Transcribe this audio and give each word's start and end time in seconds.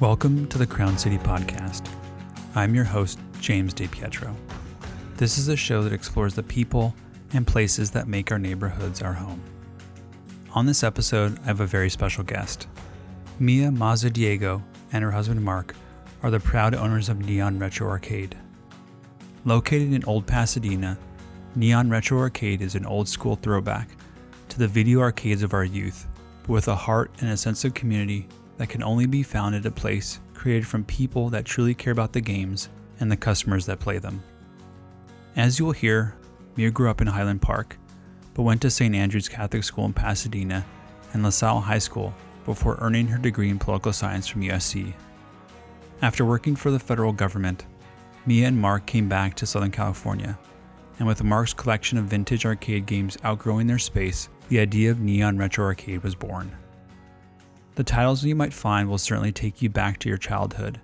Welcome 0.00 0.48
to 0.48 0.56
the 0.56 0.66
Crown 0.66 0.96
City 0.96 1.18
Podcast. 1.18 1.86
I'm 2.54 2.74
your 2.74 2.84
host, 2.84 3.18
James 3.38 3.74
DePietro. 3.74 4.34
This 5.16 5.36
is 5.36 5.48
a 5.48 5.56
show 5.56 5.82
that 5.82 5.92
explores 5.92 6.32
the 6.32 6.42
people 6.42 6.94
and 7.34 7.46
places 7.46 7.90
that 7.90 8.08
make 8.08 8.32
our 8.32 8.38
neighborhoods 8.38 9.02
our 9.02 9.12
home. 9.12 9.42
On 10.54 10.64
this 10.64 10.82
episode, 10.82 11.38
I 11.40 11.48
have 11.48 11.60
a 11.60 11.66
very 11.66 11.90
special 11.90 12.24
guest. 12.24 12.66
Mia 13.38 13.68
Mazadiego 13.68 14.62
and 14.90 15.04
her 15.04 15.10
husband 15.10 15.44
Mark 15.44 15.76
are 16.22 16.30
the 16.30 16.40
proud 16.40 16.74
owners 16.74 17.10
of 17.10 17.18
Neon 17.18 17.58
Retro 17.58 17.86
Arcade. 17.86 18.38
Located 19.44 19.92
in 19.92 20.02
Old 20.04 20.26
Pasadena, 20.26 20.96
Neon 21.54 21.90
Retro 21.90 22.20
Arcade 22.20 22.62
is 22.62 22.74
an 22.74 22.86
old 22.86 23.06
school 23.06 23.36
throwback 23.36 23.90
to 24.48 24.58
the 24.58 24.66
video 24.66 25.00
arcades 25.00 25.42
of 25.42 25.52
our 25.52 25.64
youth, 25.64 26.06
but 26.44 26.52
with 26.54 26.68
a 26.68 26.74
heart 26.74 27.10
and 27.20 27.28
a 27.28 27.36
sense 27.36 27.66
of 27.66 27.74
community 27.74 28.26
that 28.60 28.68
can 28.68 28.82
only 28.82 29.06
be 29.06 29.22
found 29.22 29.54
at 29.54 29.64
a 29.64 29.70
place 29.70 30.20
created 30.34 30.66
from 30.66 30.84
people 30.84 31.30
that 31.30 31.46
truly 31.46 31.72
care 31.72 31.94
about 31.94 32.12
the 32.12 32.20
games 32.20 32.68
and 33.00 33.10
the 33.10 33.16
customers 33.16 33.64
that 33.64 33.80
play 33.80 33.96
them. 33.96 34.22
As 35.34 35.58
you 35.58 35.64
will 35.64 35.72
hear, 35.72 36.14
Mia 36.56 36.70
grew 36.70 36.90
up 36.90 37.00
in 37.00 37.06
Highland 37.06 37.40
Park, 37.40 37.78
but 38.34 38.42
went 38.42 38.60
to 38.60 38.70
St. 38.70 38.94
Andrew's 38.94 39.30
Catholic 39.30 39.64
School 39.64 39.86
in 39.86 39.94
Pasadena 39.94 40.66
and 41.14 41.22
LaSalle 41.22 41.62
High 41.62 41.78
School 41.78 42.12
before 42.44 42.76
earning 42.82 43.06
her 43.06 43.16
degree 43.16 43.48
in 43.48 43.58
political 43.58 43.94
science 43.94 44.26
from 44.26 44.42
USC. 44.42 44.92
After 46.02 46.26
working 46.26 46.54
for 46.54 46.70
the 46.70 46.78
federal 46.78 47.14
government, 47.14 47.64
Mia 48.26 48.46
and 48.46 48.60
Mark 48.60 48.84
came 48.84 49.08
back 49.08 49.36
to 49.36 49.46
Southern 49.46 49.70
California, 49.70 50.38
and 50.98 51.08
with 51.08 51.24
Mark's 51.24 51.54
collection 51.54 51.96
of 51.96 52.04
vintage 52.04 52.44
arcade 52.44 52.84
games 52.84 53.16
outgrowing 53.24 53.68
their 53.68 53.78
space, 53.78 54.28
the 54.50 54.60
idea 54.60 54.90
of 54.90 55.00
Neon 55.00 55.38
Retro 55.38 55.64
Arcade 55.64 56.02
was 56.02 56.14
born. 56.14 56.54
The 57.80 57.84
titles 57.84 58.22
you 58.22 58.34
might 58.34 58.52
find 58.52 58.90
will 58.90 58.98
certainly 58.98 59.32
take 59.32 59.62
you 59.62 59.70
back 59.70 59.98
to 60.00 60.08
your 60.10 60.18
childhood, 60.18 60.82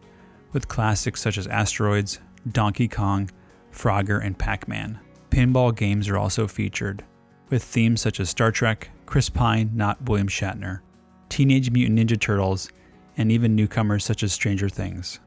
with 0.54 0.66
classics 0.66 1.20
such 1.20 1.36
as 1.36 1.46
Asteroids, 1.46 2.20
Donkey 2.50 2.88
Kong, 2.88 3.30
Frogger, 3.70 4.24
and 4.24 4.38
Pac 4.38 4.66
Man. 4.66 4.98
Pinball 5.28 5.76
games 5.76 6.08
are 6.08 6.16
also 6.16 6.48
featured, 6.48 7.04
with 7.50 7.62
themes 7.62 8.00
such 8.00 8.18
as 8.18 8.30
Star 8.30 8.50
Trek, 8.50 8.88
Chris 9.04 9.28
Pine, 9.28 9.72
not 9.74 10.08
William 10.08 10.26
Shatner, 10.26 10.80
Teenage 11.28 11.70
Mutant 11.70 11.98
Ninja 11.98 12.18
Turtles, 12.18 12.70
and 13.18 13.30
even 13.30 13.54
newcomers 13.54 14.02
such 14.02 14.22
as 14.22 14.32
Stranger 14.32 14.70
Things. 14.70 15.20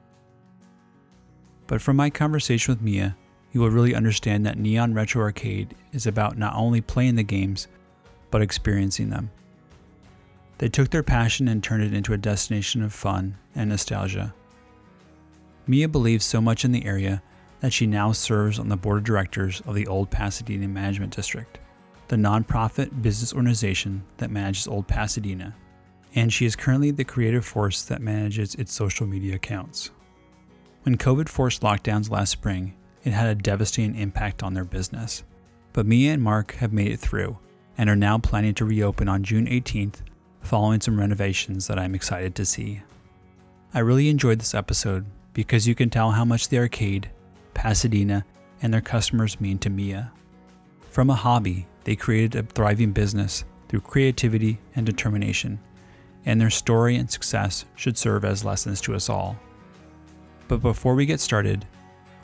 But 1.67 1.83
from 1.83 1.97
my 1.97 2.09
conversation 2.09 2.73
with 2.73 2.81
Mia, 2.81 3.15
you 3.51 3.61
will 3.61 3.69
really 3.69 3.93
understand 3.93 4.43
that 4.47 4.57
Neon 4.57 4.95
Retro 4.95 5.21
Arcade 5.21 5.75
is 5.93 6.07
about 6.07 6.35
not 6.35 6.55
only 6.55 6.81
playing 6.81 7.15
the 7.15 7.21
games, 7.21 7.67
but 8.31 8.41
experiencing 8.41 9.11
them. 9.11 9.29
They 10.59 10.67
took 10.67 10.89
their 10.89 11.03
passion 11.03 11.47
and 11.47 11.63
turned 11.63 11.83
it 11.83 11.93
into 11.93 12.13
a 12.13 12.17
destination 12.17 12.83
of 12.83 12.93
fun 12.93 13.37
and 13.55 13.69
nostalgia. 13.69 14.33
Mia 15.65 15.87
believes 15.87 16.25
so 16.25 16.41
much 16.41 16.65
in 16.65 16.73
the 16.73 16.85
area 16.85 17.23
that 17.61 17.73
she 17.73 17.87
now 17.87 18.11
serves 18.11 18.59
on 18.59 18.67
the 18.69 18.77
board 18.77 18.99
of 18.99 19.03
directors 19.05 19.61
of 19.65 19.73
the 19.73 19.87
Old 19.87 20.11
Pasadena 20.11 20.67
Management 20.67 21.15
District, 21.15 21.59
the 22.09 22.17
nonprofit 22.17 23.01
business 23.01 23.33
organization 23.33 24.03
that 24.17 24.31
manages 24.31 24.67
Old 24.67 24.87
Pasadena, 24.87 25.55
and 26.15 26.31
she 26.31 26.45
is 26.45 26.55
currently 26.55 26.91
the 26.91 27.03
creative 27.05 27.45
force 27.45 27.81
that 27.83 28.01
manages 28.01 28.55
its 28.55 28.73
social 28.73 29.07
media 29.07 29.35
accounts. 29.35 29.91
When 30.83 30.97
COVID 30.97 31.29
forced 31.29 31.61
lockdowns 31.61 32.09
last 32.09 32.31
spring, 32.31 32.75
it 33.05 33.13
had 33.13 33.27
a 33.27 33.35
devastating 33.35 33.95
impact 33.95 34.43
on 34.43 34.53
their 34.53 34.65
business. 34.65 35.23
But 35.71 35.85
Mia 35.85 36.13
and 36.13 36.23
Mark 36.23 36.55
have 36.55 36.73
made 36.73 36.91
it 36.91 36.99
through 36.99 37.37
and 37.77 37.89
are 37.89 37.95
now 37.95 38.17
planning 38.17 38.55
to 38.55 38.65
reopen 38.65 39.07
on 39.07 39.23
June 39.23 39.45
18th 39.45 40.01
following 40.41 40.81
some 40.81 40.99
renovations 40.99 41.67
that 41.67 41.79
I'm 41.79 41.95
excited 41.95 42.35
to 42.35 42.45
see. 42.45 42.81
I 43.73 43.79
really 43.79 44.09
enjoyed 44.09 44.39
this 44.39 44.55
episode 44.55 45.05
because 45.33 45.67
you 45.67 45.75
can 45.75 45.89
tell 45.89 46.11
how 46.11 46.25
much 46.25 46.49
the 46.49 46.57
arcade, 46.57 47.09
Pasadena, 47.53 48.25
and 48.61 48.73
their 48.73 48.81
customers 48.81 49.39
mean 49.39 49.59
to 49.59 49.69
Mia. 49.69 50.11
From 50.89 51.09
a 51.09 51.15
hobby, 51.15 51.67
they 51.83 51.95
created 51.95 52.35
a 52.35 52.43
thriving 52.43 52.91
business 52.91 53.45
through 53.67 53.81
creativity 53.81 54.59
and 54.75 54.85
determination, 54.85 55.59
and 56.25 56.41
their 56.41 56.49
story 56.49 56.95
and 56.95 57.09
success 57.09 57.65
should 57.75 57.97
serve 57.97 58.25
as 58.25 58.43
lessons 58.43 58.81
to 58.81 58.95
us 58.95 59.09
all. 59.09 59.37
But 60.47 60.61
before 60.61 60.95
we 60.95 61.05
get 61.05 61.19
started, 61.19 61.65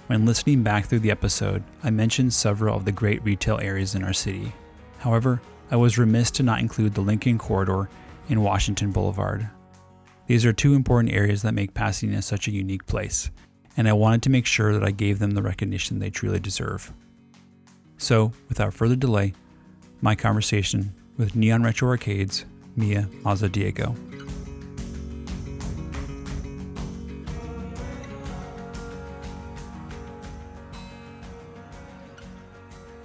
when 0.08 0.26
listening 0.26 0.64
back 0.64 0.86
through 0.86 1.00
the 1.00 1.12
episode, 1.12 1.64
I 1.84 1.90
mentioned 1.90 2.34
several 2.34 2.76
of 2.76 2.86
the 2.86 2.92
great 2.92 3.24
retail 3.24 3.60
areas 3.62 3.96
in 3.96 4.04
our 4.04 4.14
city. 4.14 4.52
However, 4.98 5.42
I 5.72 5.76
was 5.76 5.98
remiss 5.98 6.32
to 6.32 6.44
not 6.44 6.60
include 6.60 6.94
the 6.94 7.02
Lincoln 7.02 7.38
Corridor 7.38 7.90
in 8.30 8.44
Washington 8.44 8.92
Boulevard. 8.92 9.50
These 10.28 10.46
are 10.46 10.54
two 10.54 10.74
important 10.74 11.14
areas 11.14 11.42
that 11.44 11.54
make 11.54 11.74
Pasadena 11.74 12.22
such 12.22 12.48
a 12.48 12.52
unique 12.52 12.86
place, 12.88 13.30
and 13.78 13.88
I 13.88 13.94
wanted 13.94 14.24
to 14.24 14.30
make 14.30 14.46
sure 14.46 14.74
that 14.74 14.84
I 14.84 14.92
gave 14.92 15.20
them 15.20 15.32
the 15.32 15.44
recognition 15.44 16.00
they 16.00 16.10
truly 16.10 16.40
deserve. 16.40 16.92
So, 17.98 18.32
without 18.50 18.74
further 18.74 18.96
delay, 18.96 19.34
my 20.02 20.16
conversation 20.16 20.94
with 21.18 21.36
Neon 21.36 21.64
Retro 21.64 21.90
Arcades, 21.90 22.46
Mia 22.76 23.04
Mazadiego. 23.24 23.96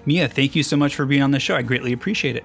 Mia, 0.07 0.29
thank 0.29 0.57
you 0.57 0.63
so 0.63 0.77
much 0.77 0.97
for 0.97 1.07
being 1.07 1.23
on 1.23 1.31
the 1.31 1.39
show. 1.39 1.55
I 1.55 1.63
greatly 1.63 1.93
appreciate 1.93 2.35
it. 2.35 2.45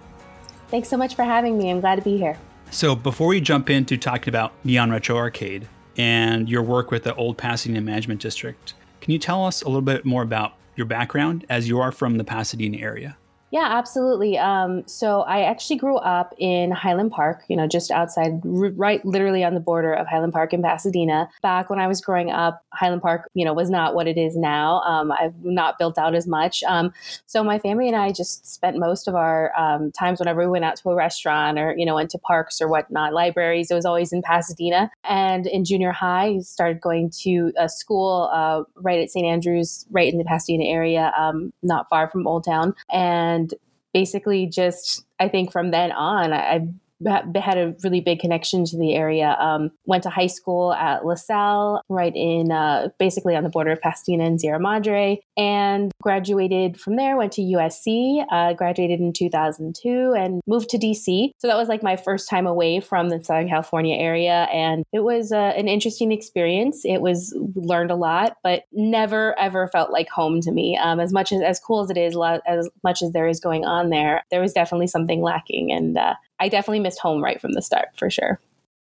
Thanks 0.67 0.89
so 0.89 0.97
much 0.97 1.15
for 1.15 1.23
having 1.23 1.57
me. 1.57 1.71
I'm 1.71 1.79
glad 1.79 1.95
to 1.95 2.01
be 2.01 2.17
here. 2.17 2.37
So 2.71 2.95
before 2.95 3.27
we 3.27 3.39
jump 3.39 3.69
into 3.69 3.97
talking 3.97 4.29
about 4.29 4.53
Neon 4.65 4.91
Retro 4.91 5.15
Arcade 5.15 5.67
and 5.97 6.49
your 6.49 6.61
work 6.61 6.91
with 6.91 7.03
the 7.03 7.15
Old 7.15 7.37
Pasadena 7.37 7.79
Management 7.79 8.19
District, 8.21 8.73
can 8.99 9.13
you 9.13 9.19
tell 9.19 9.45
us 9.45 9.61
a 9.61 9.67
little 9.67 9.81
bit 9.81 10.03
more 10.03 10.23
about 10.23 10.53
your 10.75 10.85
background 10.85 11.45
as 11.47 11.69
you 11.69 11.79
are 11.79 11.91
from 11.91 12.17
the 12.17 12.23
Pasadena 12.23 12.77
area? 12.77 13.17
Yeah, 13.55 13.69
absolutely. 13.71 14.38
Um, 14.38 14.85
so 14.85 15.21
I 15.21 15.43
actually 15.43 15.77
grew 15.77 15.95
up 15.95 16.35
in 16.38 16.71
Highland 16.71 17.11
Park, 17.11 17.45
you 17.47 17.55
know, 17.55 17.67
just 17.67 17.89
outside, 17.89 18.41
right, 18.43 19.03
literally 19.05 19.45
on 19.45 19.53
the 19.53 19.61
border 19.61 19.93
of 19.93 20.07
Highland 20.07 20.33
Park 20.33 20.51
in 20.51 20.61
Pasadena. 20.61 21.29
Back 21.41 21.69
when 21.69 21.79
I 21.79 21.88
was 21.88 22.01
growing 22.01 22.31
up, 22.31 22.61
Highland 22.73 23.01
Park, 23.01 23.29
you 23.33 23.45
know, 23.45 23.53
was 23.53 23.69
not 23.69 23.95
what 23.95 24.07
it 24.09 24.17
is 24.17 24.35
now. 24.35 24.81
Um, 24.81 25.09
I've 25.09 25.41
not 25.41 25.79
built 25.79 25.97
out 25.97 26.16
as 26.16 26.27
much. 26.27 26.63
Um, 26.63 26.91
so 27.27 27.45
my 27.45 27.57
family 27.57 27.88
and 27.88 27.95
I 27.95 28.11
just 28.11 28.45
spent 28.45 28.77
most 28.77 29.07
of 29.07 29.16
our 29.16 29.57
um, 29.57 29.89
times 29.93 30.19
whenever 30.19 30.41
we 30.41 30.47
went 30.47 30.66
out 30.66 30.75
to 30.75 30.89
a 30.89 30.95
restaurant 30.95 31.57
or, 31.57 31.73
you 31.77 31.85
know, 31.85 31.95
went 31.95 32.09
to 32.09 32.17
parks 32.17 32.59
or 32.59 32.67
whatnot, 32.67 33.13
libraries, 33.13 33.72
it 33.72 33.75
was 33.75 33.85
always 33.85 34.11
in 34.11 34.22
Pasadena. 34.22 34.91
And 35.05 35.47
in 35.47 35.63
junior 35.63 35.93
high, 35.93 36.25
I 36.25 36.39
started 36.39 36.81
going 36.81 37.09
to 37.22 37.53
a 37.57 37.69
school 37.69 38.29
uh, 38.33 38.63
right 38.75 38.99
at 38.99 39.11
St. 39.11 39.25
Andrews, 39.25 39.85
right 39.91 40.11
in 40.11 40.17
the 40.17 40.25
Pasadena 40.25 40.66
area, 40.66 41.13
um, 41.17 41.53
not 41.63 41.87
far 41.87 42.09
from 42.09 42.27
Old 42.27 42.43
Town. 42.43 42.73
And 42.91 43.44
basically 43.94 44.47
just 44.47 45.06
I 45.19 45.29
think 45.29 45.51
from 45.51 45.72
then 45.72 45.91
on 45.91 46.33
I, 46.33 46.67
had 47.06 47.57
a 47.57 47.75
really 47.83 48.01
big 48.01 48.19
connection 48.19 48.66
to 48.66 48.78
the 48.78 48.94
area. 48.95 49.35
Um, 49.39 49.72
went 49.85 50.03
to 50.03 50.09
high 50.09 50.28
school 50.28 50.73
at 50.73 51.06
LaSalle, 51.06 51.81
right 51.89 52.16
in 52.16 52.51
uh, 52.51 52.89
basically 53.00 53.35
on 53.35 53.44
the 53.44 53.50
border 53.50 53.72
of 53.72 53.81
Pasadena 53.81 54.23
and 54.25 54.39
Sierra 54.39 54.59
Madre, 54.59 55.19
and 55.38 55.91
graduated 56.01 56.79
from 56.79 56.95
there. 56.95 57.17
Went 57.17 57.34
to 57.34 57.41
USC, 57.41 58.25
uh, 58.31 58.53
graduated 58.53 59.00
in 59.00 59.13
2002, 59.13 60.13
and 60.17 60.41
moved 60.47 60.69
to 60.69 60.78
DC. 60.78 61.31
So 61.38 61.47
that 61.47 61.57
was 61.57 61.67
like 61.67 61.84
my 61.84 61.95
first 61.95 62.29
time 62.29 62.47
away 62.47 62.79
from 62.79 63.09
the 63.09 63.23
Southern 63.23 63.50
California 63.50 63.95
area, 63.95 64.47
and 64.53 64.84
it 64.94 65.01
was 65.01 65.31
uh, 65.31 65.53
an 65.57 65.67
interesting 65.67 66.11
experience. 66.11 66.85
It 66.85 67.01
was 67.01 67.35
learned 67.55 67.91
a 67.91 67.95
lot, 67.95 68.38
but 68.44 68.63
never 68.72 69.38
ever 69.39 69.67
felt 69.67 69.91
like 69.91 70.09
home 70.09 70.41
to 70.41 70.51
me. 70.51 70.78
Um, 70.78 71.00
as 71.00 71.11
much 71.11 71.31
as 71.31 71.41
as 71.41 71.59
cool 71.59 71.84
as 71.84 71.89
it 71.89 71.97
is, 71.97 72.17
as 72.47 72.69
much 72.84 73.01
as 73.01 73.11
there 73.11 73.28
is 73.28 73.39
going 73.39 73.66
on 73.66 73.89
there, 73.89 74.23
there 74.31 74.41
was 74.41 74.53
definitely 74.53 74.87
something 74.87 75.22
lacking, 75.22 75.72
and 75.72 75.97
uh, 75.97 76.16
I 76.40 76.49
definitely 76.49 76.82
missed 76.82 76.99
home 76.99 77.23
right 77.23 77.40
from 77.40 77.53
the 77.53 77.61
start 77.61 77.90
for 77.97 78.09
sure. 78.09 78.40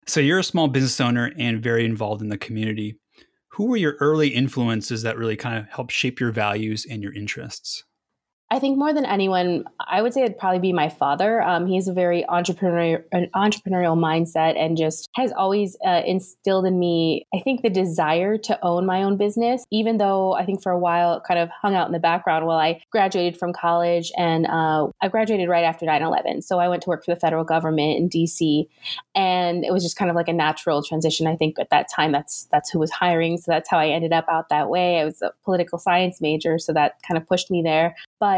So 0.06 0.20
you're 0.20 0.40
a 0.40 0.44
small 0.44 0.68
business 0.68 1.02
owner 1.02 1.32
and 1.38 1.62
very 1.62 1.86
involved 1.86 2.22
in 2.22 2.30
the 2.30 2.38
community. 2.38 2.96
Who 3.50 3.66
were 3.66 3.78
your 3.78 3.96
early 4.00 4.30
influences 4.30 5.02
that 5.04 5.18
really 5.18 5.36
kind 5.36 5.58
of 5.58 5.68
helped 5.70 5.92
shape 5.92 6.20
your 6.20 6.32
values 6.32 6.86
and 6.90 7.02
your 7.02 7.14
interests? 7.14 7.84
I 8.50 8.60
think 8.60 8.78
more 8.78 8.94
than 8.94 9.04
anyone, 9.06 9.66
I 9.78 10.02
would 10.02 10.14
say 10.14 10.22
it'd 10.22 10.38
probably 10.38 10.60
be 10.60 10.72
my 10.72 10.88
father. 10.88 11.42
Um, 11.42 11.70
has 11.74 11.90
a 11.90 11.94
very 11.94 12.24
entrepreneurial, 12.30 13.04
entrepreneurial 13.36 13.98
mindset, 13.98 14.58
and 14.58 14.78
just 14.78 15.10
has 15.16 15.34
always 15.34 15.76
uh, 15.86 16.02
instilled 16.06 16.66
in 16.66 16.80
me, 16.80 17.28
I 17.36 17.42
think, 17.42 17.62
the 17.62 17.70
desire 17.70 18.38
to 18.38 18.66
own 18.66 18.86
my 18.86 19.04
own 19.04 19.18
business. 19.18 19.66
Even 19.70 19.98
though 19.98 20.34
I 20.34 20.46
think 20.46 20.64
for 20.64 20.72
a 20.72 20.80
while 20.80 21.16
it 21.16 21.24
kind 21.28 21.42
of 21.42 21.50
hung 21.50 21.76
out 21.76 21.88
in 21.88 21.92
the 21.94 22.00
background 22.00 22.46
while 22.46 22.58
I 22.58 22.82
graduated 22.90 23.38
from 23.38 23.52
college, 23.52 24.14
and 24.18 24.48
uh, 24.48 24.88
I 25.02 25.10
graduated 25.10 25.50
right 25.50 25.66
after 25.66 25.86
9/11, 25.86 26.44
so 26.44 26.58
I 26.60 26.70
went 26.70 26.84
to 26.84 26.90
work 26.90 27.04
for 27.04 27.14
the 27.14 27.20
federal 27.20 27.44
government 27.44 27.98
in 27.98 28.08
DC, 28.08 28.66
and 29.14 29.66
it 29.66 29.74
was 29.74 29.84
just 29.84 29.98
kind 29.98 30.10
of 30.10 30.16
like 30.16 30.30
a 30.30 30.34
natural 30.34 30.82
transition. 30.82 31.28
I 31.28 31.36
think 31.36 31.60
at 31.60 31.70
that 31.72 31.88
time 31.94 32.14
that's 32.14 32.48
that's 32.50 32.70
who 32.70 32.80
was 32.80 32.92
hiring, 32.92 33.38
so 33.38 33.52
that's 33.52 33.70
how 33.70 33.78
I 33.78 33.90
ended 33.90 34.14
up 34.14 34.26
out 34.32 34.48
that 34.50 34.70
way. 34.70 35.02
I 35.02 35.04
was 35.04 35.22
a 35.22 35.34
political 35.44 35.78
science 35.78 36.22
major, 36.22 36.58
so 36.58 36.72
that 36.72 36.94
kind 37.06 37.18
of 37.18 37.28
pushed 37.28 37.52
me 37.52 37.62
there, 37.62 37.94
but 38.22 38.37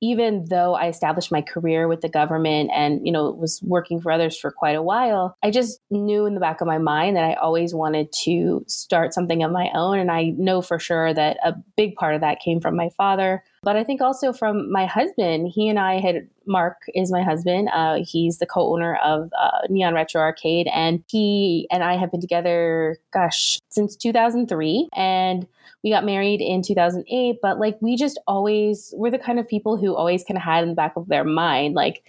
even 0.00 0.46
though 0.48 0.74
I 0.74 0.88
established 0.88 1.30
my 1.30 1.42
career 1.42 1.86
with 1.88 2.00
the 2.00 2.08
government 2.08 2.70
and, 2.74 3.06
you 3.06 3.12
know, 3.12 3.30
was 3.30 3.60
working 3.62 4.00
for 4.00 4.10
others 4.10 4.38
for 4.38 4.50
quite 4.50 4.76
a 4.76 4.82
while, 4.82 5.36
I 5.42 5.50
just 5.50 5.80
knew 5.90 6.26
in 6.26 6.34
the 6.34 6.40
back 6.40 6.60
of 6.60 6.66
my 6.66 6.78
mind 6.78 7.16
that 7.16 7.24
I 7.24 7.34
always 7.34 7.74
wanted 7.74 8.10
to 8.24 8.64
start 8.66 9.12
something 9.12 9.42
of 9.42 9.52
my 9.52 9.70
own. 9.74 9.98
And 9.98 10.10
I 10.10 10.32
know 10.36 10.62
for 10.62 10.78
sure 10.78 11.12
that 11.12 11.36
a 11.44 11.54
big 11.76 11.96
part 11.96 12.14
of 12.14 12.22
that 12.22 12.40
came 12.40 12.60
from 12.60 12.76
my 12.76 12.88
father. 12.90 13.42
But 13.62 13.76
I 13.76 13.84
think 13.84 14.00
also 14.00 14.32
from 14.32 14.72
my 14.72 14.86
husband, 14.86 15.48
he 15.54 15.68
and 15.68 15.78
I 15.78 16.00
had, 16.00 16.26
Mark 16.46 16.78
is 16.94 17.12
my 17.12 17.22
husband. 17.22 17.68
Uh, 17.72 17.98
he's 18.02 18.38
the 18.38 18.46
co 18.46 18.72
owner 18.72 18.96
of 19.04 19.30
uh, 19.38 19.66
Neon 19.68 19.92
Retro 19.92 20.20
Arcade. 20.22 20.66
And 20.72 21.04
he 21.08 21.68
and 21.70 21.84
I 21.84 21.96
have 21.96 22.10
been 22.10 22.22
together, 22.22 22.96
gosh, 23.12 23.58
since 23.68 23.96
2003. 23.96 24.88
And 24.94 25.46
we 25.84 25.90
got 25.90 26.06
married 26.06 26.40
in 26.40 26.62
2008. 26.62 27.36
But 27.42 27.58
like, 27.58 27.76
we 27.82 27.96
just 27.96 28.18
always, 28.26 28.94
we're 28.96 29.10
the 29.10 29.18
kind 29.18 29.38
of 29.38 29.46
people 29.46 29.76
who 29.76 29.94
always 29.94 30.24
kind 30.24 30.38
of 30.38 30.42
had 30.42 30.62
in 30.62 30.70
the 30.70 30.74
back 30.74 30.94
of 30.96 31.08
their 31.08 31.24
mind, 31.24 31.74
like, 31.74 32.02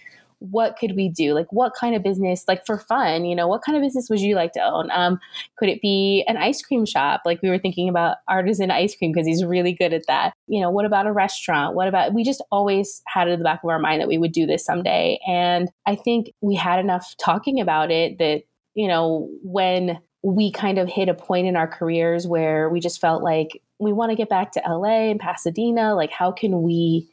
what 0.50 0.76
could 0.76 0.94
we 0.96 1.08
do? 1.08 1.34
Like, 1.34 1.46
what 1.50 1.72
kind 1.78 1.94
of 1.94 2.02
business, 2.02 2.44
like 2.48 2.66
for 2.66 2.78
fun, 2.78 3.24
you 3.24 3.36
know, 3.36 3.46
what 3.46 3.62
kind 3.62 3.76
of 3.76 3.82
business 3.82 4.08
would 4.10 4.20
you 4.20 4.34
like 4.34 4.52
to 4.52 4.60
own? 4.60 4.90
Um, 4.92 5.18
could 5.58 5.68
it 5.68 5.80
be 5.80 6.24
an 6.26 6.36
ice 6.36 6.62
cream 6.62 6.84
shop? 6.84 7.22
Like, 7.24 7.40
we 7.42 7.48
were 7.48 7.58
thinking 7.58 7.88
about 7.88 8.18
artisan 8.28 8.70
ice 8.70 8.96
cream 8.96 9.12
because 9.12 9.26
he's 9.26 9.44
really 9.44 9.72
good 9.72 9.92
at 9.92 10.06
that. 10.08 10.34
You 10.46 10.60
know, 10.60 10.70
what 10.70 10.84
about 10.84 11.06
a 11.06 11.12
restaurant? 11.12 11.74
What 11.74 11.88
about, 11.88 12.12
we 12.14 12.24
just 12.24 12.42
always 12.50 13.02
had 13.06 13.28
it 13.28 13.32
in 13.32 13.38
the 13.38 13.44
back 13.44 13.60
of 13.62 13.70
our 13.70 13.78
mind 13.78 14.00
that 14.00 14.08
we 14.08 14.18
would 14.18 14.32
do 14.32 14.46
this 14.46 14.64
someday. 14.64 15.18
And 15.26 15.70
I 15.86 15.94
think 15.94 16.32
we 16.40 16.54
had 16.54 16.80
enough 16.80 17.14
talking 17.18 17.60
about 17.60 17.90
it 17.90 18.18
that, 18.18 18.42
you 18.74 18.88
know, 18.88 19.28
when 19.42 19.98
we 20.22 20.52
kind 20.52 20.78
of 20.78 20.88
hit 20.88 21.08
a 21.08 21.14
point 21.14 21.46
in 21.46 21.56
our 21.56 21.66
careers 21.66 22.26
where 22.26 22.68
we 22.68 22.80
just 22.80 23.00
felt 23.00 23.22
like 23.22 23.60
we 23.80 23.92
want 23.92 24.10
to 24.10 24.16
get 24.16 24.28
back 24.28 24.52
to 24.52 24.62
LA 24.66 25.10
and 25.10 25.18
Pasadena. 25.18 25.94
Like, 25.94 26.12
how 26.12 26.30
can 26.30 26.62
we 26.62 27.08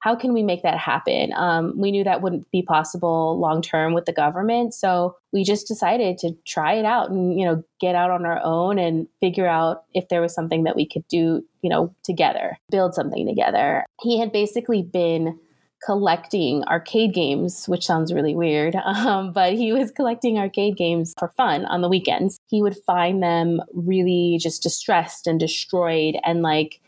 how 0.00 0.16
can 0.16 0.32
we 0.32 0.42
make 0.42 0.62
that 0.62 0.78
happen? 0.78 1.32
Um, 1.34 1.74
we 1.76 1.90
knew 1.90 2.04
that 2.04 2.22
wouldn't 2.22 2.50
be 2.50 2.62
possible 2.62 3.38
long 3.38 3.62
term 3.62 3.92
with 3.92 4.06
the 4.06 4.12
government, 4.12 4.74
so 4.74 5.16
we 5.32 5.44
just 5.44 5.68
decided 5.68 6.18
to 6.18 6.32
try 6.46 6.74
it 6.74 6.84
out 6.84 7.10
and 7.10 7.38
you 7.38 7.46
know 7.46 7.62
get 7.80 7.94
out 7.94 8.10
on 8.10 8.26
our 8.26 8.40
own 8.42 8.78
and 8.78 9.06
figure 9.20 9.46
out 9.46 9.84
if 9.94 10.08
there 10.08 10.20
was 10.20 10.34
something 10.34 10.64
that 10.64 10.76
we 10.76 10.88
could 10.88 11.06
do, 11.08 11.42
you 11.62 11.70
know, 11.70 11.94
together, 12.02 12.58
build 12.70 12.94
something 12.94 13.26
together. 13.26 13.84
He 14.00 14.18
had 14.18 14.32
basically 14.32 14.82
been 14.82 15.38
collecting 15.84 16.62
arcade 16.64 17.14
games, 17.14 17.66
which 17.66 17.86
sounds 17.86 18.12
really 18.12 18.34
weird, 18.34 18.74
um, 18.84 19.32
but 19.32 19.54
he 19.54 19.72
was 19.72 19.90
collecting 19.90 20.38
arcade 20.38 20.76
games 20.76 21.14
for 21.18 21.28
fun 21.36 21.64
on 21.66 21.80
the 21.80 21.88
weekends. 21.88 22.38
He 22.48 22.62
would 22.62 22.76
find 22.86 23.22
them 23.22 23.60
really 23.74 24.38
just 24.40 24.62
distressed 24.62 25.26
and 25.26 25.38
destroyed 25.38 26.16
and 26.24 26.42
like 26.42 26.80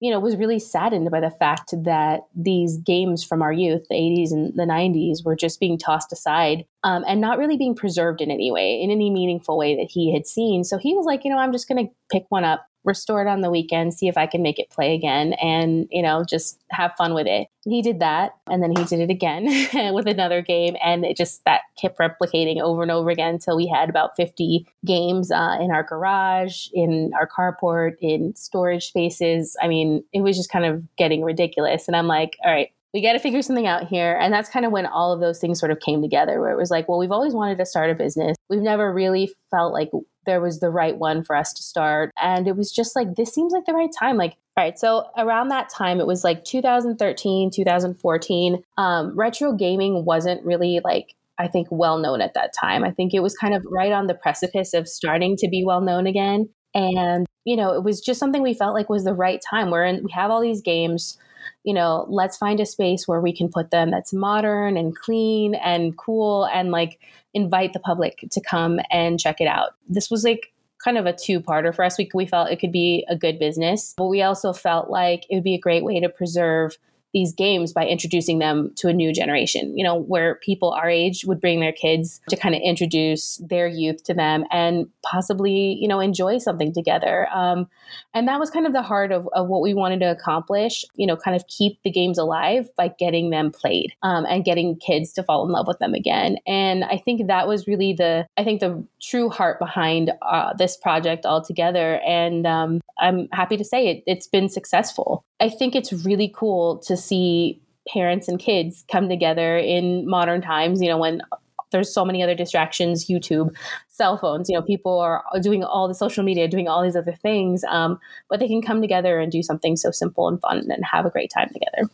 you 0.00 0.10
know, 0.10 0.18
was 0.18 0.36
really 0.36 0.58
saddened 0.58 1.10
by 1.10 1.20
the 1.20 1.30
fact 1.30 1.74
that 1.84 2.20
these 2.34 2.78
games 2.78 3.22
from 3.22 3.42
our 3.42 3.52
youth, 3.52 3.86
the 3.88 3.94
80s 3.94 4.32
and 4.32 4.54
the 4.54 4.64
90s, 4.64 5.24
were 5.24 5.36
just 5.36 5.60
being 5.60 5.76
tossed 5.76 6.10
aside 6.10 6.64
um, 6.84 7.04
and 7.06 7.20
not 7.20 7.38
really 7.38 7.58
being 7.58 7.74
preserved 7.74 8.22
in 8.22 8.30
any 8.30 8.50
way, 8.50 8.80
in 8.80 8.90
any 8.90 9.10
meaningful 9.10 9.58
way 9.58 9.76
that 9.76 9.90
he 9.90 10.12
had 10.12 10.26
seen. 10.26 10.64
So 10.64 10.78
he 10.78 10.94
was 10.94 11.04
like, 11.04 11.24
you 11.24 11.30
know, 11.30 11.38
I'm 11.38 11.52
just 11.52 11.68
going 11.68 11.86
to 11.86 11.92
pick 12.10 12.24
one 12.30 12.44
up, 12.44 12.66
restore 12.84 13.20
it 13.22 13.28
on 13.28 13.40
the 13.40 13.50
weekend, 13.50 13.94
see 13.94 14.08
if 14.08 14.16
I 14.16 14.26
can 14.26 14.42
make 14.42 14.58
it 14.58 14.70
play 14.70 14.94
again, 14.94 15.34
and, 15.34 15.86
you 15.90 16.02
know, 16.02 16.24
just 16.24 16.60
have 16.70 16.94
fun 16.96 17.14
with 17.14 17.26
it. 17.26 17.48
And 17.64 17.74
he 17.74 17.82
did 17.82 18.00
that. 18.00 18.32
And 18.46 18.62
then 18.62 18.70
he 18.70 18.84
did 18.84 19.00
it 19.00 19.10
again 19.10 19.44
with 19.94 20.06
another 20.06 20.40
game. 20.40 20.76
And 20.82 21.04
it 21.04 21.16
just, 21.16 21.44
that 21.44 21.62
kept 21.80 21.98
replicating 21.98 22.60
over 22.60 22.82
and 22.82 22.90
over 22.90 23.10
again 23.10 23.34
until 23.34 23.56
we 23.56 23.66
had 23.66 23.90
about 23.90 24.16
50 24.16 24.66
games 24.84 25.30
uh, 25.30 25.58
in 25.60 25.70
our 25.70 25.82
garage, 25.82 26.68
in 26.72 27.12
our 27.14 27.28
carport, 27.28 27.96
in 28.00 28.34
storage 28.34 28.86
spaces. 28.86 29.56
I 29.60 29.68
mean, 29.68 30.04
it 30.12 30.22
was 30.22 30.36
just 30.36 30.50
kind 30.50 30.64
of 30.64 30.84
getting 30.96 31.22
ridiculous. 31.22 31.86
And 31.86 31.96
I'm 31.96 32.06
like, 32.06 32.38
all 32.44 32.52
right, 32.52 32.70
we 32.92 33.02
got 33.02 33.12
to 33.12 33.18
figure 33.18 33.42
something 33.42 33.66
out 33.66 33.86
here. 33.86 34.18
And 34.20 34.32
that's 34.32 34.48
kind 34.48 34.66
of 34.66 34.72
when 34.72 34.86
all 34.86 35.12
of 35.12 35.20
those 35.20 35.38
things 35.38 35.60
sort 35.60 35.70
of 35.70 35.80
came 35.80 36.02
together, 36.02 36.40
where 36.40 36.50
it 36.50 36.56
was 36.56 36.70
like, 36.70 36.88
well, 36.88 36.98
we've 36.98 37.12
always 37.12 37.34
wanted 37.34 37.58
to 37.58 37.66
start 37.66 37.90
a 37.90 37.94
business. 37.94 38.36
We've 38.48 38.60
never 38.60 38.92
really 38.92 39.32
felt 39.50 39.72
like 39.72 39.90
there 40.26 40.40
was 40.40 40.60
the 40.60 40.70
right 40.70 40.96
one 40.96 41.22
for 41.24 41.34
us 41.36 41.52
to 41.54 41.62
start. 41.62 42.10
And 42.20 42.46
it 42.46 42.56
was 42.56 42.70
just 42.70 42.94
like, 42.94 43.16
this 43.16 43.34
seems 43.34 43.52
like 43.52 43.64
the 43.66 43.72
right 43.72 43.90
time. 43.98 44.16
Like, 44.16 44.34
all 44.56 44.64
right, 44.64 44.78
so 44.78 45.06
around 45.16 45.48
that 45.48 45.70
time, 45.70 46.00
it 46.00 46.06
was 46.06 46.24
like 46.24 46.44
2013, 46.44 47.50
2014. 47.50 48.62
Um, 48.76 49.18
retro 49.18 49.52
gaming 49.52 50.04
wasn't 50.04 50.44
really 50.44 50.80
like 50.84 51.14
I 51.40 51.48
think 51.48 51.68
well 51.70 51.96
known 51.96 52.20
at 52.20 52.34
that 52.34 52.52
time. 52.52 52.84
I 52.84 52.90
think 52.90 53.14
it 53.14 53.22
was 53.22 53.34
kind 53.34 53.54
of 53.54 53.64
right 53.70 53.92
on 53.92 54.08
the 54.08 54.14
precipice 54.14 54.74
of 54.74 54.86
starting 54.86 55.36
to 55.38 55.48
be 55.48 55.64
well 55.64 55.80
known 55.80 56.06
again. 56.06 56.50
And, 56.74 57.26
you 57.46 57.56
know, 57.56 57.72
it 57.72 57.82
was 57.82 58.00
just 58.00 58.20
something 58.20 58.42
we 58.42 58.52
felt 58.52 58.74
like 58.74 58.90
was 58.90 59.04
the 59.04 59.14
right 59.14 59.40
time. 59.48 59.70
We're 59.70 59.86
in, 59.86 60.04
we 60.04 60.12
have 60.12 60.30
all 60.30 60.42
these 60.42 60.60
games 60.60 61.16
you 61.64 61.74
know, 61.74 62.06
let's 62.08 62.36
find 62.36 62.60
a 62.60 62.66
space 62.66 63.06
where 63.06 63.20
we 63.20 63.32
can 63.32 63.48
put 63.48 63.70
them 63.70 63.90
that's 63.90 64.12
modern 64.12 64.76
and 64.76 64.96
clean 64.96 65.54
and 65.54 65.96
cool 65.96 66.46
and 66.46 66.70
like 66.70 66.98
invite 67.34 67.72
the 67.72 67.80
public 67.80 68.24
to 68.30 68.40
come 68.40 68.80
and 68.90 69.20
check 69.20 69.40
it 69.40 69.46
out. 69.46 69.70
This 69.88 70.10
was 70.10 70.24
like 70.24 70.52
kind 70.82 70.96
of 70.96 71.06
a 71.06 71.12
two-parter 71.12 71.74
for 71.74 71.84
us. 71.84 71.98
We, 71.98 72.10
we 72.14 72.26
felt 72.26 72.50
it 72.50 72.58
could 72.58 72.72
be 72.72 73.04
a 73.08 73.16
good 73.16 73.38
business, 73.38 73.94
but 73.96 74.06
we 74.06 74.22
also 74.22 74.52
felt 74.52 74.90
like 74.90 75.26
it 75.28 75.34
would 75.34 75.44
be 75.44 75.54
a 75.54 75.60
great 75.60 75.84
way 75.84 76.00
to 76.00 76.08
preserve 76.08 76.78
these 77.12 77.32
games 77.32 77.72
by 77.72 77.86
introducing 77.86 78.38
them 78.38 78.72
to 78.76 78.88
a 78.88 78.92
new 78.92 79.12
generation, 79.12 79.76
you 79.76 79.84
know, 79.84 79.96
where 79.96 80.36
people 80.36 80.70
our 80.70 80.88
age 80.88 81.24
would 81.24 81.40
bring 81.40 81.60
their 81.60 81.72
kids 81.72 82.20
to 82.28 82.36
kind 82.36 82.54
of 82.54 82.60
introduce 82.62 83.38
their 83.38 83.66
youth 83.66 84.02
to 84.04 84.14
them 84.14 84.44
and 84.50 84.88
possibly, 85.02 85.76
you 85.80 85.88
know, 85.88 86.00
enjoy 86.00 86.38
something 86.38 86.72
together. 86.72 87.28
Um, 87.32 87.68
and 88.14 88.28
that 88.28 88.38
was 88.38 88.50
kind 88.50 88.66
of 88.66 88.72
the 88.72 88.82
heart 88.82 89.12
of, 89.12 89.28
of 89.34 89.48
what 89.48 89.62
we 89.62 89.74
wanted 89.74 90.00
to 90.00 90.10
accomplish, 90.10 90.84
you 90.94 91.06
know, 91.06 91.16
kind 91.16 91.36
of 91.36 91.46
keep 91.48 91.82
the 91.82 91.90
games 91.90 92.18
alive 92.18 92.68
by 92.76 92.88
getting 92.88 93.30
them 93.30 93.50
played 93.50 93.92
um, 94.02 94.24
and 94.28 94.44
getting 94.44 94.76
kids 94.76 95.12
to 95.14 95.22
fall 95.22 95.44
in 95.44 95.50
love 95.50 95.66
with 95.66 95.78
them 95.78 95.94
again. 95.94 96.36
And 96.46 96.84
I 96.84 96.98
think 96.98 97.26
that 97.26 97.48
was 97.48 97.66
really 97.66 97.92
the, 97.92 98.26
I 98.36 98.44
think 98.44 98.60
the 98.60 98.84
true 99.02 99.28
heart 99.28 99.58
behind 99.58 100.12
uh, 100.22 100.52
this 100.54 100.76
project 100.76 101.26
altogether. 101.26 102.00
And 102.06 102.46
um, 102.46 102.80
I'm 102.98 103.28
happy 103.32 103.56
to 103.56 103.64
say 103.64 103.88
it, 103.88 104.04
it's 104.06 104.28
been 104.28 104.48
successful. 104.48 105.24
I 105.40 105.48
think 105.48 105.74
it's 105.74 105.92
really 105.92 106.32
cool 106.34 106.78
to 106.86 106.96
see 106.96 107.60
parents 107.88 108.28
and 108.28 108.38
kids 108.38 108.84
come 108.90 109.08
together 109.08 109.56
in 109.56 110.08
modern 110.08 110.42
times, 110.42 110.80
you 110.82 110.88
know, 110.88 110.98
when 110.98 111.22
there's 111.70 111.92
so 111.92 112.04
many 112.04 112.22
other 112.22 112.34
distractions 112.34 113.06
youtube 113.06 113.54
cell 113.88 114.16
phones 114.16 114.48
you 114.48 114.54
know 114.54 114.62
people 114.62 114.98
are 114.98 115.22
doing 115.40 115.62
all 115.64 115.88
the 115.88 115.94
social 115.94 116.24
media 116.24 116.48
doing 116.48 116.68
all 116.68 116.82
these 116.82 116.96
other 116.96 117.12
things 117.12 117.64
um, 117.68 117.98
but 118.28 118.40
they 118.40 118.48
can 118.48 118.62
come 118.62 118.80
together 118.80 119.20
and 119.20 119.30
do 119.32 119.42
something 119.42 119.76
so 119.76 119.90
simple 119.90 120.28
and 120.28 120.40
fun 120.40 120.58
and 120.70 120.84
have 120.84 121.06
a 121.06 121.10
great 121.10 121.30
time 121.32 121.48
together. 121.48 121.88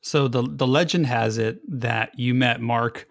So 0.00 0.28
the 0.28 0.42
the 0.42 0.66
legend 0.66 1.06
has 1.06 1.38
it 1.38 1.60
that 1.80 2.18
you 2.18 2.34
met 2.34 2.60
mark 2.60 3.08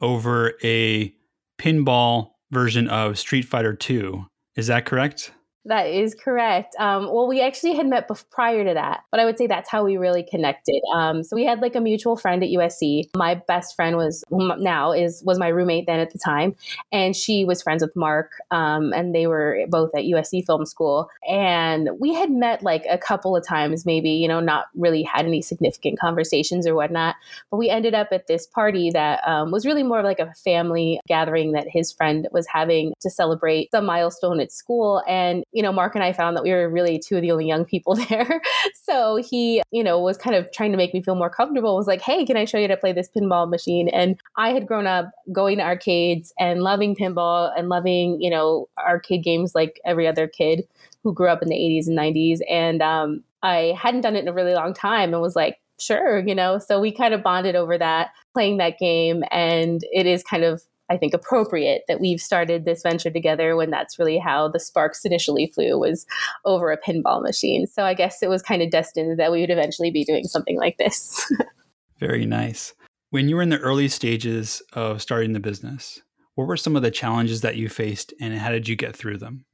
over 0.00 0.52
a 0.62 1.14
pinball 1.58 2.32
version 2.50 2.88
of 2.88 3.18
street 3.18 3.46
fighter 3.46 3.74
2 3.74 4.26
is 4.56 4.66
that 4.66 4.84
correct 4.84 5.32
that 5.66 5.86
is 5.86 6.14
correct. 6.14 6.74
Um, 6.78 7.04
well, 7.12 7.26
we 7.26 7.40
actually 7.40 7.74
had 7.74 7.86
met 7.86 8.08
bef- 8.08 8.24
prior 8.30 8.64
to 8.64 8.74
that, 8.74 9.04
but 9.10 9.20
I 9.20 9.24
would 9.24 9.36
say 9.36 9.46
that's 9.46 9.68
how 9.68 9.84
we 9.84 9.96
really 9.96 10.22
connected. 10.22 10.80
Um, 10.94 11.22
so 11.22 11.36
we 11.36 11.44
had 11.44 11.60
like 11.60 11.74
a 11.74 11.80
mutual 11.80 12.16
friend 12.16 12.42
at 12.42 12.50
USC. 12.50 13.08
My 13.16 13.34
best 13.34 13.74
friend 13.74 13.96
was 13.96 14.24
now 14.30 14.92
is 14.92 15.22
was 15.24 15.38
my 15.38 15.48
roommate 15.48 15.86
then 15.86 16.00
at 16.00 16.12
the 16.12 16.18
time, 16.18 16.54
and 16.92 17.14
she 17.16 17.44
was 17.44 17.62
friends 17.62 17.82
with 17.82 17.94
Mark, 17.96 18.32
um, 18.50 18.92
and 18.92 19.14
they 19.14 19.26
were 19.26 19.64
both 19.68 19.90
at 19.94 20.04
USC 20.04 20.46
Film 20.46 20.64
School. 20.66 21.08
And 21.28 21.90
we 21.98 22.14
had 22.14 22.30
met 22.30 22.62
like 22.62 22.84
a 22.88 22.98
couple 22.98 23.36
of 23.36 23.44
times, 23.44 23.84
maybe 23.84 24.10
you 24.10 24.28
know, 24.28 24.40
not 24.40 24.66
really 24.74 25.02
had 25.02 25.26
any 25.26 25.42
significant 25.42 25.98
conversations 25.98 26.66
or 26.66 26.74
whatnot. 26.74 27.16
But 27.50 27.56
we 27.56 27.70
ended 27.70 27.94
up 27.94 28.08
at 28.12 28.28
this 28.28 28.46
party 28.46 28.90
that 28.90 29.26
um, 29.26 29.50
was 29.50 29.66
really 29.66 29.82
more 29.82 29.98
of 29.98 30.04
like 30.04 30.20
a 30.20 30.32
family 30.44 31.00
gathering 31.08 31.52
that 31.52 31.66
his 31.68 31.92
friend 31.92 32.28
was 32.30 32.46
having 32.46 32.92
to 33.00 33.10
celebrate 33.10 33.68
the 33.72 33.82
milestone 33.82 34.40
at 34.40 34.52
school, 34.52 35.02
and 35.08 35.42
you 35.56 35.62
know, 35.62 35.72
Mark 35.72 35.94
and 35.94 36.04
I 36.04 36.12
found 36.12 36.36
that 36.36 36.42
we 36.42 36.50
were 36.50 36.68
really 36.68 36.98
two 36.98 37.16
of 37.16 37.22
the 37.22 37.32
only 37.32 37.46
young 37.46 37.64
people 37.64 37.94
there. 38.10 38.42
so 38.74 39.16
he, 39.16 39.62
you 39.70 39.82
know, 39.82 39.98
was 39.98 40.18
kind 40.18 40.36
of 40.36 40.52
trying 40.52 40.70
to 40.72 40.76
make 40.76 40.92
me 40.92 41.00
feel 41.00 41.14
more 41.14 41.30
comfortable. 41.30 41.74
Was 41.76 41.86
like, 41.86 42.02
hey, 42.02 42.26
can 42.26 42.36
I 42.36 42.44
show 42.44 42.58
you 42.58 42.68
to 42.68 42.76
play 42.76 42.92
this 42.92 43.08
pinball 43.08 43.48
machine? 43.48 43.88
And 43.88 44.20
I 44.36 44.50
had 44.50 44.66
grown 44.66 44.86
up 44.86 45.10
going 45.32 45.56
to 45.56 45.64
arcades 45.64 46.34
and 46.38 46.62
loving 46.62 46.94
pinball 46.94 47.50
and 47.56 47.70
loving, 47.70 48.20
you 48.20 48.28
know, 48.28 48.68
arcade 48.78 49.24
games 49.24 49.54
like 49.54 49.80
every 49.86 50.06
other 50.06 50.28
kid 50.28 50.68
who 51.02 51.14
grew 51.14 51.28
up 51.28 51.42
in 51.42 51.48
the 51.48 51.56
80s 51.56 51.86
and 51.88 51.96
90s. 51.96 52.40
And 52.50 52.82
um, 52.82 53.24
I 53.42 53.74
hadn't 53.80 54.02
done 54.02 54.14
it 54.14 54.20
in 54.20 54.28
a 54.28 54.34
really 54.34 54.52
long 54.52 54.74
time 54.74 55.14
and 55.14 55.22
was 55.22 55.36
like, 55.36 55.56
sure, 55.80 56.18
you 56.18 56.34
know. 56.34 56.58
So 56.58 56.78
we 56.80 56.92
kind 56.92 57.14
of 57.14 57.22
bonded 57.22 57.56
over 57.56 57.78
that, 57.78 58.10
playing 58.34 58.58
that 58.58 58.78
game. 58.78 59.24
And 59.30 59.80
it 59.90 60.04
is 60.04 60.22
kind 60.22 60.44
of 60.44 60.62
I 60.88 60.96
think 60.96 61.14
appropriate 61.14 61.82
that 61.88 62.00
we've 62.00 62.20
started 62.20 62.64
this 62.64 62.82
venture 62.82 63.10
together 63.10 63.56
when 63.56 63.70
that's 63.70 63.98
really 63.98 64.18
how 64.18 64.48
the 64.48 64.60
sparks 64.60 65.04
initially 65.04 65.46
flew 65.54 65.78
was 65.78 66.06
over 66.44 66.70
a 66.70 66.80
pinball 66.80 67.22
machine. 67.22 67.66
So 67.66 67.84
I 67.84 67.94
guess 67.94 68.22
it 68.22 68.30
was 68.30 68.42
kind 68.42 68.62
of 68.62 68.70
destined 68.70 69.18
that 69.18 69.32
we 69.32 69.40
would 69.40 69.50
eventually 69.50 69.90
be 69.90 70.04
doing 70.04 70.24
something 70.24 70.56
like 70.56 70.78
this. 70.78 71.30
Very 71.98 72.26
nice. 72.26 72.74
When 73.10 73.28
you 73.28 73.36
were 73.36 73.42
in 73.42 73.48
the 73.48 73.58
early 73.58 73.88
stages 73.88 74.62
of 74.72 75.00
starting 75.00 75.32
the 75.32 75.40
business, 75.40 76.02
what 76.34 76.46
were 76.46 76.56
some 76.56 76.76
of 76.76 76.82
the 76.82 76.90
challenges 76.90 77.40
that 77.40 77.56
you 77.56 77.68
faced 77.68 78.12
and 78.20 78.34
how 78.34 78.50
did 78.50 78.68
you 78.68 78.76
get 78.76 78.94
through 78.94 79.18
them? 79.18 79.44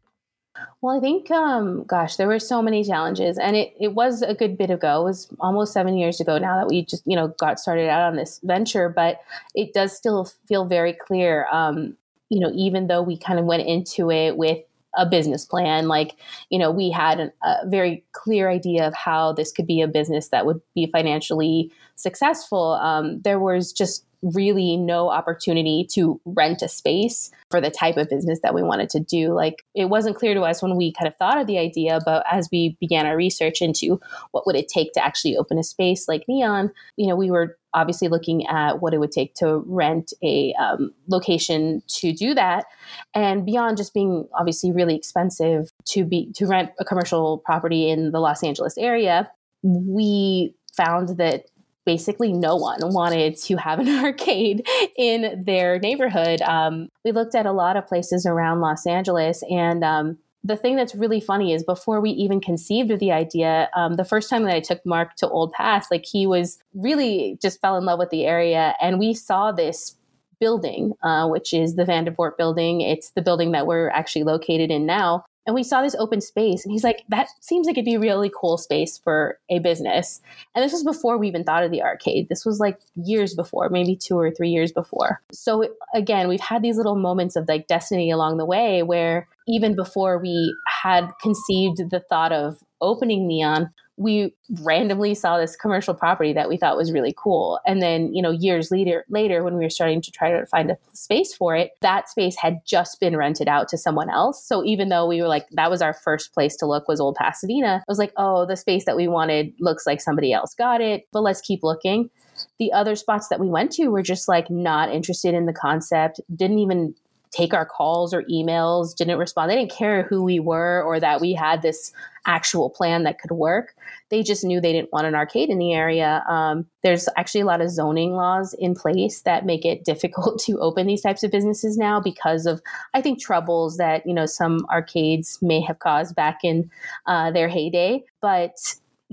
Well, 0.80 0.96
I 0.96 1.00
think, 1.00 1.30
um, 1.30 1.84
gosh, 1.84 2.16
there 2.16 2.26
were 2.28 2.38
so 2.38 2.60
many 2.60 2.84
challenges, 2.84 3.38
and 3.38 3.56
it, 3.56 3.72
it 3.80 3.94
was 3.94 4.22
a 4.22 4.34
good 4.34 4.58
bit 4.58 4.70
ago. 4.70 5.00
It 5.02 5.04
was 5.04 5.28
almost 5.40 5.72
seven 5.72 5.96
years 5.96 6.20
ago 6.20 6.38
now 6.38 6.58
that 6.58 6.68
we 6.68 6.84
just, 6.84 7.02
you 7.06 7.16
know, 7.16 7.28
got 7.28 7.58
started 7.58 7.88
out 7.88 8.02
on 8.10 8.16
this 8.16 8.40
venture, 8.42 8.88
but 8.88 9.20
it 9.54 9.72
does 9.72 9.96
still 9.96 10.26
feel 10.48 10.64
very 10.66 10.92
clear. 10.92 11.46
Um, 11.50 11.96
you 12.28 12.40
know, 12.40 12.50
even 12.54 12.86
though 12.86 13.02
we 13.02 13.16
kind 13.16 13.38
of 13.38 13.44
went 13.46 13.66
into 13.66 14.10
it 14.10 14.36
with 14.36 14.58
a 14.96 15.06
business 15.06 15.44
plan, 15.44 15.88
like, 15.88 16.16
you 16.50 16.58
know, 16.58 16.70
we 16.70 16.90
had 16.90 17.20
an, 17.20 17.32
a 17.42 17.66
very 17.66 18.04
clear 18.12 18.50
idea 18.50 18.86
of 18.86 18.94
how 18.94 19.32
this 19.32 19.52
could 19.52 19.66
be 19.66 19.80
a 19.80 19.88
business 19.88 20.28
that 20.28 20.46
would 20.46 20.60
be 20.74 20.86
financially 20.86 21.72
successful. 21.96 22.74
Um, 22.74 23.20
there 23.22 23.38
was 23.38 23.72
just 23.72 24.04
really 24.22 24.76
no 24.76 25.10
opportunity 25.10 25.86
to 25.90 26.20
rent 26.24 26.62
a 26.62 26.68
space 26.68 27.30
for 27.50 27.60
the 27.60 27.70
type 27.70 27.96
of 27.96 28.08
business 28.08 28.40
that 28.42 28.54
we 28.54 28.62
wanted 28.62 28.88
to 28.90 29.00
do. 29.00 29.34
Like 29.34 29.64
it 29.74 29.86
wasn't 29.86 30.16
clear 30.16 30.34
to 30.34 30.42
us 30.42 30.62
when 30.62 30.76
we 30.76 30.92
kind 30.92 31.08
of 31.08 31.16
thought 31.16 31.40
of 31.40 31.46
the 31.46 31.58
idea, 31.58 31.98
but 32.04 32.24
as 32.30 32.48
we 32.52 32.76
began 32.80 33.06
our 33.06 33.16
research 33.16 33.60
into 33.60 34.00
what 34.30 34.46
would 34.46 34.56
it 34.56 34.68
take 34.68 34.92
to 34.92 35.04
actually 35.04 35.36
open 35.36 35.58
a 35.58 35.64
space 35.64 36.06
like 36.06 36.24
Neon, 36.28 36.70
you 36.96 37.08
know, 37.08 37.16
we 37.16 37.30
were 37.30 37.58
obviously 37.74 38.08
looking 38.08 38.46
at 38.46 38.80
what 38.80 38.94
it 38.94 38.98
would 38.98 39.12
take 39.12 39.34
to 39.34 39.62
rent 39.66 40.12
a 40.22 40.54
um, 40.54 40.92
location 41.08 41.82
to 41.86 42.12
do 42.12 42.34
that 42.34 42.66
and 43.14 43.44
beyond 43.46 43.76
just 43.76 43.94
being 43.94 44.28
obviously 44.34 44.72
really 44.72 44.94
expensive 44.94 45.70
to 45.84 46.04
be 46.04 46.32
to 46.32 46.46
rent 46.46 46.70
a 46.78 46.84
commercial 46.84 47.38
property 47.38 47.88
in 47.88 48.10
the 48.10 48.20
los 48.20 48.42
angeles 48.42 48.76
area 48.78 49.30
we 49.62 50.54
found 50.74 51.16
that 51.18 51.46
basically 51.84 52.32
no 52.32 52.56
one 52.56 52.78
wanted 52.92 53.36
to 53.36 53.56
have 53.56 53.78
an 53.78 53.88
arcade 54.04 54.66
in 54.96 55.42
their 55.44 55.78
neighborhood. 55.78 56.40
Um, 56.42 56.88
we 57.04 57.12
looked 57.12 57.34
at 57.34 57.46
a 57.46 57.52
lot 57.52 57.76
of 57.76 57.86
places 57.86 58.26
around 58.26 58.60
Los 58.60 58.86
Angeles, 58.86 59.42
and 59.50 59.82
um, 59.84 60.18
the 60.44 60.56
thing 60.56 60.76
that's 60.76 60.94
really 60.94 61.20
funny 61.20 61.52
is 61.52 61.62
before 61.62 62.00
we 62.00 62.10
even 62.10 62.40
conceived 62.40 62.90
of 62.90 62.98
the 62.98 63.12
idea, 63.12 63.70
um, 63.76 63.94
the 63.94 64.04
first 64.04 64.28
time 64.28 64.42
that 64.44 64.54
I 64.54 64.60
took 64.60 64.84
Mark 64.84 65.14
to 65.16 65.28
Old 65.28 65.52
Pass, 65.52 65.90
like 65.90 66.04
he 66.04 66.26
was 66.26 66.58
really 66.74 67.38
just 67.40 67.60
fell 67.60 67.76
in 67.76 67.84
love 67.84 67.98
with 67.98 68.10
the 68.10 68.26
area, 68.26 68.74
and 68.80 68.98
we 68.98 69.14
saw 69.14 69.52
this 69.52 69.96
building, 70.42 70.92
uh, 71.04 71.28
which 71.28 71.54
is 71.54 71.76
the 71.76 71.84
Vandervoort 71.84 72.36
building. 72.36 72.80
It's 72.80 73.10
the 73.10 73.22
building 73.22 73.52
that 73.52 73.68
we're 73.68 73.90
actually 73.90 74.24
located 74.24 74.72
in 74.72 74.86
now. 74.86 75.24
And 75.46 75.54
we 75.54 75.62
saw 75.62 75.82
this 75.82 75.94
open 75.96 76.20
space 76.20 76.64
and 76.64 76.72
he's 76.72 76.84
like 76.84 77.02
that 77.08 77.28
seems 77.40 77.66
like 77.66 77.76
it'd 77.76 77.84
be 77.84 77.94
a 77.94 78.00
really 78.00 78.30
cool 78.40 78.56
space 78.56 78.98
for 78.98 79.38
a 79.50 79.58
business. 79.60 80.20
And 80.54 80.64
this 80.64 80.72
was 80.72 80.84
before 80.84 81.18
we 81.18 81.28
even 81.28 81.44
thought 81.44 81.64
of 81.64 81.70
the 81.70 81.82
arcade. 81.82 82.28
This 82.28 82.44
was 82.44 82.60
like 82.60 82.78
years 82.96 83.34
before 83.34 83.68
maybe 83.68 83.96
two 83.96 84.16
or 84.16 84.30
three 84.30 84.50
years 84.50 84.72
before. 84.72 85.20
So 85.32 85.68
again 85.94 86.28
we've 86.28 86.40
had 86.40 86.62
these 86.62 86.76
little 86.76 86.96
moments 86.96 87.34
of 87.34 87.48
like 87.48 87.66
destiny 87.66 88.10
along 88.10 88.36
the 88.36 88.44
way 88.44 88.82
where 88.82 89.28
even 89.48 89.74
before 89.74 90.18
we 90.18 90.54
had 90.82 91.08
conceived 91.20 91.78
the 91.90 92.02
thought 92.08 92.32
of 92.32 92.58
opening 92.80 93.26
neon 93.26 93.70
we 93.96 94.34
randomly 94.62 95.14
saw 95.14 95.38
this 95.38 95.54
commercial 95.56 95.94
property 95.94 96.32
that 96.32 96.48
we 96.48 96.56
thought 96.56 96.76
was 96.76 96.92
really 96.92 97.14
cool. 97.16 97.60
And 97.66 97.82
then, 97.82 98.12
you 98.14 98.22
know, 98.22 98.30
years 98.30 98.70
later, 98.70 99.04
later 99.08 99.44
when 99.44 99.56
we 99.56 99.64
were 99.64 99.70
starting 99.70 100.00
to 100.02 100.10
try 100.10 100.30
to 100.30 100.46
find 100.46 100.70
a 100.70 100.78
space 100.94 101.34
for 101.34 101.54
it, 101.54 101.72
that 101.82 102.08
space 102.08 102.36
had 102.36 102.60
just 102.66 103.00
been 103.00 103.16
rented 103.16 103.48
out 103.48 103.68
to 103.68 103.78
someone 103.78 104.10
else. 104.10 104.44
So 104.44 104.64
even 104.64 104.88
though 104.88 105.06
we 105.06 105.20
were 105.20 105.28
like, 105.28 105.46
that 105.50 105.70
was 105.70 105.82
our 105.82 105.92
first 105.92 106.32
place 106.32 106.56
to 106.56 106.66
look 106.66 106.88
was 106.88 107.00
Old 107.00 107.16
Pasadena, 107.16 107.76
I 107.76 107.84
was 107.86 107.98
like, 107.98 108.12
oh, 108.16 108.46
the 108.46 108.56
space 108.56 108.84
that 108.86 108.96
we 108.96 109.08
wanted 109.08 109.52
looks 109.60 109.86
like 109.86 110.00
somebody 110.00 110.32
else 110.32 110.54
got 110.54 110.80
it, 110.80 111.06
but 111.12 111.22
let's 111.22 111.40
keep 111.40 111.62
looking. 111.62 112.10
The 112.58 112.72
other 112.72 112.96
spots 112.96 113.28
that 113.28 113.40
we 113.40 113.48
went 113.48 113.72
to 113.72 113.88
were 113.88 114.02
just 114.02 114.26
like 114.26 114.50
not 114.50 114.90
interested 114.90 115.34
in 115.34 115.46
the 115.46 115.52
concept, 115.52 116.20
didn't 116.34 116.58
even 116.58 116.94
take 117.32 117.54
our 117.54 117.66
calls 117.66 118.12
or 118.12 118.22
emails, 118.24 118.94
didn't 118.94 119.18
respond. 119.18 119.50
They 119.50 119.56
didn't 119.56 119.72
care 119.72 120.02
who 120.02 120.22
we 120.22 120.38
were 120.38 120.82
or 120.82 121.00
that 121.00 121.20
we 121.20 121.32
had 121.32 121.62
this 121.62 121.92
actual 122.26 122.70
plan 122.70 123.02
that 123.02 123.18
could 123.18 123.32
work. 123.32 123.74
They 124.10 124.22
just 124.22 124.44
knew 124.44 124.60
they 124.60 124.72
didn't 124.72 124.92
want 124.92 125.06
an 125.06 125.14
arcade 125.14 125.48
in 125.48 125.58
the 125.58 125.72
area. 125.72 126.22
Um, 126.28 126.66
there's 126.82 127.08
actually 127.16 127.40
a 127.40 127.46
lot 127.46 127.60
of 127.60 127.70
zoning 127.70 128.12
laws 128.12 128.54
in 128.58 128.74
place 128.74 129.22
that 129.22 129.46
make 129.46 129.64
it 129.64 129.84
difficult 129.92 130.40
to 130.42 130.58
open 130.60 130.86
these 130.86 131.02
types 131.02 131.22
of 131.22 131.30
businesses 131.30 131.76
now 131.76 132.00
because 132.00 132.46
of, 132.46 132.60
I 132.94 133.00
think, 133.00 133.20
troubles 133.20 133.78
that 133.78 134.06
you 134.06 134.14
know 134.14 134.26
some 134.26 134.66
arcades 134.70 135.38
may 135.42 135.60
have 135.62 135.78
caused 135.78 136.14
back 136.14 136.40
in 136.44 136.70
uh, 137.06 137.30
their 137.30 137.48
heyday. 137.48 138.04
But 138.20 138.56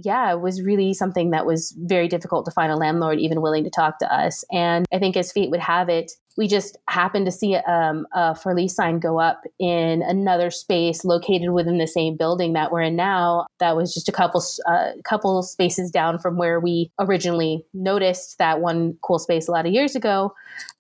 yeah, 0.04 0.32
it 0.32 0.40
was 0.40 0.62
really 0.62 0.94
something 0.94 1.32
that 1.32 1.46
was 1.46 1.76
very 1.78 2.08
difficult 2.08 2.46
to 2.46 2.52
find 2.52 2.72
a 2.72 2.78
landlord 2.78 3.20
even 3.20 3.42
willing 3.42 3.64
to 3.64 3.70
talk 3.70 4.00
to 4.00 4.14
us. 4.14 4.44
And 4.52 4.86
I 4.94 5.00
think 5.00 5.18
as 5.18 5.32
fate 5.32 5.50
would 5.52 5.60
have 5.60 5.90
it, 5.90 6.14
we 6.40 6.48
just 6.48 6.78
happened 6.88 7.26
to 7.26 7.34
see 7.34 7.58
um, 7.58 8.08
a 8.14 8.34
for 8.34 8.56
lease 8.56 8.74
sign 8.74 8.98
go 8.98 9.20
up 9.20 9.44
in 9.60 10.02
another 10.04 10.50
space 10.50 11.04
located 11.04 11.50
within 11.50 11.80
the 11.80 11.86
same 11.86 12.16
building 12.16 12.54
that 12.54 12.72
we're 12.72 12.82
in 12.82 12.96
now. 12.96 13.46
That 13.60 13.76
was 13.76 13.94
just 13.94 14.08
a 14.08 14.14
couple 14.14 14.42
uh, 14.66 14.92
couple 15.04 15.44
spaces 15.44 15.92
down 15.92 16.18
from 16.18 16.38
where 16.38 16.62
we 16.62 16.92
originally 16.98 17.66
noticed 17.74 18.38
that 18.38 18.62
one 18.62 18.98
cool 19.02 19.20
space 19.20 19.50
a 19.50 19.52
lot 19.52 19.66
of 19.66 19.74
years 19.74 19.98
ago, 19.98 20.34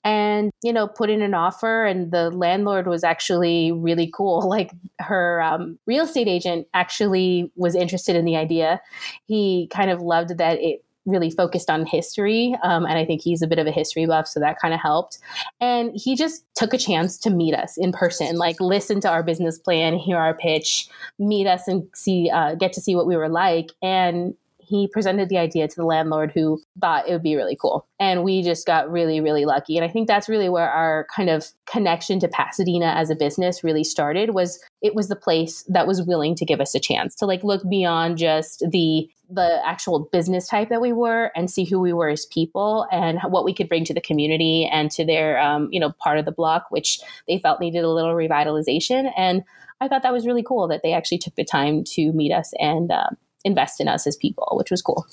and 0.05 0.49
you 0.63 0.71
know 0.71 0.87
put 0.87 1.09
in 1.09 1.21
an 1.21 1.33
offer. 1.33 1.83
And 1.83 2.09
the 2.09 2.31
landlord 2.31 2.87
was 2.87 3.03
actually 3.03 3.73
really 3.73 4.09
cool. 4.11 4.49
Like 4.59 4.71
her 4.99 5.41
um, 5.41 5.77
real 5.85 6.05
estate 6.05 6.27
agent 6.27 6.67
actually 6.73 7.51
was 7.55 7.75
interested 7.75 8.15
in 8.15 8.25
the 8.25 8.35
idea. 8.37 8.81
He 9.27 9.67
kind 9.71 9.91
of 9.91 10.01
loved 10.01 10.37
that 10.37 10.57
it 10.59 10.83
really 11.09 11.31
focused 11.31 11.69
on 11.69 11.85
history. 11.85 12.55
Um, 12.63 12.85
and 12.85 12.97
I 12.97 13.05
think 13.05 13.21
he's 13.21 13.41
a 13.41 13.47
bit 13.47 13.59
of 13.59 13.67
a 13.67 13.71
history 13.71 14.05
buff, 14.05 14.27
so 14.27 14.39
that 14.39 14.59
kind 14.59 14.73
of 14.73 14.79
helped. 14.79 15.17
And 15.59 15.91
he 15.93 16.15
just 16.15 16.45
took 16.55 16.73
a 16.73 16.77
chance 16.77 17.17
to 17.19 17.29
meet 17.29 17.53
us 17.53 17.77
in 17.77 17.91
person, 17.91 18.37
like 18.37 18.59
listen 18.59 19.01
to 19.01 19.09
our 19.09 19.23
business 19.23 19.57
plan, 19.57 19.97
hear 19.97 20.17
our 20.17 20.33
pitch, 20.33 20.87
meet 21.17 21.47
us 21.47 21.67
and 21.67 21.87
see, 21.93 22.29
uh, 22.29 22.55
get 22.55 22.73
to 22.73 22.81
see 22.81 22.95
what 22.95 23.07
we 23.07 23.15
were 23.15 23.29
like. 23.29 23.71
And 23.81 24.35
he 24.69 24.87
presented 24.87 25.29
the 25.29 25.37
idea 25.39 25.67
to 25.67 25.75
the 25.75 25.85
landlord 25.85 26.31
who 26.31 26.61
thought 26.79 27.07
it 27.09 27.11
would 27.11 27.23
be 27.23 27.35
really 27.35 27.57
cool. 27.59 27.87
And 27.99 28.23
we 28.23 28.43
just 28.43 28.67
got 28.67 28.89
really, 28.91 29.19
really 29.19 29.43
lucky. 29.43 29.77
And 29.77 29.83
I 29.83 29.87
think 29.89 30.07
that's 30.07 30.29
really 30.29 30.47
where 30.47 30.69
our 30.69 31.07
kind 31.13 31.29
of 31.29 31.47
connection 31.65 32.19
to 32.19 32.27
Pasadena 32.27 32.93
as 32.95 33.09
a 33.09 33.15
business 33.15 33.63
really 33.63 33.83
started 33.83 34.35
was 34.35 34.59
it 34.83 34.93
was 34.93 35.07
the 35.07 35.15
place 35.15 35.63
that 35.69 35.87
was 35.87 36.03
willing 36.03 36.35
to 36.35 36.45
give 36.45 36.61
us 36.61 36.75
a 36.75 36.79
chance 36.79 37.15
to 37.15 37.25
like 37.25 37.43
look 37.43 37.67
beyond 37.67 38.19
just 38.19 38.63
the 38.69 39.09
the 39.31 39.59
actual 39.65 40.07
business 40.11 40.47
type 40.47 40.69
that 40.69 40.81
we 40.81 40.93
were 40.93 41.31
and 41.35 41.49
see 41.49 41.63
who 41.63 41.79
we 41.79 41.93
were 41.93 42.09
as 42.09 42.25
people 42.27 42.87
and 42.91 43.19
what 43.27 43.45
we 43.45 43.53
could 43.53 43.69
bring 43.69 43.85
to 43.85 43.93
the 43.93 44.01
community 44.01 44.69
and 44.71 44.89
to 44.91 45.05
their 45.05 45.39
um, 45.39 45.67
you 45.71 45.79
know 45.79 45.91
part 45.99 46.17
of 46.17 46.25
the 46.25 46.31
block 46.31 46.65
which 46.69 46.99
they 47.27 47.37
felt 47.39 47.59
needed 47.59 47.83
a 47.83 47.89
little 47.89 48.15
revitalization 48.15 49.11
and 49.15 49.43
i 49.81 49.87
thought 49.87 50.01
that 50.01 50.13
was 50.13 50.25
really 50.25 50.41
cool 50.41 50.67
that 50.67 50.81
they 50.81 50.93
actually 50.93 51.19
took 51.19 51.35
the 51.35 51.45
time 51.45 51.83
to 51.83 52.11
meet 52.13 52.31
us 52.31 52.53
and 52.59 52.91
uh, 52.91 53.09
invest 53.43 53.79
in 53.79 53.87
us 53.87 54.05
as 54.07 54.17
people, 54.17 54.53
which 54.53 54.71
was 54.71 54.81
cool. 54.81 55.05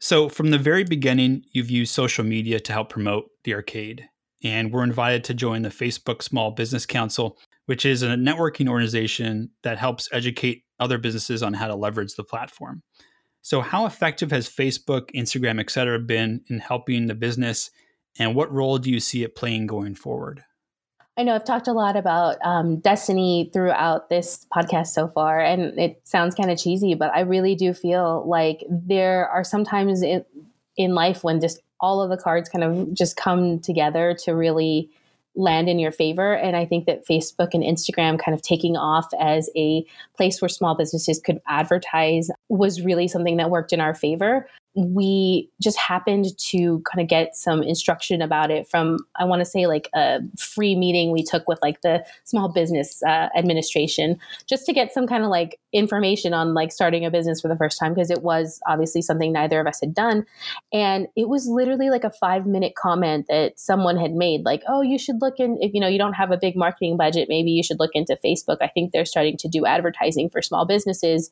So, 0.00 0.28
from 0.28 0.50
the 0.50 0.58
very 0.58 0.84
beginning, 0.84 1.44
you've 1.52 1.70
used 1.70 1.94
social 1.94 2.24
media 2.24 2.60
to 2.60 2.72
help 2.72 2.90
promote 2.90 3.30
the 3.44 3.54
arcade, 3.54 4.08
and 4.42 4.72
we're 4.72 4.84
invited 4.84 5.24
to 5.24 5.34
join 5.34 5.62
the 5.62 5.70
Facebook 5.70 6.22
Small 6.22 6.50
Business 6.50 6.84
Council, 6.84 7.38
which 7.66 7.86
is 7.86 8.02
a 8.02 8.08
networking 8.08 8.68
organization 8.68 9.50
that 9.62 9.78
helps 9.78 10.08
educate 10.12 10.64
other 10.78 10.98
businesses 10.98 11.42
on 11.42 11.54
how 11.54 11.68
to 11.68 11.74
leverage 11.74 12.14
the 12.14 12.24
platform. 12.24 12.82
So, 13.40 13.60
how 13.60 13.86
effective 13.86 14.30
has 14.30 14.48
Facebook, 14.48 15.10
Instagram, 15.14 15.60
et 15.60 15.70
cetera, 15.70 15.98
been 15.98 16.42
in 16.48 16.58
helping 16.58 17.06
the 17.06 17.14
business, 17.14 17.70
and 18.18 18.34
what 18.34 18.52
role 18.52 18.78
do 18.78 18.90
you 18.90 19.00
see 19.00 19.22
it 19.22 19.36
playing 19.36 19.66
going 19.66 19.94
forward? 19.94 20.44
I 21.16 21.22
know 21.22 21.34
I've 21.34 21.44
talked 21.44 21.68
a 21.68 21.72
lot 21.72 21.96
about 21.96 22.38
um, 22.44 22.78
destiny 22.78 23.48
throughout 23.52 24.08
this 24.08 24.46
podcast 24.52 24.88
so 24.88 25.06
far, 25.06 25.40
and 25.40 25.78
it 25.78 26.00
sounds 26.04 26.34
kind 26.34 26.50
of 26.50 26.58
cheesy, 26.58 26.94
but 26.94 27.12
I 27.14 27.20
really 27.20 27.54
do 27.54 27.72
feel 27.72 28.24
like 28.26 28.64
there 28.68 29.28
are 29.28 29.44
sometimes 29.44 30.02
in, 30.02 30.24
in 30.76 30.94
life 30.94 31.22
when 31.22 31.40
just 31.40 31.60
all 31.78 32.02
of 32.02 32.10
the 32.10 32.16
cards 32.16 32.48
kind 32.48 32.64
of 32.64 32.92
just 32.94 33.16
come 33.16 33.60
together 33.60 34.16
to 34.24 34.32
really 34.32 34.90
land 35.36 35.68
in 35.68 35.78
your 35.78 35.92
favor. 35.92 36.34
And 36.34 36.56
I 36.56 36.64
think 36.64 36.86
that 36.86 37.06
Facebook 37.06 37.54
and 37.54 37.62
Instagram 37.62 38.18
kind 38.18 38.34
of 38.34 38.42
taking 38.42 38.76
off 38.76 39.06
as 39.18 39.50
a 39.56 39.84
place 40.16 40.40
where 40.40 40.48
small 40.48 40.76
businesses 40.76 41.20
could 41.20 41.40
advertise 41.46 42.30
was 42.48 42.82
really 42.82 43.08
something 43.08 43.36
that 43.36 43.50
worked 43.50 43.72
in 43.72 43.80
our 43.80 43.94
favor 43.94 44.48
we 44.74 45.48
just 45.60 45.78
happened 45.78 46.26
to 46.38 46.82
kind 46.90 47.00
of 47.00 47.08
get 47.08 47.36
some 47.36 47.62
instruction 47.62 48.20
about 48.20 48.50
it 48.50 48.68
from 48.68 48.98
i 49.16 49.24
want 49.24 49.40
to 49.40 49.44
say 49.44 49.66
like 49.66 49.88
a 49.94 50.18
free 50.38 50.74
meeting 50.74 51.12
we 51.12 51.22
took 51.22 51.46
with 51.48 51.58
like 51.62 51.80
the 51.82 52.04
small 52.24 52.48
business 52.48 53.02
uh, 53.04 53.28
administration 53.36 54.18
just 54.46 54.66
to 54.66 54.72
get 54.72 54.92
some 54.92 55.06
kind 55.06 55.22
of 55.22 55.30
like 55.30 55.60
information 55.74 56.32
on 56.32 56.54
like 56.54 56.72
starting 56.72 57.04
a 57.04 57.10
business 57.10 57.40
for 57.40 57.48
the 57.48 57.56
first 57.56 57.78
time 57.78 57.92
because 57.92 58.10
it 58.10 58.22
was 58.22 58.60
obviously 58.66 59.02
something 59.02 59.32
neither 59.32 59.60
of 59.60 59.66
us 59.66 59.80
had 59.80 59.92
done. 59.92 60.24
And 60.72 61.08
it 61.16 61.28
was 61.28 61.46
literally 61.48 61.90
like 61.90 62.04
a 62.04 62.10
five 62.10 62.46
minute 62.46 62.74
comment 62.76 63.26
that 63.28 63.58
someone 63.58 63.96
had 63.96 64.12
made 64.12 64.44
like 64.44 64.62
oh 64.68 64.80
you 64.80 64.98
should 64.98 65.20
look 65.20 65.38
in 65.38 65.58
if 65.60 65.74
you 65.74 65.80
know 65.80 65.88
you 65.88 65.98
don't 65.98 66.14
have 66.14 66.30
a 66.30 66.36
big 66.36 66.56
marketing 66.56 66.96
budget 66.96 67.28
maybe 67.28 67.50
you 67.50 67.62
should 67.62 67.80
look 67.80 67.90
into 67.94 68.16
facebook. 68.24 68.58
I 68.60 68.68
think 68.68 68.92
they're 68.92 69.04
starting 69.04 69.36
to 69.38 69.48
do 69.48 69.66
advertising 69.66 70.30
for 70.30 70.40
small 70.40 70.64
businesses. 70.64 71.30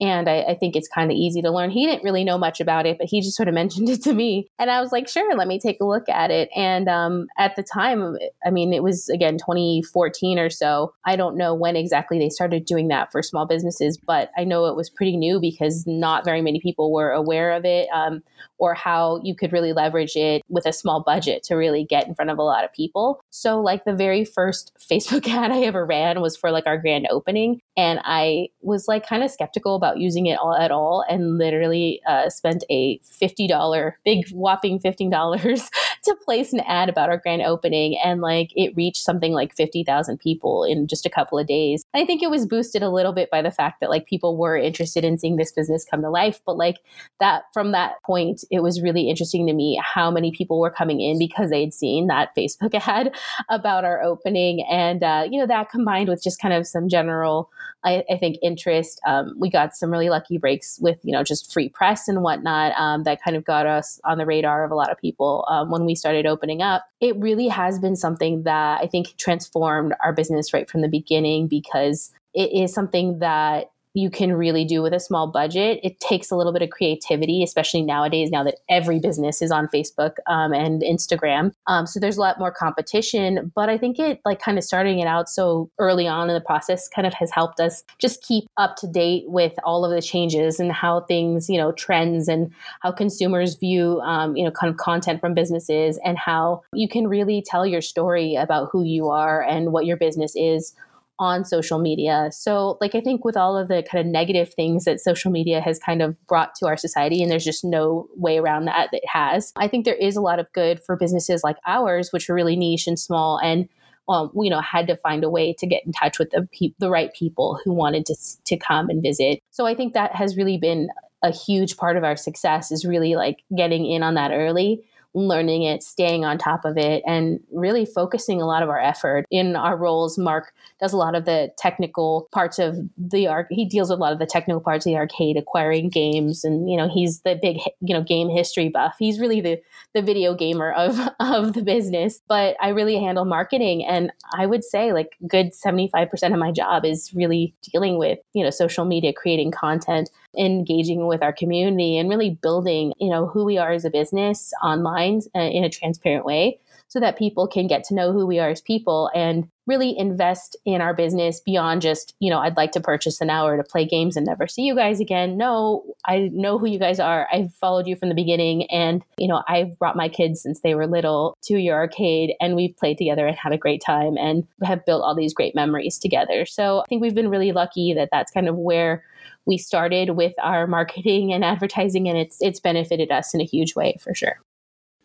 And 0.00 0.28
i, 0.28 0.42
I 0.42 0.54
think 0.54 0.74
it's 0.74 0.88
kind 0.88 1.10
of 1.10 1.16
easy 1.16 1.40
to 1.42 1.50
learn. 1.50 1.70
He 1.70 1.86
didn't 1.86 2.02
really 2.02 2.24
know 2.24 2.38
much 2.38 2.60
about 2.60 2.75
about 2.76 2.86
it, 2.86 2.98
but 2.98 3.08
he 3.08 3.20
just 3.20 3.36
sort 3.36 3.48
of 3.48 3.54
mentioned 3.66 3.88
it 3.88 4.02
to 4.02 4.14
me. 4.14 4.48
And 4.58 4.70
I 4.70 4.80
was 4.80 4.92
like, 4.92 5.08
sure, 5.08 5.34
let 5.34 5.48
me 5.48 5.58
take 5.58 5.80
a 5.80 5.84
look 5.84 6.08
at 6.08 6.30
it. 6.30 6.48
And 6.54 6.88
um, 6.88 7.26
at 7.38 7.56
the 7.56 7.62
time, 7.62 8.16
I 8.44 8.50
mean, 8.50 8.72
it 8.72 8.82
was 8.82 9.08
again 9.08 9.38
2014 9.38 10.38
or 10.38 10.50
so. 10.50 10.92
I 11.04 11.16
don't 11.16 11.36
know 11.36 11.54
when 11.54 11.76
exactly 11.76 12.18
they 12.18 12.28
started 12.28 12.64
doing 12.64 12.88
that 12.88 13.10
for 13.10 13.22
small 13.22 13.46
businesses, 13.46 13.98
but 13.98 14.30
I 14.36 14.44
know 14.44 14.66
it 14.66 14.76
was 14.76 14.90
pretty 14.90 15.16
new 15.16 15.40
because 15.40 15.84
not 15.86 16.24
very 16.24 16.42
many 16.42 16.60
people 16.60 16.92
were 16.92 17.10
aware 17.10 17.52
of 17.52 17.64
it 17.64 17.88
um, 17.92 18.22
or 18.58 18.74
how 18.74 19.20
you 19.22 19.34
could 19.34 19.52
really 19.52 19.72
leverage 19.72 20.16
it 20.16 20.42
with 20.48 20.66
a 20.66 20.72
small 20.72 21.02
budget 21.02 21.42
to 21.44 21.54
really 21.54 21.84
get 21.84 22.06
in 22.06 22.14
front 22.14 22.30
of 22.30 22.38
a 22.38 22.42
lot 22.42 22.64
of 22.64 22.72
people. 22.72 23.20
So, 23.30 23.60
like, 23.60 23.84
the 23.84 23.94
very 23.94 24.24
first 24.24 24.72
Facebook 24.90 25.28
ad 25.28 25.50
I 25.50 25.60
ever 25.62 25.84
ran 25.84 26.20
was 26.20 26.36
for 26.36 26.50
like 26.50 26.66
our 26.66 26.78
grand 26.78 27.06
opening. 27.10 27.60
And 27.76 28.00
I 28.04 28.48
was 28.62 28.88
like 28.88 29.06
kind 29.06 29.22
of 29.22 29.30
skeptical 29.30 29.74
about 29.74 29.98
using 29.98 30.26
it 30.26 30.38
all 30.38 30.54
at 30.54 30.70
all 30.70 31.04
and 31.08 31.38
literally 31.38 32.00
uh, 32.08 32.30
spent 32.30 32.64
a 32.70 32.98
$50, 33.20 33.92
big 34.04 34.28
whopping 34.30 34.78
$15 34.80 35.70
to 36.04 36.16
place 36.24 36.52
an 36.52 36.60
ad 36.60 36.88
about 36.88 37.08
our 37.08 37.18
grand 37.18 37.42
opening. 37.42 37.98
And 38.02 38.20
like 38.20 38.50
it 38.54 38.74
reached 38.76 39.02
something 39.02 39.32
like 39.32 39.56
50,000 39.56 40.18
people 40.18 40.64
in 40.64 40.86
just 40.86 41.06
a 41.06 41.10
couple 41.10 41.38
of 41.38 41.46
days. 41.46 41.84
I 41.94 42.04
think 42.04 42.22
it 42.22 42.30
was 42.30 42.46
boosted 42.46 42.82
a 42.82 42.90
little 42.90 43.12
bit 43.12 43.30
by 43.30 43.42
the 43.42 43.50
fact 43.50 43.80
that 43.80 43.90
like 43.90 44.06
people 44.06 44.36
were 44.36 44.56
interested 44.56 45.04
in 45.04 45.18
seeing 45.18 45.36
this 45.36 45.52
business 45.52 45.86
come 45.88 46.02
to 46.02 46.10
life. 46.10 46.40
But 46.46 46.56
like 46.56 46.76
that, 47.20 47.44
from 47.52 47.72
that 47.72 48.02
point, 48.04 48.44
it 48.50 48.62
was 48.62 48.82
really 48.82 49.08
interesting 49.08 49.46
to 49.46 49.52
me 49.52 49.80
how 49.82 50.10
many 50.10 50.32
people 50.32 50.60
were 50.60 50.70
coming 50.70 51.00
in 51.00 51.18
because 51.18 51.50
they'd 51.50 51.74
seen 51.74 52.06
that 52.06 52.34
Facebook 52.36 52.74
ad 52.86 53.14
about 53.50 53.84
our 53.84 54.02
opening. 54.02 54.64
And, 54.70 55.02
uh, 55.02 55.26
you 55.30 55.40
know, 55.40 55.46
that 55.46 55.70
combined 55.70 56.08
with 56.08 56.22
just 56.22 56.40
kind 56.40 56.54
of 56.54 56.66
some 56.66 56.88
general 56.88 57.50
I, 57.86 58.04
I 58.10 58.16
think 58.16 58.36
interest. 58.42 59.00
Um, 59.06 59.34
we 59.38 59.48
got 59.48 59.76
some 59.76 59.90
really 59.90 60.10
lucky 60.10 60.38
breaks 60.38 60.78
with 60.80 60.98
you 61.04 61.12
know 61.12 61.22
just 61.22 61.52
free 61.52 61.68
press 61.68 62.08
and 62.08 62.22
whatnot 62.22 62.55
um, 62.76 63.04
that 63.04 63.22
kind 63.22 63.36
of 63.36 63.44
got 63.44 63.66
us 63.66 64.00
on 64.04 64.18
the 64.18 64.26
radar 64.26 64.64
of 64.64 64.70
a 64.70 64.74
lot 64.74 64.90
of 64.90 64.98
people 64.98 65.46
um, 65.48 65.70
when 65.70 65.84
we 65.84 65.94
started 65.94 66.26
opening 66.26 66.62
up. 66.62 66.86
It 67.00 67.16
really 67.16 67.48
has 67.48 67.78
been 67.78 67.96
something 67.96 68.42
that 68.44 68.80
I 68.80 68.86
think 68.86 69.16
transformed 69.16 69.94
our 70.02 70.12
business 70.12 70.52
right 70.52 70.68
from 70.68 70.82
the 70.82 70.88
beginning 70.88 71.48
because 71.48 72.10
it 72.34 72.52
is 72.52 72.72
something 72.72 73.18
that 73.20 73.70
you 73.96 74.10
can 74.10 74.34
really 74.34 74.66
do 74.66 74.82
with 74.82 74.92
a 74.92 75.00
small 75.00 75.26
budget. 75.26 75.80
It 75.82 75.98
takes 76.00 76.30
a 76.30 76.36
little 76.36 76.52
bit 76.52 76.60
of 76.60 76.68
creativity, 76.68 77.42
especially 77.42 77.80
nowadays, 77.80 78.30
now 78.30 78.44
that 78.44 78.58
every 78.68 79.00
business 79.00 79.40
is 79.40 79.50
on 79.50 79.68
Facebook 79.68 80.16
um, 80.26 80.52
and 80.52 80.82
Instagram. 80.82 81.54
Um, 81.66 81.86
so 81.86 81.98
there's 81.98 82.18
a 82.18 82.20
lot 82.20 82.38
more 82.38 82.52
competition. 82.52 83.50
But 83.54 83.70
I 83.70 83.78
think 83.78 83.98
it, 83.98 84.20
like, 84.26 84.38
kind 84.38 84.58
of 84.58 84.64
starting 84.64 84.98
it 84.98 85.06
out 85.06 85.30
so 85.30 85.70
early 85.78 86.06
on 86.06 86.28
in 86.28 86.34
the 86.34 86.42
process, 86.42 86.88
kind 86.90 87.06
of 87.06 87.14
has 87.14 87.30
helped 87.30 87.58
us 87.58 87.84
just 87.98 88.22
keep 88.22 88.44
up 88.58 88.76
to 88.76 88.86
date 88.86 89.24
with 89.28 89.54
all 89.64 89.82
of 89.82 89.90
the 89.90 90.02
changes 90.02 90.60
and 90.60 90.72
how 90.72 91.00
things, 91.00 91.48
you 91.48 91.56
know, 91.56 91.72
trends 91.72 92.28
and 92.28 92.52
how 92.82 92.92
consumers 92.92 93.54
view, 93.54 94.00
um, 94.00 94.36
you 94.36 94.44
know, 94.44 94.50
kind 94.50 94.70
of 94.70 94.76
content 94.76 95.22
from 95.22 95.32
businesses 95.32 95.98
and 96.04 96.18
how 96.18 96.62
you 96.74 96.86
can 96.86 97.08
really 97.08 97.42
tell 97.46 97.64
your 97.64 97.80
story 97.80 98.34
about 98.34 98.68
who 98.70 98.84
you 98.84 99.08
are 99.08 99.42
and 99.42 99.72
what 99.72 99.86
your 99.86 99.96
business 99.96 100.36
is 100.36 100.74
on 101.18 101.44
social 101.44 101.78
media. 101.78 102.28
So, 102.32 102.78
like, 102.80 102.94
I 102.94 103.00
think 103.00 103.24
with 103.24 103.36
all 103.36 103.56
of 103.56 103.68
the 103.68 103.82
kind 103.82 104.04
of 104.04 104.10
negative 104.10 104.52
things 104.54 104.84
that 104.84 105.00
social 105.00 105.30
media 105.30 105.60
has 105.60 105.78
kind 105.78 106.02
of 106.02 106.16
brought 106.26 106.54
to 106.56 106.66
our 106.66 106.76
society, 106.76 107.22
and 107.22 107.30
there's 107.30 107.44
just 107.44 107.64
no 107.64 108.08
way 108.16 108.38
around 108.38 108.66
that 108.66 108.90
that 108.92 108.98
it 109.02 109.08
has, 109.08 109.52
I 109.56 109.68
think 109.68 109.84
there 109.84 109.94
is 109.94 110.16
a 110.16 110.20
lot 110.20 110.38
of 110.38 110.52
good 110.52 110.82
for 110.84 110.96
businesses 110.96 111.42
like 111.42 111.56
ours, 111.66 112.10
which 112.12 112.28
are 112.28 112.34
really 112.34 112.56
niche 112.56 112.86
and 112.86 112.98
small 112.98 113.38
and 113.42 113.68
um, 114.08 114.30
you 114.36 114.50
know, 114.50 114.60
had 114.60 114.86
to 114.86 114.96
find 114.96 115.24
a 115.24 115.30
way 115.30 115.52
to 115.54 115.66
get 115.66 115.84
in 115.84 115.92
touch 115.92 116.18
with 116.18 116.30
the 116.30 116.48
pe- 116.52 116.74
the 116.78 116.90
right 116.90 117.12
people 117.12 117.58
who 117.64 117.72
wanted 117.72 118.06
to 118.06 118.16
to 118.44 118.56
come 118.56 118.88
and 118.88 119.02
visit. 119.02 119.40
So 119.50 119.66
I 119.66 119.74
think 119.74 119.94
that 119.94 120.14
has 120.14 120.36
really 120.36 120.58
been 120.58 120.90
a 121.22 121.32
huge 121.32 121.76
part 121.76 121.96
of 121.96 122.04
our 122.04 122.16
success 122.16 122.70
is 122.70 122.84
really 122.84 123.16
like 123.16 123.42
getting 123.56 123.86
in 123.86 124.02
on 124.02 124.14
that 124.14 124.30
early 124.30 124.84
learning 125.14 125.62
it, 125.62 125.82
staying 125.82 126.24
on 126.24 126.38
top 126.38 126.64
of 126.64 126.76
it, 126.76 127.02
and 127.06 127.40
really 127.52 127.86
focusing 127.86 128.40
a 128.40 128.46
lot 128.46 128.62
of 128.62 128.68
our 128.68 128.80
effort 128.80 129.24
in 129.30 129.56
our 129.56 129.76
roles. 129.76 130.18
Mark 130.18 130.52
does 130.80 130.92
a 130.92 130.96
lot 130.96 131.14
of 131.14 131.24
the 131.24 131.50
technical 131.58 132.28
parts 132.32 132.58
of 132.58 132.76
the 132.96 133.26
arc. 133.26 133.46
He 133.50 133.64
deals 133.64 133.90
with 133.90 133.98
a 133.98 134.02
lot 134.02 134.12
of 134.12 134.18
the 134.18 134.26
technical 134.26 134.60
parts 134.60 134.86
of 134.86 134.90
the 134.90 134.96
arcade, 134.96 135.36
acquiring 135.36 135.88
games, 135.88 136.44
and 136.44 136.70
you 136.70 136.76
know 136.76 136.88
he's 136.88 137.20
the 137.20 137.38
big 137.40 137.58
you 137.80 137.94
know 137.94 138.02
game 138.02 138.28
history 138.28 138.68
buff. 138.68 138.96
He's 138.98 139.18
really 139.18 139.40
the 139.40 139.60
the 139.94 140.02
video 140.02 140.34
gamer 140.34 140.72
of 140.72 140.98
of 141.20 141.54
the 141.54 141.62
business. 141.62 142.20
But 142.28 142.56
I 142.60 142.68
really 142.68 142.98
handle 142.98 143.24
marketing, 143.24 143.84
and 143.84 144.10
I 144.34 144.46
would 144.46 144.64
say 144.64 144.92
like 144.92 145.16
good 145.26 145.54
seventy 145.54 145.88
five 145.88 146.10
percent 146.10 146.34
of 146.34 146.40
my 146.40 146.52
job 146.52 146.84
is 146.84 147.12
really 147.14 147.54
dealing 147.72 147.98
with 147.98 148.18
you 148.32 148.44
know 148.44 148.50
social 148.50 148.84
media, 148.84 149.12
creating 149.12 149.50
content 149.50 150.10
engaging 150.38 151.06
with 151.06 151.22
our 151.22 151.32
community 151.32 151.96
and 151.96 152.08
really 152.08 152.30
building, 152.30 152.92
you 152.98 153.10
know, 153.10 153.26
who 153.26 153.44
we 153.44 153.58
are 153.58 153.72
as 153.72 153.84
a 153.84 153.90
business 153.90 154.52
online 154.62 155.20
uh, 155.34 155.40
in 155.40 155.64
a 155.64 155.70
transparent 155.70 156.24
way 156.24 156.58
so 156.88 157.00
that 157.00 157.18
people 157.18 157.46
can 157.48 157.66
get 157.66 157.84
to 157.84 157.94
know 157.94 158.12
who 158.12 158.26
we 158.26 158.38
are 158.38 158.50
as 158.50 158.60
people 158.60 159.10
and 159.14 159.48
really 159.66 159.98
invest 159.98 160.56
in 160.64 160.80
our 160.80 160.94
business 160.94 161.40
beyond 161.40 161.82
just, 161.82 162.14
you 162.20 162.30
know, 162.30 162.38
I'd 162.38 162.56
like 162.56 162.70
to 162.72 162.80
purchase 162.80 163.20
an 163.20 163.28
hour 163.28 163.56
to 163.56 163.64
play 163.64 163.84
games 163.84 164.16
and 164.16 164.24
never 164.24 164.46
see 164.46 164.62
you 164.62 164.76
guys 164.76 165.00
again. 165.00 165.36
No, 165.36 165.84
I 166.06 166.30
know 166.32 166.58
who 166.58 166.66
you 166.68 166.78
guys 166.78 167.00
are. 167.00 167.26
I've 167.32 167.52
followed 167.54 167.88
you 167.88 167.96
from 167.96 168.08
the 168.08 168.14
beginning 168.14 168.70
and, 168.70 169.04
you 169.18 169.26
know, 169.26 169.42
I've 169.48 169.76
brought 169.78 169.96
my 169.96 170.08
kids 170.08 170.40
since 170.42 170.60
they 170.60 170.76
were 170.76 170.86
little 170.86 171.36
to 171.42 171.56
your 171.56 171.76
arcade 171.76 172.34
and 172.40 172.54
we've 172.54 172.76
played 172.76 172.98
together 172.98 173.26
and 173.26 173.36
had 173.36 173.52
a 173.52 173.58
great 173.58 173.82
time 173.84 174.16
and 174.16 174.46
have 174.62 174.86
built 174.86 175.02
all 175.02 175.16
these 175.16 175.34
great 175.34 175.54
memories 175.56 175.98
together. 175.98 176.46
So 176.46 176.80
I 176.80 176.84
think 176.88 177.02
we've 177.02 177.14
been 177.14 177.30
really 177.30 177.50
lucky 177.50 177.92
that 177.94 178.10
that's 178.12 178.30
kind 178.30 178.48
of 178.48 178.56
where 178.56 179.02
we 179.46 179.58
started 179.58 180.10
with 180.10 180.34
our 180.42 180.66
marketing 180.66 181.32
and 181.32 181.44
advertising 181.44 182.08
and 182.08 182.18
it's 182.18 182.38
it's 182.40 182.60
benefited 182.60 183.10
us 183.10 183.34
in 183.34 183.40
a 183.40 183.44
huge 183.44 183.74
way 183.74 183.96
for 184.00 184.14
sure. 184.14 184.38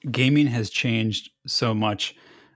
Gaming 0.10 0.48
has 0.48 0.70
changed 0.70 1.30
so 1.46 1.74
much 1.74 2.16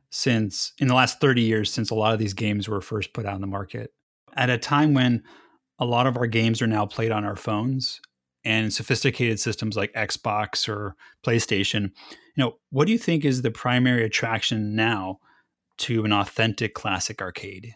since 0.10 0.74
in 0.80 0.88
the 0.88 0.96
last 0.96 1.20
30 1.20 1.42
years 1.42 1.72
since 1.72 1.90
a 1.90 1.96
lot 1.96 2.14
of 2.14 2.20
these 2.20 2.34
games 2.34 2.68
were 2.68 2.82
first 2.82 3.14
put 3.14 3.26
out 3.26 3.36
in 3.36 3.42
the 3.42 3.48
market. 3.48 3.92
At 4.36 4.50
a 4.50 4.58
time 4.58 4.94
when 4.94 5.24
a 5.80 5.86
lot 5.86 6.08
of 6.08 6.18
our 6.18 6.28
games 6.28 6.62
are 6.62 6.68
now 6.68 6.86
played 6.86 7.12
on 7.12 7.26
our 7.26 7.36
phones 7.36 8.02
and 8.44 8.74
sophisticated 8.74 9.40
systems 9.40 9.76
like 9.76 9.94
Xbox 9.94 10.70
or 10.70 10.96
PlayStation 11.26 11.92
you 12.36 12.44
know 12.44 12.58
what 12.70 12.86
do 12.86 12.92
you 12.92 12.98
think 12.98 13.26
is 13.26 13.42
the 13.42 13.52
primary 13.52 14.04
attraction 14.04 14.76
now 14.76 15.20
to 15.78 16.06
an 16.06 16.14
authentic 16.14 16.74
classic 16.74 17.22
arcade? 17.22 17.76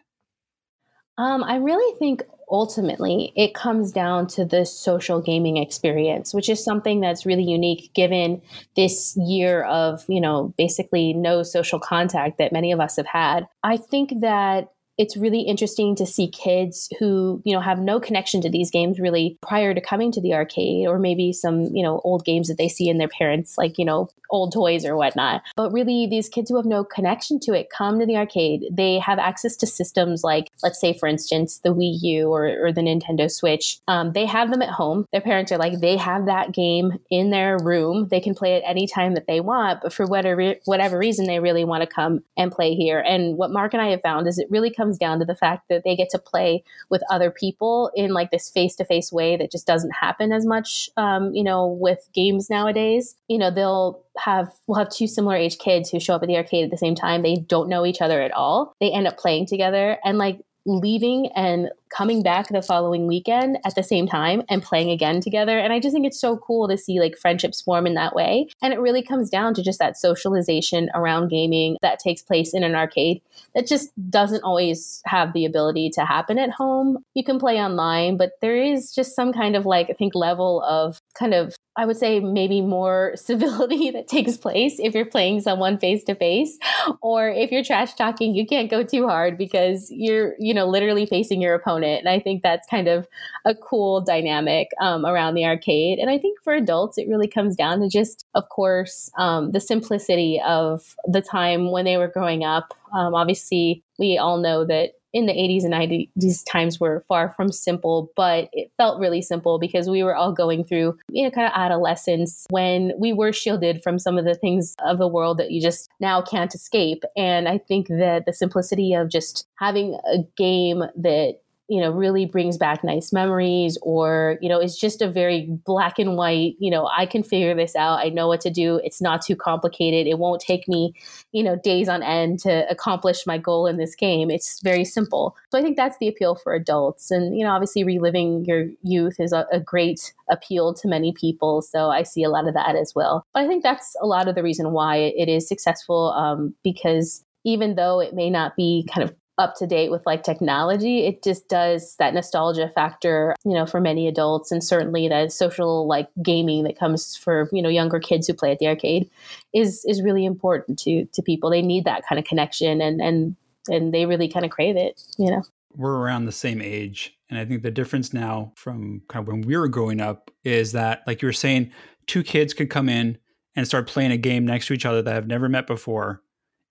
Um, 1.18 1.44
I 1.44 1.58
really 1.58 1.98
think 1.98 2.24
ultimately 2.52 3.32
it 3.36 3.54
comes 3.54 3.92
down 3.92 4.28
to 4.28 4.44
the 4.46 4.66
social 4.66 5.22
gaming 5.22 5.58
experience 5.58 6.34
which 6.34 6.50
is 6.50 6.64
something 6.64 7.00
that's 7.00 7.26
really 7.26 7.44
unique 7.44 7.92
given 7.94 8.42
this 8.76 9.16
year 9.18 9.64
of 9.64 10.04
you 10.08 10.22
know 10.22 10.54
basically 10.58 11.14
no 11.14 11.44
social 11.44 11.80
contact 11.80 12.38
that 12.38 12.52
many 12.52 12.72
of 12.72 12.80
us 12.80 12.96
have 12.98 13.06
had. 13.06 13.48
I 13.64 13.78
think 13.78 14.22
that 14.22 14.70
it's 15.00 15.16
really 15.16 15.42
interesting 15.42 15.96
to 15.96 16.06
see 16.06 16.28
kids 16.28 16.90
who 17.00 17.42
you 17.46 17.54
know 17.54 17.62
have 17.62 17.80
no 17.80 18.00
connection 18.00 18.42
to 18.42 18.50
these 18.50 18.70
games 18.70 19.00
really 19.00 19.38
prior 19.42 19.74
to 19.74 19.82
coming 19.82 20.12
to 20.12 20.22
the 20.22 20.34
arcade 20.34 20.86
or 20.88 21.00
maybe 21.00 21.32
some 21.32 21.74
you 21.74 21.82
know 21.82 22.02
old 22.04 22.26
games 22.26 22.50
that 22.50 22.58
they 22.58 22.68
see 22.68 22.90
in 22.90 22.98
their 22.98 23.08
parents 23.08 23.58
like 23.58 23.80
you 23.80 23.86
know 23.86 24.10
old 24.30 24.54
toys 24.54 24.86
or 24.86 24.96
whatnot. 24.96 25.42
But 25.56 25.72
really, 25.72 26.08
these 26.08 26.30
kids 26.30 26.50
who 26.50 26.58
have 26.58 26.66
no 26.66 26.84
connection 26.84 27.40
to 27.42 27.54
it 27.54 27.70
come 27.76 28.00
to 28.00 28.06
the 28.06 28.18
arcade. 28.18 28.66
They 28.72 29.00
have 29.00 29.20
access 29.20 29.56
to 29.58 29.68
systems 29.68 30.24
like, 30.24 30.50
let's 30.64 30.80
say, 30.80 30.94
for 30.94 31.08
instance, 31.08 31.60
the 31.64 31.74
Wii 31.74 32.00
U 32.02 32.30
or, 32.30 32.68
or 32.68 32.72
the 32.72 32.82
Nintendo 32.82 33.30
Switch. 33.30 33.80
Um, 33.88 34.12
they 34.12 34.26
have 34.26 34.52
them 34.52 34.62
at 34.62 34.70
home. 34.70 35.06
Their 35.12 35.22
parents 35.22 35.52
are 35.52 35.58
like, 35.58 35.80
they 35.80 35.98
have 35.98 36.26
that 36.26 36.54
game 36.54 37.00
in 37.10 37.30
their 37.30 37.58
room. 37.58 38.08
They 38.10 38.20
can 38.20 38.36
play 38.36 38.54
it 38.54 38.64
anytime 38.66 39.14
that 39.16 39.28
they 39.28 39.40
want. 39.40 39.82
But 39.82 39.94
for 39.94 40.06
whatever 40.06 40.56
whatever 40.66 40.98
reason, 40.98 41.28
they 41.28 41.40
really 41.40 41.66
want 41.66 41.82
to 41.82 41.88
come 41.88 42.22
and 42.38 42.52
play 42.52 42.76
here. 42.76 43.00
And 43.00 43.38
what 43.38 43.52
Mark 43.52 43.74
and 43.74 43.82
I 43.82 43.90
have 43.90 44.02
found 44.02 44.28
is 44.28 44.38
it 44.38 44.48
really 44.50 44.72
comes 44.72 44.89
down 44.98 45.20
to 45.20 45.26
the 45.26 45.36
fact 45.36 45.70
that 45.70 45.84
they 45.84 45.96
get 45.96 46.10
to 46.10 46.20
play 46.20 46.64
with 46.90 47.02
other 47.10 47.32
people 47.32 47.92
in 47.96 48.14
like 48.14 48.32
this 48.32 48.50
face 48.50 48.76
to 48.78 48.86
face 48.86 49.12
way 49.12 49.38
that 49.38 49.52
just 49.52 49.68
doesn't 49.68 49.92
happen 49.92 50.32
as 50.32 50.46
much, 50.46 50.90
um, 50.98 51.34
you 51.34 51.44
know, 51.44 51.68
with 51.68 52.08
games 52.14 52.50
nowadays. 52.50 53.16
You 53.28 53.38
know, 53.38 53.52
they'll 53.52 54.02
have 54.18 54.52
we'll 54.68 54.80
have 54.80 54.90
two 54.90 55.08
similar 55.08 55.36
age 55.36 55.58
kids 55.58 55.90
who 55.90 56.00
show 56.00 56.16
up 56.16 56.24
at 56.24 56.28
the 56.28 56.38
arcade 56.38 56.66
at 56.66 56.72
the 56.72 56.78
same 56.78 56.96
time. 56.96 57.22
They 57.22 57.36
don't 57.36 57.70
know 57.70 57.86
each 57.86 58.02
other 58.02 58.22
at 58.22 58.32
all. 58.32 58.76
They 58.80 58.92
end 58.92 59.08
up 59.08 59.18
playing 59.18 59.48
together 59.48 59.98
and 60.04 60.18
like 60.18 60.40
leaving 60.66 61.28
and 61.36 61.70
coming 61.90 62.22
back 62.22 62.50
the 62.50 62.62
following 62.62 63.08
weekend 63.08 63.58
at 63.66 63.76
the 63.76 63.84
same 63.84 64.08
time 64.08 64.44
and 64.50 64.64
playing 64.64 64.90
again 64.90 65.22
together. 65.22 65.58
And 65.58 65.74
I 65.74 65.80
just 65.80 65.94
think 65.94 66.06
it's 66.06 66.20
so 66.20 66.38
cool 66.38 66.68
to 66.68 66.78
see 66.78 67.00
like 67.00 67.18
friendships 67.18 67.62
form 67.62 67.88
in 67.88 67.96
that 67.96 68.16
way. 68.16 68.48
And 68.62 68.74
it 68.74 68.80
really 68.80 69.02
comes 69.02 69.30
down 69.30 69.54
to 69.56 69.64
just 69.64 69.80
that 69.80 69.98
socialization 69.98 70.90
around 70.94 71.30
gaming 71.30 71.78
that 71.82 72.00
takes 72.00 72.22
place 72.22 72.54
in 72.54 72.64
an 72.64 72.76
arcade 72.76 73.22
that 73.56 73.68
just 73.68 73.92
doesn't 74.10 74.44
always 74.44 75.02
have 75.06 75.34
the 75.34 75.46
ability 75.46 75.90
to 75.92 76.06
happen 76.06 76.38
at 76.38 76.52
home. 76.52 77.04
You 77.14 77.24
can 77.24 77.40
play 77.40 77.58
online, 77.58 78.18
but 78.18 78.34
there 78.42 78.56
is 78.56 78.94
just 78.94 79.16
some 79.16 79.34
kind 79.34 79.56
of 79.56 79.66
like, 79.66 79.90
I 79.90 79.94
think, 79.94 80.16
level 80.16 80.62
of 80.64 81.02
kind 81.14 81.34
of 81.34 81.56
I 81.78 81.86
would 81.86 81.98
say 81.98 82.20
maybe 82.20 82.60
more 82.60 83.14
civility 83.16 83.90
that 83.92 84.08
takes 84.08 84.36
place 84.36 84.76
if 84.80 84.94
you're 84.94 85.06
playing 85.06 85.42
someone 85.42 85.78
face 85.78 86.04
to 86.06 86.16
face 86.16 86.58
or 87.02 87.30
if 87.30 87.52
you're 87.52 87.64
trash 87.64 87.94
talking 87.94 88.36
you 88.36 88.46
can't 88.46 88.70
go 88.70 88.84
too 88.84 89.08
hard 89.08 89.38
because 89.38 89.90
you're 89.90 90.34
you 90.40 90.54
know 90.54 90.68
literally 90.68 91.06
facing 91.06 91.42
your 91.42 91.56
opponent 91.56 91.79
it. 91.84 92.00
And 92.00 92.10
I 92.10 92.20
think 92.20 92.44
that's 92.44 92.68
kind 92.68 92.88
of 92.88 93.08
a 93.46 93.56
cool 93.56 94.02
dynamic 94.02 94.70
um, 94.82 95.06
around 95.06 95.36
the 95.36 95.46
arcade. 95.46 96.00
And 96.00 96.10
I 96.10 96.18
think 96.18 96.40
for 96.44 96.54
adults, 96.54 96.98
it 96.98 97.08
really 97.08 97.28
comes 97.28 97.56
down 97.56 97.80
to 97.82 97.90
just, 97.90 98.26
of 98.36 98.50
course, 98.50 99.10
um, 99.18 99.52
the 99.52 99.60
simplicity 99.60 100.42
of 100.46 100.96
the 101.06 101.22
time 101.22 101.72
when 101.72 101.86
they 101.86 101.98
were 101.98 102.08
growing 102.08 102.44
up. 102.44 102.74
Um, 102.94 103.14
obviously, 103.14 103.84
we 103.98 104.18
all 104.18 104.38
know 104.38 104.66
that 104.66 104.92
in 105.14 105.26
the 105.26 105.34
80s 105.34 105.64
and 105.64 105.74
90s 105.74 106.10
these 106.16 106.44
times 106.44 106.80
were 106.80 107.04
far 107.08 107.32
from 107.32 107.52
simple 107.52 108.12
but 108.16 108.50
it 108.54 108.72
felt 108.78 109.00
really 109.00 109.22
simple 109.22 109.60
because 109.60 109.90
we 109.90 110.04
were 110.04 110.16
all 110.16 110.32
going 110.32 110.64
through 110.64 110.98
you 111.10 111.24
know 111.24 111.32
kind 111.32 111.48
of 111.48 111.54
adolescence 111.56 112.46
when 112.50 112.92
we 112.98 113.14
were 113.14 113.34
shielded 113.34 113.82
from 113.82 113.98
some 113.98 114.18
of 114.18 114.26
the 114.26 114.36
things 114.36 114.76
of 114.86 114.98
the 114.98 115.08
world 115.08 115.38
that 115.38 115.52
you 115.52 115.62
just 115.62 115.90
now 116.00 116.22
can't 116.22 116.54
escape 116.54 117.04
and 117.18 117.48
i 117.48 117.58
think 117.58 117.88
that 117.88 118.24
the 118.26 118.34
simplicity 118.34 118.94
of 118.94 119.10
just 119.10 119.48
having 119.56 120.00
a 120.14 120.20
game 120.38 120.84
that 120.96 121.40
you 121.70 121.80
know 121.80 121.92
really 121.92 122.26
brings 122.26 122.58
back 122.58 122.84
nice 122.84 123.14
memories 123.14 123.78
or 123.82 124.38
you 124.42 124.50
know 124.50 124.60
it's 124.60 124.78
just 124.78 125.02
a 125.02 125.10
very 125.10 125.48
black 125.66 126.00
and 126.00 126.18
white 126.18 126.56
you 126.60 126.72
know 126.72 126.90
i 126.98 127.06
can 127.06 127.24
figure 127.24 127.56
this 127.56 127.76
out. 127.76 128.00
I 128.00 128.10
know 128.10 128.28
what 128.28 128.42
to 128.42 128.50
do. 128.50 128.82
It's 128.84 129.02
not 129.02 129.22
too 129.22 129.36
complicated. 129.36 130.08
It 130.08 130.18
won't 130.18 130.42
take 130.42 130.68
me 130.68 130.94
you 131.32 131.44
know 131.44 131.56
days 131.56 131.88
on 131.88 132.04
end 132.04 132.40
to 132.40 132.70
accomplish 132.70 133.26
my 133.26 133.38
goal 133.38 133.68
in 133.68 133.78
this 133.78 133.96
game. 133.96 134.32
It's 134.32 134.62
very 134.62 134.84
simple. 134.84 135.36
So 135.52 135.60
i 135.60 135.62
think 135.62 135.78
that's 135.78 135.98
the 136.00 136.08
appeal 136.08 136.36
for 136.36 136.54
adults. 136.54 137.12
And 137.12 137.38
you 137.38 137.46
know 137.46 137.52
obviously 137.52 137.84
reliving 137.84 138.46
your 138.46 138.68
youth 138.82 139.20
is 139.20 139.32
a, 139.32 139.46
a 139.52 139.60
great 139.60 140.14
appeal 140.30 140.74
to 140.74 140.88
many 140.88 141.14
people. 141.14 141.62
So 141.62 141.90
i 141.90 142.04
see 142.04 142.24
a 142.24 142.30
lot 142.30 142.48
of 142.48 142.54
that 142.56 142.76
as 142.76 142.94
well. 142.96 143.26
But 143.34 143.44
i 143.44 143.48
think 143.48 143.64
that's 143.64 143.96
a 144.02 144.08
lot 144.08 144.28
of 144.28 144.36
the 144.36 144.44
reason 144.44 144.72
why 144.72 144.98
it 144.98 145.30
is 145.30 145.48
successful 145.48 146.12
um, 146.14 146.56
because 146.64 147.24
even 147.46 147.76
though 147.76 148.00
it 148.00 148.14
may 148.14 148.30
not 148.30 148.56
be 148.56 148.88
kind 148.94 149.08
of 149.08 149.16
up 149.40 149.56
to 149.56 149.66
date 149.66 149.90
with 149.90 150.06
like 150.06 150.22
technology 150.22 151.08
it 151.08 151.24
just 151.24 151.48
does 151.48 151.96
that 151.98 152.14
nostalgia 152.14 152.70
factor 152.70 153.36
you 153.46 153.54
know 153.54 153.66
for 153.66 153.80
many 153.80 154.08
adults 154.08 154.52
and 154.52 154.64
certainly 154.64 155.08
that 155.08 155.32
social 155.32 155.88
like 155.88 156.08
gaming 156.22 156.64
that 156.64 156.78
comes 156.78 157.16
for 157.16 157.50
you 157.52 157.62
know 157.62 157.70
younger 157.70 158.00
kids 158.00 158.28
who 158.28 158.34
play 158.34 158.52
at 158.52 158.60
the 158.60 158.68
arcade 158.68 159.10
is 159.54 159.84
is 159.86 160.02
really 160.02 160.26
important 160.26 160.78
to 160.80 161.06
to 161.14 161.22
people. 161.22 161.50
They 161.50 161.62
need 161.62 161.86
that 161.86 162.04
kind 162.08 162.20
of 162.20 162.26
connection 162.26 162.82
and 162.82 163.02
and 163.02 163.36
and 163.68 163.94
they 163.94 164.06
really 164.06 164.28
kind 164.28 164.46
of 164.46 164.52
crave 164.52 164.76
it 164.78 165.02
you 165.18 165.30
know? 165.30 165.44
We're 165.76 165.96
around 165.96 166.26
the 166.26 166.32
same 166.32 166.62
age 166.62 167.16
and 167.30 167.40
i 167.40 167.46
think 167.46 167.62
the 167.62 167.72
difference 167.72 168.12
now 168.12 168.52
from 168.56 169.04
kind 169.08 169.24
of 169.24 169.28
when 169.28 169.42
we 169.42 169.56
were 169.56 169.68
growing 169.68 170.02
up 170.02 170.32
is 170.44 170.72
that 170.72 171.04
like 171.06 171.22
you 171.22 171.28
were 171.28 171.34
saying 171.34 171.72
two 172.08 172.24
kids 172.24 172.56
could 172.56 172.72
come 172.72 172.90
in 172.90 173.20
and 173.56 173.68
start 173.68 173.88
playing 173.88 174.12
a 174.12 174.18
game 174.18 174.46
next 174.46 174.66
to 174.68 174.74
each 174.74 174.86
other 174.86 175.04
that 175.04 175.14
have 175.14 175.28
never 175.28 175.48
met 175.48 175.68
before 175.68 176.24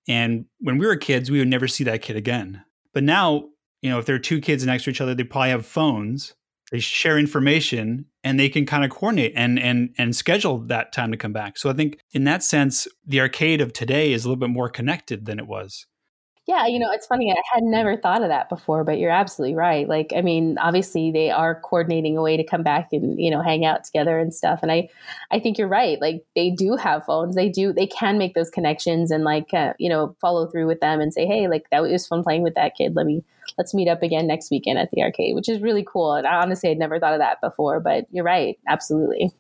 and 0.09 0.47
when 0.61 0.79
we 0.79 0.87
were 0.87 0.97
kids, 0.97 1.31
we 1.31 1.38
would 1.38 1.49
never 1.49 1.68
see 1.68 1.85
that 1.85 2.03
kid 2.03 2.16
again. 2.16 2.64
But 2.94 3.05
now, 3.05 3.51
you 3.83 3.90
know, 3.90 3.99
if 3.99 4.07
there 4.07 4.16
are 4.16 4.21
two 4.21 4.40
kids 4.40 4.64
next 4.64 4.85
to 4.85 4.90
each 4.90 5.01
other, 5.01 5.14
they 5.14 5.25
probably 5.25 5.51
have 5.51 5.66
phones. 5.66 6.35
They 6.73 6.81
share 6.81 7.18
information 7.18 8.07
and 8.25 8.38
they 8.38 8.49
can 8.49 8.66
kind 8.66 8.85
of 8.85 8.90
coordinate 8.90 9.33
and 9.37 9.59
and 9.59 9.94
and 9.97 10.14
schedule 10.14 10.59
that 10.66 10.92
time 10.92 11.11
to 11.12 11.16
come 11.16 11.33
back. 11.33 11.57
So 11.57 11.71
I 11.71 11.73
think 11.73 11.99
in 12.12 12.25
that 12.25 12.42
sense, 12.42 12.88
the 13.07 13.21
arcade 13.21 13.61
of 13.61 13.73
today 13.73 14.12
is 14.12 14.25
a 14.25 14.29
little 14.29 14.40
bit 14.40 14.51
more 14.51 14.68
connected 14.68 15.27
than 15.27 15.38
it 15.38 15.47
was. 15.47 15.87
Yeah, 16.49 16.67
you 16.67 16.79
know, 16.79 16.91
it's 16.91 17.07
funny. 17.07 17.31
I 17.31 17.37
had 17.53 17.63
never 17.63 17.95
thought 17.95 18.23
of 18.23 18.31
that 18.31 18.49
before, 18.49 18.83
but 18.83 18.99
you're 18.99 19.11
absolutely 19.11 19.55
right. 19.55 19.87
Like, 19.87 20.15
I 20.17 20.23
mean, 20.23 20.57
obviously 20.57 21.11
they 21.11 21.31
are 21.31 21.61
coordinating 21.61 22.17
a 22.17 22.23
way 22.23 22.39
to 22.39 22.43
come 22.43 22.63
back 22.63 22.89
and, 22.91 23.21
you 23.21 23.31
know, 23.31 23.43
hang 23.43 23.67
out 23.67 23.85
together 23.85 24.19
and 24.19 24.33
stuff. 24.33 24.61
And 24.63 24.73
I, 24.73 24.89
I 25.31 25.41
think 25.41 25.59
you're 25.59 25.69
right. 25.69 26.01
Like 26.01 26.25
they 26.35 26.49
do 26.49 26.75
have 26.77 27.05
phones. 27.05 27.37
They 27.37 27.51
do, 27.51 27.71
they 27.71 27.87
can 27.87 28.17
make 28.17 28.33
those 28.33 28.49
connections 28.49 29.11
and 29.11 29.25
like, 29.25 29.53
uh, 29.53 29.75
you 29.79 29.91
know, 29.91 30.17
follow 30.23 30.47
through 30.47 30.67
with 30.69 30.81
them 30.81 31.03
and 31.03 31.13
say, 31.13 31.27
Hey, 31.27 31.49
like 31.49 31.69
that 31.71 31.83
was 31.83 32.07
fun 32.07 32.23
playing 32.23 32.45
with 32.45 32.55
that 32.55 32.75
kid. 32.75 32.97
Let 32.97 33.05
me, 33.05 33.23
let's 33.59 33.75
meet 33.75 33.89
up 33.89 34.03
again 34.03 34.27
next 34.27 34.51
weekend 34.51 34.79
at 34.79 34.91
the 34.91 35.03
arcade, 35.03 35.35
which 35.35 35.51
is 35.51 35.61
really 35.61 35.85
cool. 35.87 36.15
And 36.15 36.27
I 36.27 36.37
honestly 36.37 36.71
had 36.71 36.79
never 36.79 36.99
thought 36.99 37.13
of 37.13 37.19
that 37.19 37.43
before, 37.43 37.79
but 37.79 38.07
you're 38.11 38.25
right. 38.25 38.59
Absolutely. 38.67 39.31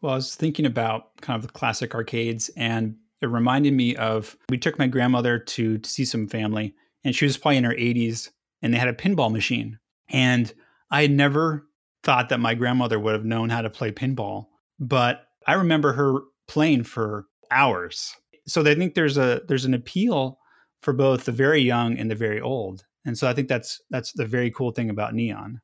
Well, 0.00 0.14
I 0.14 0.16
was 0.16 0.34
thinking 0.34 0.66
about 0.66 1.16
kind 1.20 1.36
of 1.36 1.46
the 1.46 1.52
classic 1.52 1.94
arcades 1.94 2.50
and 2.56 2.96
it 3.22 3.26
reminded 3.26 3.72
me 3.72 3.96
of 3.96 4.36
we 4.50 4.58
took 4.58 4.78
my 4.78 4.86
grandmother 4.86 5.38
to, 5.38 5.78
to 5.78 5.90
see 5.90 6.04
some 6.04 6.28
family 6.28 6.74
and 7.04 7.14
she 7.14 7.24
was 7.24 7.36
probably 7.36 7.56
in 7.56 7.64
her 7.64 7.72
80s 7.72 8.30
and 8.62 8.72
they 8.74 8.78
had 8.78 8.88
a 8.88 8.92
pinball 8.92 9.32
machine. 9.32 9.78
And 10.08 10.52
i 10.90 11.02
had 11.02 11.10
never 11.10 11.66
thought 12.02 12.28
that 12.28 12.38
my 12.38 12.54
grandmother 12.54 13.00
would 13.00 13.14
have 13.14 13.24
known 13.24 13.48
how 13.48 13.62
to 13.62 13.70
play 13.70 13.90
pinball 13.90 14.46
but 14.78 15.26
i 15.46 15.54
remember 15.54 15.92
her 15.92 16.20
playing 16.46 16.84
for 16.84 17.26
hours. 17.50 18.14
So 18.46 18.60
i 18.62 18.74
think 18.74 18.94
there's 18.94 19.16
a 19.16 19.42
there's 19.48 19.64
an 19.64 19.74
appeal 19.74 20.38
for 20.82 20.92
both 20.92 21.24
the 21.24 21.32
very 21.32 21.60
young 21.60 21.98
and 21.98 22.10
the 22.10 22.14
very 22.14 22.40
old. 22.40 22.84
And 23.04 23.16
so 23.16 23.28
i 23.28 23.32
think 23.32 23.48
that's 23.48 23.80
that's 23.90 24.12
the 24.12 24.26
very 24.26 24.50
cool 24.50 24.70
thing 24.72 24.90
about 24.90 25.14
neon. 25.14 25.60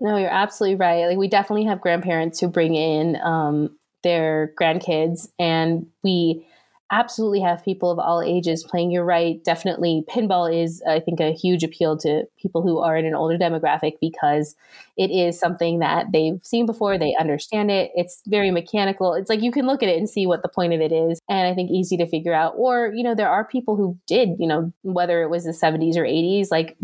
No 0.00 0.16
you're 0.16 0.28
absolutely 0.28 0.76
right. 0.76 1.06
Like 1.06 1.18
we 1.18 1.28
definitely 1.28 1.64
have 1.64 1.80
grandparents 1.80 2.40
who 2.40 2.48
bring 2.48 2.74
in 2.74 3.16
um, 3.22 3.76
their 4.02 4.52
grandkids 4.60 5.28
and 5.38 5.86
we 6.02 6.46
absolutely 6.92 7.40
have 7.40 7.64
people 7.64 7.90
of 7.90 7.98
all 7.98 8.20
ages 8.20 8.62
playing. 8.62 8.90
You're 8.90 9.04
right. 9.04 9.42
Definitely, 9.42 10.04
pinball 10.08 10.54
is, 10.54 10.82
I 10.86 11.00
think, 11.00 11.20
a 11.20 11.32
huge 11.32 11.64
appeal 11.64 11.96
to 11.98 12.24
people 12.40 12.62
who 12.62 12.78
are 12.78 12.96
in 12.96 13.06
an 13.06 13.14
older 13.14 13.38
demographic 13.38 13.94
because 14.00 14.54
it 14.98 15.10
is 15.10 15.40
something 15.40 15.78
that 15.78 16.12
they've 16.12 16.38
seen 16.42 16.66
before. 16.66 16.98
They 16.98 17.16
understand 17.18 17.70
it. 17.70 17.90
It's 17.94 18.20
very 18.26 18.50
mechanical. 18.50 19.14
It's 19.14 19.30
like 19.30 19.40
you 19.40 19.50
can 19.50 19.66
look 19.66 19.82
at 19.82 19.88
it 19.88 19.96
and 19.96 20.08
see 20.08 20.26
what 20.26 20.42
the 20.42 20.48
point 20.48 20.74
of 20.74 20.80
it 20.80 20.92
is. 20.92 21.18
And 21.30 21.48
I 21.48 21.54
think 21.54 21.70
easy 21.70 21.96
to 21.96 22.06
figure 22.06 22.34
out. 22.34 22.54
Or, 22.58 22.92
you 22.94 23.02
know, 23.02 23.14
there 23.14 23.30
are 23.30 23.44
people 23.44 23.76
who 23.76 23.98
did, 24.06 24.36
you 24.38 24.46
know, 24.46 24.70
whether 24.82 25.22
it 25.22 25.30
was 25.30 25.44
the 25.44 25.52
70s 25.52 25.96
or 25.96 26.04
80s, 26.04 26.50
like 26.50 26.76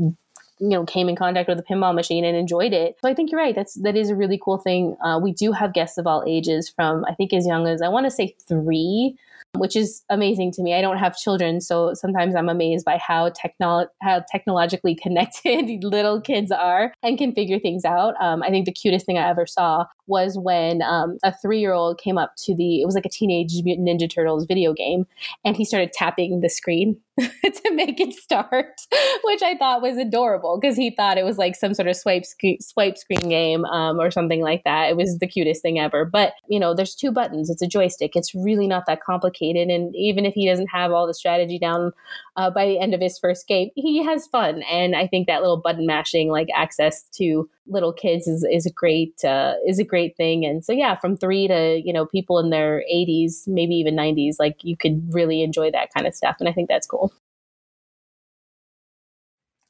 you 0.60 0.68
know 0.68 0.84
came 0.84 1.08
in 1.08 1.16
contact 1.16 1.48
with 1.48 1.58
a 1.58 1.62
pinball 1.62 1.94
machine 1.94 2.24
and 2.24 2.36
enjoyed 2.36 2.72
it 2.72 2.96
so 3.02 3.08
i 3.08 3.14
think 3.14 3.30
you're 3.30 3.40
right 3.40 3.54
that's 3.54 3.74
that 3.74 3.96
is 3.96 4.10
a 4.10 4.16
really 4.16 4.40
cool 4.42 4.58
thing 4.58 4.96
uh, 5.04 5.18
we 5.22 5.32
do 5.32 5.52
have 5.52 5.72
guests 5.72 5.98
of 5.98 6.06
all 6.06 6.24
ages 6.26 6.68
from 6.68 7.04
i 7.06 7.14
think 7.14 7.32
as 7.32 7.46
young 7.46 7.66
as 7.66 7.82
i 7.82 7.88
want 7.88 8.04
to 8.04 8.10
say 8.10 8.34
three 8.48 9.16
which 9.56 9.76
is 9.76 10.02
amazing 10.10 10.52
to 10.52 10.62
me. 10.62 10.74
I 10.74 10.80
don't 10.80 10.98
have 10.98 11.16
children, 11.16 11.60
so 11.60 11.94
sometimes 11.94 12.34
I'm 12.34 12.48
amazed 12.48 12.84
by 12.84 12.98
how 12.98 13.30
technolo- 13.30 13.88
how 14.02 14.22
technologically 14.30 14.94
connected 15.02 15.64
little 15.84 16.20
kids 16.20 16.50
are 16.50 16.92
and 17.02 17.18
can 17.18 17.32
figure 17.32 17.58
things 17.58 17.84
out. 17.84 18.14
Um, 18.20 18.42
I 18.42 18.50
think 18.50 18.66
the 18.66 18.72
cutest 18.72 19.06
thing 19.06 19.18
I 19.18 19.28
ever 19.28 19.46
saw 19.46 19.86
was 20.08 20.36
when 20.38 20.82
um, 20.82 21.18
a 21.22 21.32
three 21.32 21.60
year 21.60 21.72
old 21.72 21.98
came 21.98 22.18
up 22.18 22.34
to 22.44 22.54
the 22.54 22.80
it 22.80 22.86
was 22.86 22.94
like 22.94 23.06
a 23.06 23.10
Teenage 23.10 23.52
Mutant 23.62 23.88
Ninja 23.88 24.10
Turtles 24.10 24.46
video 24.46 24.72
game, 24.72 25.06
and 25.44 25.56
he 25.56 25.64
started 25.64 25.92
tapping 25.92 26.40
the 26.40 26.48
screen 26.48 26.98
to 27.18 27.70
make 27.72 28.00
it 28.00 28.14
start, 28.14 28.80
which 29.24 29.42
I 29.42 29.56
thought 29.56 29.82
was 29.82 29.96
adorable 29.96 30.58
because 30.60 30.76
he 30.76 30.90
thought 30.90 31.18
it 31.18 31.24
was 31.24 31.38
like 31.38 31.56
some 31.56 31.74
sort 31.74 31.88
of 31.88 31.96
swipe 31.96 32.24
sc- 32.24 32.60
swipe 32.60 32.96
screen 32.96 33.28
game 33.28 33.64
um, 33.66 33.98
or 33.98 34.10
something 34.10 34.40
like 34.40 34.64
that. 34.64 34.88
It 34.88 34.96
was 34.96 35.18
the 35.18 35.26
cutest 35.26 35.62
thing 35.62 35.78
ever. 35.78 36.04
But 36.04 36.32
you 36.48 36.58
know, 36.58 36.74
there's 36.74 36.94
two 36.94 37.12
buttons. 37.12 37.50
It's 37.50 37.62
a 37.62 37.66
joystick. 37.66 38.12
It's 38.14 38.34
really 38.34 38.66
not 38.66 38.84
that 38.86 39.02
complicated. 39.02 39.68
And 39.68 39.94
even 39.96 40.24
if 40.24 40.34
he 40.34 40.48
doesn't 40.48 40.68
have 40.68 40.92
all 40.92 41.06
the 41.06 41.14
strategy 41.14 41.58
down 41.58 41.92
uh, 42.36 42.50
by 42.50 42.66
the 42.66 42.78
end 42.78 42.94
of 42.94 43.00
his 43.00 43.18
first 43.18 43.46
game, 43.46 43.70
he 43.74 44.02
has 44.04 44.26
fun. 44.28 44.62
And 44.70 44.94
I 44.94 45.06
think 45.06 45.26
that 45.26 45.40
little 45.42 45.60
button 45.60 45.86
mashing, 45.86 46.30
like 46.30 46.48
access 46.54 47.04
to 47.14 47.48
little 47.68 47.92
kids 47.92 48.26
is, 48.26 48.46
is 48.50 48.66
a 48.66 48.72
great 48.72 49.24
uh, 49.24 49.54
is 49.66 49.78
a 49.78 49.84
great 49.84 50.16
thing. 50.16 50.44
And 50.44 50.64
so 50.64 50.72
yeah 50.72 50.94
from 50.94 51.16
three 51.16 51.48
to 51.48 51.80
you 51.84 51.92
know 51.92 52.06
people 52.06 52.38
in 52.38 52.50
their 52.50 52.82
80s 52.92 53.46
maybe 53.46 53.74
even 53.74 53.94
90s 53.94 54.36
like 54.38 54.56
you 54.62 54.76
could 54.76 55.02
really 55.12 55.42
enjoy 55.42 55.70
that 55.70 55.92
kind 55.92 56.06
of 56.06 56.14
stuff 56.14 56.36
and 56.40 56.48
i 56.48 56.52
think 56.52 56.68
that's 56.68 56.86
cool. 56.86 57.12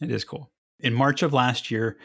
It 0.00 0.10
is 0.10 0.24
cool. 0.24 0.50
In 0.80 0.94
march 0.94 1.22
of 1.22 1.32
last 1.32 1.70
year 1.70 1.98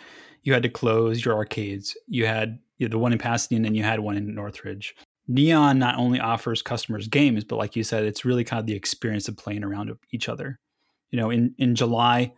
you 0.43 0.53
had 0.53 0.63
to 0.63 0.69
close 0.69 1.23
your 1.23 1.35
arcades. 1.35 1.95
You 2.07 2.25
had 2.25 2.59
you 2.77 2.87
know, 2.87 2.91
the 2.91 2.97
one 2.97 3.13
in 3.13 3.19
pasadena 3.19 3.67
and 3.67 3.77
you 3.77 3.83
had 3.83 3.99
one 3.99 4.17
in 4.17 4.33
northridge. 4.33 4.95
Neon 5.27 5.79
not 5.79 5.97
only 5.97 6.19
offers 6.19 6.61
customers 6.61 7.07
games 7.07 7.43
but 7.43 7.57
like 7.57 7.75
you 7.75 7.83
said 7.83 8.03
it's 8.03 8.25
really 8.25 8.43
kind 8.43 8.59
of 8.59 8.65
the 8.65 8.75
experience 8.75 9.27
of 9.27 9.37
playing 9.37 9.63
around 9.63 9.91
each 10.11 10.29
other. 10.29 10.59
You 11.11 11.19
know 11.19 11.29
in 11.29 11.53
in 11.57 11.75
july 11.75 12.33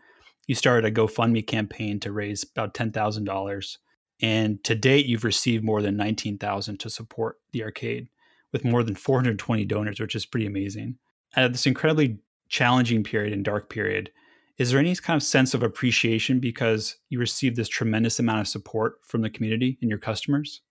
you 0.48 0.56
started 0.56 0.86
a 0.86 0.92
GoFundMe 0.92 1.46
campaign 1.46 2.00
to 2.02 2.12
raise 2.12 2.44
about 2.44 2.74
$10,000. 2.74 3.78
And 4.22 4.64
to 4.64 4.76
date, 4.76 5.06
you've 5.06 5.24
received 5.24 5.64
more 5.64 5.82
than 5.82 5.98
19,000 5.98 6.80
to 6.80 6.90
support 6.90 7.38
the 7.52 7.64
arcade 7.64 8.10
with 8.52 8.64
more 8.64 8.84
than 8.84 8.96
420 8.96 9.66
donors, 9.66 10.00
which 10.00 10.16
is 10.16 10.26
pretty 10.26 10.46
amazing. 10.46 10.98
At 11.36 11.52
this 11.52 11.66
incredibly 11.66 12.20
challenging 12.48 13.04
period 13.04 13.34
and 13.34 13.44
dark 13.44 13.70
period, 13.70 14.12
is 14.58 14.72
there 14.72 14.80
any 14.80 14.96
kind 14.96 15.18
of 15.18 15.24
sense 15.24 15.54
of 15.54 15.64
appreciation 15.64 16.40
because 16.40 16.96
you 17.10 17.20
received 17.20 17.58
this 17.58 17.68
tremendous 17.68 18.20
amount 18.20 18.40
of 18.40 18.48
support 18.48 19.00
from 19.04 19.22
the 19.22 19.30
community 19.30 19.78
and 19.82 19.90
your 19.90 20.00
customers? 20.00 20.62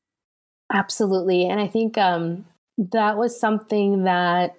Absolutely. 0.73 1.47
And 1.47 1.61
I 1.61 1.67
think 1.67 1.99
um, 1.99 2.47
that 2.79 3.19
was 3.19 3.39
something 3.39 4.05
that 4.05 4.57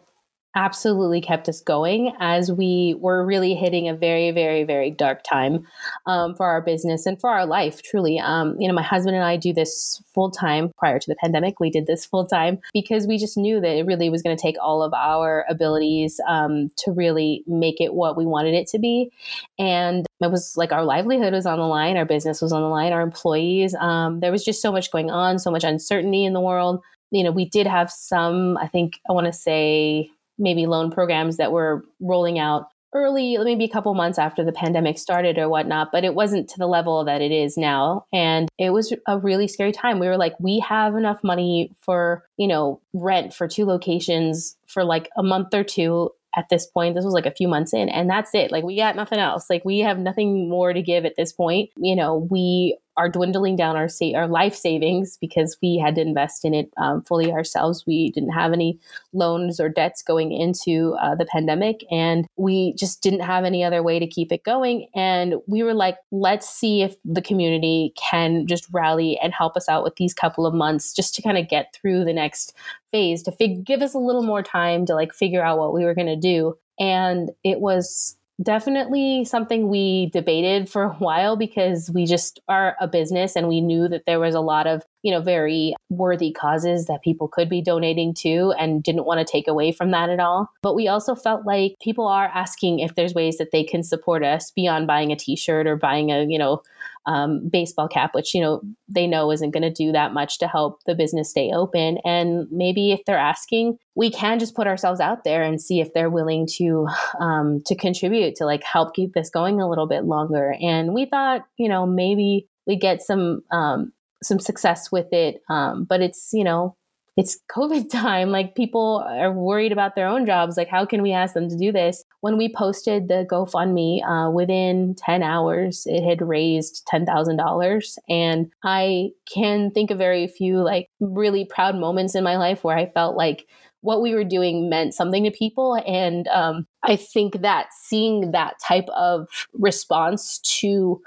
absolutely 0.56 1.20
kept 1.20 1.50
us 1.50 1.62
going 1.62 2.14
as 2.20 2.52
we 2.52 2.96
were 3.00 3.26
really 3.26 3.54
hitting 3.54 3.90
a 3.90 3.94
very, 3.94 4.32
very, 4.32 4.64
very 4.64 4.90
dark 4.90 5.22
time 5.24 5.68
um, 6.06 6.34
for 6.36 6.46
our 6.46 6.62
business 6.62 7.06
and 7.06 7.20
for 7.20 7.30
our 7.30 7.46
life, 7.46 7.82
truly. 7.84 8.20
Um, 8.20 8.56
you 8.58 8.68
know, 8.68 8.74
my 8.74 8.82
husband 8.82 9.16
and 9.16 9.26
I 9.26 9.36
do 9.36 9.54
this 9.54 10.02
full 10.14 10.32
time 10.32 10.72
prior 10.78 10.98
to 10.98 11.10
the 11.10 11.16
pandemic. 11.18 11.60
We 11.60 11.70
did 11.70 11.88
this 11.88 12.06
full 12.06 12.26
time 12.26 12.60
because 12.74 13.06
we 13.06 13.18
just 13.18 13.38
knew 13.38 13.60
that 13.60 13.78
it 13.78 13.86
really 13.86 14.10
was 14.10 14.22
going 14.22 14.36
to 14.36 14.42
take 14.42 14.56
all 14.62 14.82
of 14.82 14.94
our 14.94 15.46
abilities 15.50 16.20
um, 16.28 16.72
to 16.78 16.92
really 16.92 17.44
make 17.46 17.82
it 17.82 17.94
what 17.94 18.16
we 18.16 18.26
wanted 18.26 18.54
it 18.54 18.68
to 18.68 18.80
be. 18.80 19.12
And 19.60 20.06
it 20.22 20.32
was 20.32 20.56
like 20.56 20.72
our 20.72 20.86
livelihood 20.86 21.34
was 21.34 21.46
on 21.46 21.60
the 21.60 21.66
line, 21.66 21.98
our 21.98 22.06
business 22.06 22.42
was 22.42 22.54
on 22.54 22.62
the 22.62 22.70
line, 22.70 22.94
our 22.94 23.02
employees. 23.02 23.76
Um, 23.76 24.22
there 24.22 24.32
was 24.32 24.46
just 24.46 24.62
so 24.62 24.72
much 24.72 24.92
going 24.92 25.12
on, 25.12 25.38
so 25.38 25.52
much 25.52 25.64
uncertainty 25.64 26.24
in 26.24 26.34
the 26.34 26.42
world 26.42 26.82
you 27.12 27.24
know, 27.24 27.32
we 27.32 27.46
did 27.46 27.68
have 27.68 27.92
some, 27.92 28.58
I 28.58 28.68
think 28.68 29.00
I 29.08 29.14
want 29.14 29.28
to 29.28 29.32
say 29.32 30.10
maybe 30.38 30.66
loan 30.66 30.92
programs 30.92 31.38
that 31.38 31.52
were 31.52 31.86
rolling 32.00 32.40
out 32.40 32.68
early, 32.94 33.38
maybe 33.38 33.66
a 33.66 33.70
couple 33.70 33.94
months 33.94 34.18
after 34.18 34.44
the 34.46 34.54
pandemic 34.54 34.98
started 34.98 35.38
or 35.38 35.50
whatnot, 35.50 35.90
but 35.92 36.06
it 36.06 36.16
wasn't 36.16 36.50
to 36.50 36.58
the 36.58 36.66
level 36.66 37.04
that 37.04 37.22
it 37.22 37.32
is 37.32 37.58
now. 37.58 38.06
And 38.14 38.48
it 38.58 38.70
was 38.70 38.94
a 39.06 39.20
really 39.20 39.50
scary 39.50 39.74
time. 39.74 40.00
We 40.00 40.08
were 40.08 40.18
like, 40.18 40.34
we 40.40 40.60
have 40.60 40.96
enough 40.96 41.22
money 41.22 41.72
for, 41.82 42.24
you 42.38 42.48
know, 42.48 42.80
rent 42.94 43.34
for 43.34 43.50
two 43.50 43.66
locations 43.66 44.56
for 44.66 44.86
like 44.86 45.10
a 45.18 45.24
month 45.24 45.54
or 45.54 45.66
two 45.66 46.12
at 46.38 46.48
this 46.50 46.68
point. 46.68 46.96
This 46.96 47.04
was 47.06 47.14
like 47.14 47.26
a 47.26 47.32
few 47.32 47.50
months 47.50 47.74
in, 47.74 47.90
and 47.90 48.10
that's 48.10 48.34
it. 48.34 48.52
Like, 48.52 48.64
we 48.64 48.78
got 48.78 48.96
nothing 48.96 49.20
else. 49.20 49.50
Like, 49.50 49.64
we 49.66 49.80
have 49.80 50.00
nothing 50.00 50.50
more 50.50 50.72
to 50.72 50.82
give 50.82 51.06
at 51.06 51.16
this 51.18 51.34
point. 51.34 51.72
You 51.76 51.96
know, 51.96 52.28
we 52.30 52.78
are 52.98 53.10
dwindling 53.10 53.56
down 53.56 53.76
our 53.76 53.88
sa- 53.88 54.14
our 54.16 54.28
life 54.28 54.56
savings 54.56 55.18
because 55.18 55.58
we 55.62 55.78
had 55.78 55.96
to 55.96 56.02
invest 56.02 56.46
in 56.46 56.54
it 56.54 56.72
um, 56.78 57.02
fully 57.04 57.32
ourselves. 57.32 57.86
We 57.86 58.12
didn't 58.12 58.32
have 58.32 58.54
any 58.54 58.80
loans 59.14 59.60
or 59.60 59.70
debts 59.70 60.02
going 60.02 60.32
into 60.32 60.96
uh, 61.02 61.16
the 61.16 61.26
pandemic, 61.26 61.86
and 61.92 62.28
we 62.38 62.74
just 62.74 63.02
didn't 63.02 63.22
have 63.22 63.44
any 63.44 63.64
other 63.64 63.84
way 63.84 64.00
to 64.00 64.08
keep 64.08 64.32
it 64.32 64.44
going. 64.44 64.88
And 64.96 65.36
we 65.48 65.64
were 65.64 65.74
like, 65.74 65.98
let's 66.12 66.50
see 66.50 66.82
if 66.82 66.96
the 67.04 67.22
community 67.22 67.94
can 67.98 68.48
just 68.48 68.68
rally 68.72 69.18
and 69.22 69.34
help 69.34 69.58
us 69.58 69.70
out 69.70 69.84
with 69.84 69.96
these 69.96 70.14
couple 70.14 70.46
of 70.46 70.54
months, 70.54 70.94
just 70.94 71.16
to 71.16 71.22
kind 71.22 71.38
of 71.38 71.50
get 71.50 71.74
through 71.74 72.06
the 72.06 72.14
next 72.14 72.56
phase, 72.92 73.24
to 73.24 73.32
fig- 73.32 73.66
give 73.66 73.82
us 73.82 73.94
a 73.94 74.00
little 74.00 74.24
more 74.24 74.44
time 74.44 74.86
to 74.86 74.96
like 74.96 75.14
figure 75.14 75.44
out 75.44 75.58
what 75.58 75.74
we 75.74 75.84
were 75.84 75.94
going 75.94 76.08
to 76.08 76.16
do. 76.16 76.58
And 76.80 77.32
it 77.44 77.60
was 77.60 78.18
definitely 78.42 79.24
something 79.24 79.70
we 79.70 80.10
debated 80.12 80.70
for 80.70 80.84
a 80.84 80.94
while 80.96 81.38
because 81.38 81.90
we 81.94 82.06
just 82.06 82.40
are 82.48 82.76
a 82.82 82.88
business 82.88 83.36
and 83.36 83.48
we 83.48 83.62
knew 83.62 83.88
that 83.88 84.04
there 84.06 84.20
was 84.20 84.36
a 84.36 84.42
lot 84.42 84.68
of 84.68 84.84
you 85.04 85.12
know 85.12 85.22
very 85.22 85.74
worthy 85.90 86.32
causes 86.32 86.86
that 86.88 87.02
people 87.04 87.28
could 87.28 87.50
be 87.50 87.62
donating 87.62 88.14
to 88.14 88.54
and 88.60 88.84
didn't 88.84 89.06
want 89.06 89.26
to 89.26 89.32
take 89.32 89.48
away 89.48 89.72
from 89.72 89.92
that 89.92 90.10
at 90.10 90.20
all. 90.20 90.50
But 90.62 90.76
we 90.76 90.88
also 90.88 91.16
felt 91.16 91.46
like 91.46 91.76
people 91.82 92.08
are 92.08 92.32
asking 92.34 92.80
if 92.80 92.96
there's 92.96 93.14
ways 93.14 93.38
that 93.38 93.52
they 93.52 93.64
can 93.64 93.84
support 93.84 94.24
us 94.24 94.52
beyond 94.52 94.88
buying 94.88 95.12
a 95.12 95.16
t-shirt 95.16 95.68
or 95.68 95.76
buying 95.76 96.12
a 96.12 96.26
you 96.26 96.38
know 96.38 96.62
um, 97.08 97.50
baseball 97.50 97.88
cap, 97.88 98.14
which 98.14 98.34
you 98.34 98.42
know 98.42 98.62
they 98.88 99.08
know 99.08 99.32
isn't 99.32 99.52
going 99.52 99.64
to 99.64 99.72
do 99.72 99.92
that 99.92 100.14
much 100.14 100.40
to 100.40 100.48
help 100.48 100.80
the 100.86 100.96
business 100.96 101.30
stay 101.30 101.52
open. 101.54 101.98
And 102.04 102.48
maybe 102.52 102.92
if 102.92 103.02
they're 103.06 103.18
asking, 103.18 103.78
we 103.96 104.12
can 104.12 104.40
just 104.40 104.56
put 104.56 104.68
ourselves 104.68 105.00
out 105.00 105.24
there 105.24 105.44
and 105.44 105.62
see 105.62 105.80
if 105.80 105.94
they're 105.94 106.10
willing 106.10 106.48
to 106.58 106.88
um, 107.20 107.62
to 107.66 107.76
contribute 107.76 108.36
to 108.36 108.46
like 108.46 108.64
help 108.64 108.96
keep 108.96 109.14
this 109.14 109.30
going 109.30 109.62
a 109.62 109.70
little 109.70 109.88
bit 109.88 110.06
longer. 110.06 110.56
And 110.62 110.94
we 110.94 111.06
thought, 111.06 111.46
you 111.58 111.70
know, 111.70 111.86
maybe 111.86 112.48
we 112.68 112.76
get 112.76 113.02
some 113.02 113.42
um, 113.52 113.92
some 114.24 114.40
success 114.40 114.92
with 114.92 115.12
it, 115.12 115.42
um, 115.50 115.86
but 115.86 116.02
it's 116.02 116.32
you 116.34 116.44
know 116.44 116.76
it's 117.18 117.40
COVID 117.50 117.90
time. 117.92 118.30
Like 118.30 118.56
people 118.56 119.06
are 119.08 119.32
worried 119.32 119.72
about 119.72 119.96
their 119.96 120.08
own 120.08 120.26
jobs. 120.26 120.58
Like, 120.58 120.68
how 120.68 120.86
can 120.86 121.02
we 121.02 121.12
ask 121.12 121.34
them 121.34 121.50
to 121.50 121.58
do 121.58 121.72
this? 121.72 122.04
When 122.22 122.38
we 122.38 122.54
posted 122.54 123.08
the 123.08 123.26
GoFundMe, 123.30 124.04
uh, 124.06 124.32
within 124.32 124.96
10 124.96 125.24
hours, 125.24 125.84
it 125.86 126.04
had 126.04 126.28
raised 126.28 126.88
$10,000. 126.92 127.98
And 128.10 128.52
I 128.64 129.10
can 129.32 129.72
think 129.72 129.92
of 129.92 129.98
very 129.98 130.28
few 130.28 130.58
like 130.58 130.90
really 131.00 131.46
proud 131.46 131.76
moments 131.76 132.16
in 132.16 132.24
my 132.24 132.38
life 132.38 132.64
where 132.64 132.78
I 132.78 132.88
felt 132.88 133.16
like 133.16 133.48
what 133.82 134.02
we 134.02 134.16
were 134.16 134.24
doing 134.24 134.68
meant 134.68 134.96
something 134.96 135.24
to 135.24 135.32
people. 135.32 135.76
And 135.86 136.28
um, 136.30 136.66
I 136.84 136.96
think 136.96 137.42
that 137.42 137.68
seeing 137.84 138.32
that 138.32 138.56
type 138.68 138.88
of 138.90 139.28
response 139.54 140.40
to 140.60 141.02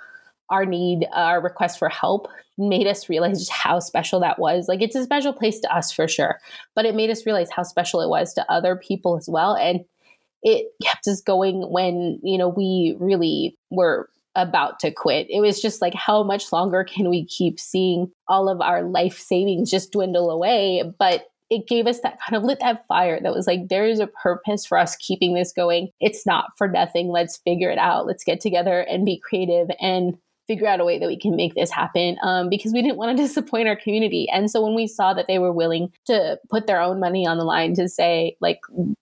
our 0.48 0.64
need, 0.64 1.06
our 1.12 1.42
request 1.42 1.78
for 1.78 1.88
help 1.88 2.28
made 2.58 2.86
us 2.86 3.08
realize 3.08 3.38
just 3.38 3.52
how 3.52 3.78
special 3.78 4.20
that 4.20 4.38
was. 4.38 4.68
Like 4.68 4.82
it's 4.82 4.96
a 4.96 5.04
special 5.04 5.32
place 5.32 5.60
to 5.60 5.74
us 5.74 5.92
for 5.92 6.08
sure, 6.08 6.38
but 6.74 6.84
it 6.84 6.94
made 6.94 7.10
us 7.10 7.24
realize 7.24 7.50
how 7.50 7.62
special 7.62 8.00
it 8.00 8.08
was 8.08 8.34
to 8.34 8.52
other 8.52 8.76
people 8.76 9.16
as 9.16 9.28
well. 9.28 9.54
And 9.54 9.84
it 10.42 10.66
kept 10.82 11.06
us 11.08 11.20
going 11.20 11.70
when, 11.70 12.20
you 12.22 12.38
know, 12.38 12.48
we 12.48 12.96
really 12.98 13.56
were 13.70 14.08
about 14.34 14.78
to 14.80 14.92
quit. 14.92 15.26
It 15.30 15.40
was 15.40 15.60
just 15.60 15.82
like, 15.82 15.94
how 15.94 16.22
much 16.22 16.52
longer 16.52 16.84
can 16.84 17.10
we 17.10 17.24
keep 17.24 17.58
seeing 17.58 18.10
all 18.28 18.48
of 18.48 18.60
our 18.60 18.82
life 18.84 19.18
savings 19.18 19.70
just 19.70 19.92
dwindle 19.92 20.30
away? 20.30 20.84
But 20.98 21.24
it 21.50 21.66
gave 21.66 21.86
us 21.86 22.00
that 22.00 22.20
kind 22.20 22.36
of 22.36 22.44
lit 22.44 22.60
that 22.60 22.86
fire 22.86 23.18
that 23.20 23.34
was 23.34 23.46
like, 23.46 23.68
there 23.68 23.86
is 23.86 24.00
a 24.00 24.06
purpose 24.06 24.66
for 24.66 24.78
us 24.78 24.96
keeping 24.96 25.34
this 25.34 25.52
going. 25.52 25.88
It's 25.98 26.26
not 26.26 26.50
for 26.56 26.68
nothing. 26.68 27.08
Let's 27.08 27.38
figure 27.38 27.70
it 27.70 27.78
out. 27.78 28.06
Let's 28.06 28.22
get 28.22 28.40
together 28.40 28.80
and 28.80 29.04
be 29.04 29.18
creative 29.18 29.68
and 29.80 30.18
figure 30.48 30.66
out 30.66 30.80
a 30.80 30.84
way 30.84 30.98
that 30.98 31.06
we 31.06 31.18
can 31.18 31.36
make 31.36 31.54
this 31.54 31.70
happen 31.70 32.16
um, 32.22 32.48
because 32.48 32.72
we 32.72 32.82
didn't 32.82 32.96
want 32.96 33.16
to 33.16 33.22
disappoint 33.22 33.68
our 33.68 33.76
community. 33.76 34.28
And 34.32 34.50
so 34.50 34.62
when 34.64 34.74
we 34.74 34.88
saw 34.88 35.14
that 35.14 35.26
they 35.28 35.38
were 35.38 35.52
willing 35.52 35.92
to 36.06 36.38
put 36.50 36.66
their 36.66 36.80
own 36.80 36.98
money 36.98 37.26
on 37.26 37.38
the 37.38 37.44
line 37.44 37.74
to 37.74 37.88
say, 37.88 38.36
like, 38.40 38.60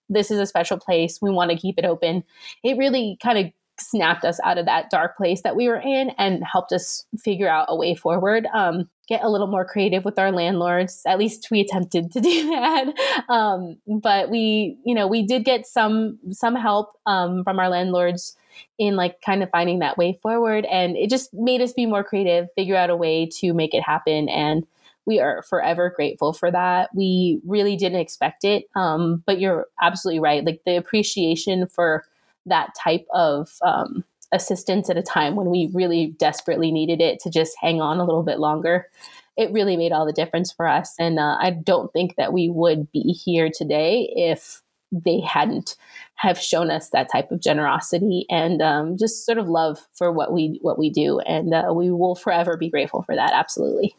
this 0.08 0.30
is 0.30 0.38
a 0.38 0.46
special 0.46 0.78
place, 0.78 1.18
we 1.22 1.30
want 1.30 1.50
to 1.50 1.56
keep 1.56 1.78
it 1.78 1.84
open, 1.84 2.24
it 2.62 2.76
really 2.76 3.16
kind 3.22 3.38
of 3.38 3.46
snapped 3.78 4.24
us 4.24 4.40
out 4.42 4.58
of 4.58 4.66
that 4.66 4.90
dark 4.90 5.16
place 5.16 5.42
that 5.42 5.56
we 5.56 5.68
were 5.68 5.80
in 5.80 6.10
and 6.18 6.42
helped 6.44 6.72
us 6.72 7.04
figure 7.18 7.48
out 7.48 7.66
a 7.68 7.76
way 7.76 7.94
forward. 7.94 8.46
Um, 8.52 8.88
get 9.08 9.22
a 9.22 9.28
little 9.28 9.46
more 9.46 9.64
creative 9.64 10.04
with 10.04 10.18
our 10.18 10.32
landlords. 10.32 11.02
At 11.06 11.18
least 11.18 11.48
we 11.50 11.60
attempted 11.60 12.10
to 12.12 12.20
do 12.22 12.50
that. 12.50 12.86
Um, 13.28 13.76
but 13.86 14.30
we, 14.30 14.78
you 14.84 14.94
know, 14.94 15.06
we 15.06 15.26
did 15.26 15.44
get 15.44 15.66
some 15.66 16.18
some 16.30 16.54
help 16.54 16.92
um, 17.06 17.44
from 17.44 17.58
our 17.58 17.68
landlords 17.68 18.36
in 18.78 18.96
like 18.96 19.20
kind 19.20 19.42
of 19.42 19.50
finding 19.50 19.80
that 19.80 19.98
way 19.98 20.18
forward, 20.22 20.64
and 20.66 20.96
it 20.96 21.10
just 21.10 21.32
made 21.34 21.60
us 21.60 21.72
be 21.72 21.86
more 21.86 22.04
creative, 22.04 22.48
figure 22.54 22.76
out 22.76 22.90
a 22.90 22.96
way 22.96 23.26
to 23.40 23.52
make 23.52 23.74
it 23.74 23.82
happen, 23.82 24.28
and 24.28 24.66
we 25.06 25.20
are 25.20 25.42
forever 25.42 25.92
grateful 25.94 26.32
for 26.32 26.50
that. 26.50 26.90
We 26.94 27.40
really 27.46 27.76
didn't 27.76 28.00
expect 28.00 28.44
it, 28.44 28.64
um, 28.74 29.22
but 29.24 29.40
you're 29.40 29.66
absolutely 29.80 30.20
right. 30.20 30.44
Like 30.44 30.62
the 30.66 30.76
appreciation 30.76 31.68
for 31.68 32.04
that 32.46 32.74
type 32.74 33.06
of 33.14 33.50
um, 33.62 34.04
assistance 34.32 34.90
at 34.90 34.98
a 34.98 35.02
time 35.02 35.36
when 35.36 35.48
we 35.48 35.70
really 35.72 36.08
desperately 36.18 36.72
needed 36.72 37.00
it 37.00 37.20
to 37.20 37.30
just 37.30 37.56
hang 37.60 37.80
on 37.80 37.98
a 37.98 38.04
little 38.04 38.22
bit 38.22 38.38
longer. 38.38 38.86
It 39.36 39.52
really 39.52 39.76
made 39.76 39.92
all 39.92 40.06
the 40.06 40.12
difference 40.12 40.50
for 40.50 40.66
us. 40.66 40.94
And 40.98 41.18
uh, 41.18 41.36
I 41.40 41.50
don't 41.50 41.92
think 41.92 42.16
that 42.16 42.32
we 42.32 42.48
would 42.48 42.90
be 42.90 43.12
here 43.12 43.50
today 43.54 44.10
if 44.16 44.62
they 44.92 45.20
hadn't 45.20 45.76
have 46.14 46.38
shown 46.38 46.70
us 46.70 46.90
that 46.90 47.10
type 47.10 47.30
of 47.30 47.42
generosity 47.42 48.24
and 48.30 48.62
um, 48.62 48.96
just 48.96 49.26
sort 49.26 49.38
of 49.38 49.48
love 49.48 49.78
for 49.94 50.12
what 50.12 50.32
we 50.32 50.58
what 50.62 50.78
we 50.78 50.90
do. 50.90 51.20
And 51.20 51.52
uh, 51.52 51.72
we 51.74 51.90
will 51.90 52.14
forever 52.14 52.56
be 52.56 52.70
grateful 52.70 53.02
for 53.02 53.14
that. 53.14 53.32
Absolutely. 53.32 53.94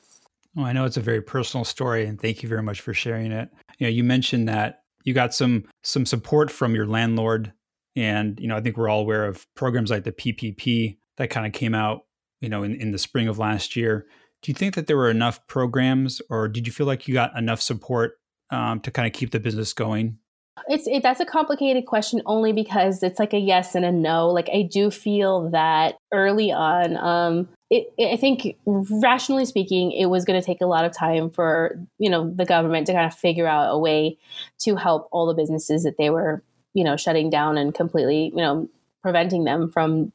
Well 0.56 0.66
i 0.66 0.74
know 0.74 0.86
it's 0.86 0.98
a 0.98 1.02
very 1.02 1.22
personal 1.22 1.64
story 1.64 2.08
and 2.08 2.20
thank 2.20 2.42
you 2.42 2.50
very 2.50 2.64
much 2.64 2.82
for 2.82 2.94
sharing 2.94 3.32
it. 3.32 3.50
You 3.78 3.88
know 3.88 3.92
you 3.92 4.04
mentioned 4.04 4.50
that 4.50 4.82
you 5.08 5.14
got 5.14 5.34
some 5.34 5.64
some 5.84 6.06
support 6.06 6.52
from 6.52 6.76
your 6.76 6.86
landlord. 6.86 7.54
And, 7.96 8.38
you 8.40 8.48
know, 8.48 8.58
I 8.58 8.62
think 8.62 8.76
we're 8.78 8.90
all 8.90 9.00
aware 9.00 9.26
of 9.26 9.48
programs 9.56 9.90
like 9.90 10.04
the 10.04 10.12
PPP 10.12 10.98
that 11.16 11.30
kind 11.30 11.48
of 11.48 11.54
came 11.54 11.74
out, 11.74 12.02
you 12.42 12.50
know, 12.50 12.62
in, 12.62 12.76
in 12.76 12.92
the 12.92 13.00
spring 13.00 13.30
of 13.30 13.40
last 13.40 13.76
year. 13.78 14.06
Do 14.42 14.52
you 14.52 14.54
think 14.54 14.76
that 14.76 14.86
there 14.86 14.98
were 14.98 15.10
enough 15.10 15.48
programs 15.48 16.22
or 16.30 16.50
did 16.50 16.68
you 16.68 16.74
feel 16.74 16.86
like 16.86 17.08
you 17.08 17.14
got 17.14 17.36
enough 17.38 17.62
support 17.62 18.20
um, 18.52 18.82
to 18.82 18.92
kind 18.92 19.08
of 19.08 19.14
keep 19.14 19.32
the 19.32 19.40
business 19.40 19.72
going? 19.72 20.20
It's 20.68 20.88
it, 20.88 21.04
that's 21.04 21.20
a 21.20 21.26
complicated 21.26 21.86
question 21.86 22.22
only 22.26 22.54
because 22.54 23.04
it's 23.04 23.20
like 23.20 23.34
a 23.34 23.40
yes 23.40 23.76
and 23.76 23.86
a 23.86 23.92
no. 23.92 24.30
Like 24.30 24.50
I 24.54 24.64
do 24.64 24.92
feel 24.92 25.50
that 25.52 25.98
early 26.12 26.52
on, 26.52 26.98
um, 26.98 27.50
it, 27.70 27.94
it, 27.98 28.14
I 28.14 28.18
think 28.18 28.58
rationally 28.66 29.46
speaking, 29.46 29.92
it 29.92 30.08
was 30.08 30.26
going 30.26 30.40
to 30.40 30.46
take 30.46 30.62
a 30.62 30.66
lot 30.66 30.86
of 30.86 30.96
time 30.96 31.30
for 31.30 31.80
you 32.00 32.10
know 32.10 32.30
the 32.30 32.46
government 32.46 32.88
to 32.88 32.94
kind 32.94 33.06
of 33.06 33.14
figure 33.14 33.48
out 33.48 33.74
a 33.74 33.78
way 33.78 34.18
to 34.60 34.76
help 34.76 35.08
all 35.12 35.28
the 35.28 35.34
businesses 35.34 35.84
that 35.84 35.98
they 35.98 36.10
were 36.10 36.44
you 36.74 36.84
know 36.84 36.96
shutting 36.98 37.30
down 37.30 37.58
and 37.58 37.74
completely 37.74 38.32
you 38.36 38.42
know 38.42 38.70
preventing 39.02 39.44
them 39.44 39.72
from 39.72 40.12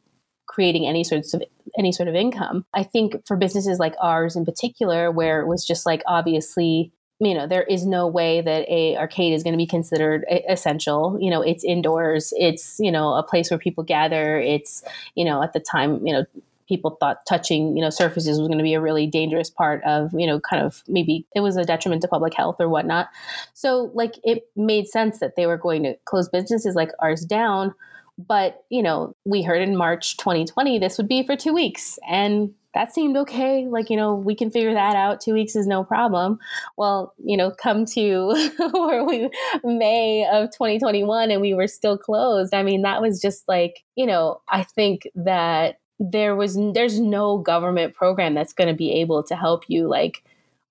creating 0.47 0.87
any 0.87 1.03
sorts 1.03 1.33
of 1.35 1.43
any 1.79 1.93
sort 1.93 2.09
of 2.09 2.15
income. 2.15 2.65
I 2.75 2.83
think 2.83 3.27
for 3.27 3.37
businesses 3.37 3.79
like 3.79 3.95
ours 4.01 4.37
in 4.37 4.45
particular, 4.45 5.11
where 5.11 5.41
it 5.41 5.47
was 5.47 5.67
just 5.67 5.87
like 5.87 6.03
obviously, 6.07 6.93
you 7.25 7.35
know, 7.35 7.47
there 7.47 7.63
is 7.63 7.87
no 7.87 8.09
way 8.09 8.41
that 8.41 8.69
a 8.69 8.97
arcade 8.97 9.33
is 9.33 9.43
going 9.43 9.53
to 9.53 9.59
be 9.59 9.67
considered 9.67 10.25
essential. 10.49 11.17
You 11.21 11.31
know, 11.31 11.41
it's 11.41 11.63
indoors. 11.65 12.33
It's 12.37 12.79
you 12.81 12.91
know 12.91 13.15
a 13.15 13.23
place 13.23 13.51
where 13.51 13.59
people 13.59 13.85
gather. 13.85 14.39
It's 14.39 14.83
you 15.15 15.25
know 15.25 15.43
at 15.43 15.53
the 15.53 15.61
time 15.61 16.05
you 16.05 16.13
know 16.13 16.25
people 16.69 16.97
thought 16.99 17.27
touching, 17.27 17.77
you 17.77 17.83
know, 17.83 17.91
surfaces 17.91 18.39
was 18.39 18.49
going 18.49 18.57
to 18.57 18.65
be 18.65 18.73
a 18.73 18.81
really 18.81 19.07
dangerous 19.07 19.51
part 19.51 19.83
of, 19.85 20.11
you 20.15 20.27
know, 20.27 20.41
kind 20.41 20.65
of 20.65 20.83
maybe 20.89 21.27
it 21.35 21.41
was 21.41 21.57
a 21.57 21.65
detriment 21.65 22.01
to 22.01 22.09
public 22.09 22.33
health 22.33 22.57
or 22.59 22.69
whatnot. 22.69 23.09
So, 23.53 23.91
like, 23.93 24.15
it 24.25 24.49
made 24.57 24.87
sense 24.87 25.19
that 25.19 25.37
they 25.37 25.47
were 25.47 25.59
going 25.59 25.83
to 25.83 25.97
close 26.07 26.31
businesses 26.31 26.75
like 26.75 26.91
ours 27.01 27.27
down. 27.27 27.75
But, 28.17 28.65
you 28.71 28.83
know, 28.83 29.15
we 29.27 29.43
heard 29.43 29.61
in 29.61 29.77
March 29.77 30.17
2020 30.17 30.79
this 30.79 30.97
would 30.97 31.09
be 31.09 31.23
for 31.23 31.37
two 31.37 31.53
weeks. 31.53 31.99
And 32.09 32.55
that 32.75 32.95
seemed 32.95 33.17
okay. 33.17 33.67
Like, 33.67 33.91
you 33.91 33.97
know, 33.97 34.15
we 34.15 34.35
can 34.35 34.51
figure 34.51 34.75
that 34.75 34.97
out. 34.97 35.21
Two 35.21 35.35
weeks 35.35 35.55
is 35.55 35.67
no 35.67 35.85
problem. 35.85 36.39
Well, 36.77 37.15
you 37.23 37.37
know, 37.37 37.51
come 37.51 37.85
to 37.87 38.51
where 38.73 39.05
we 39.05 39.31
May 39.63 40.27
of 40.33 40.51
2021 40.51 41.31
and 41.31 41.41
we 41.41 41.55
were 41.55 41.67
still 41.67 41.99
closed. 41.99 42.55
I 42.55 42.63
mean, 42.63 42.83
that 42.83 43.03
was 43.03 43.21
just 43.21 43.47
like, 43.49 43.85
you 43.97 44.07
know, 44.07 44.41
I 44.49 44.63
think 44.63 45.07
that 45.15 45.79
there 45.99 46.35
was 46.35 46.59
there's 46.75 46.99
no 46.99 47.39
government 47.39 47.95
program 47.95 48.35
that's 48.35 48.53
going 48.53 48.69
to 48.69 48.75
be 48.75 48.91
able 48.93 49.23
to 49.23 49.37
help 49.37 49.65
you 49.69 49.87
like 49.87 50.25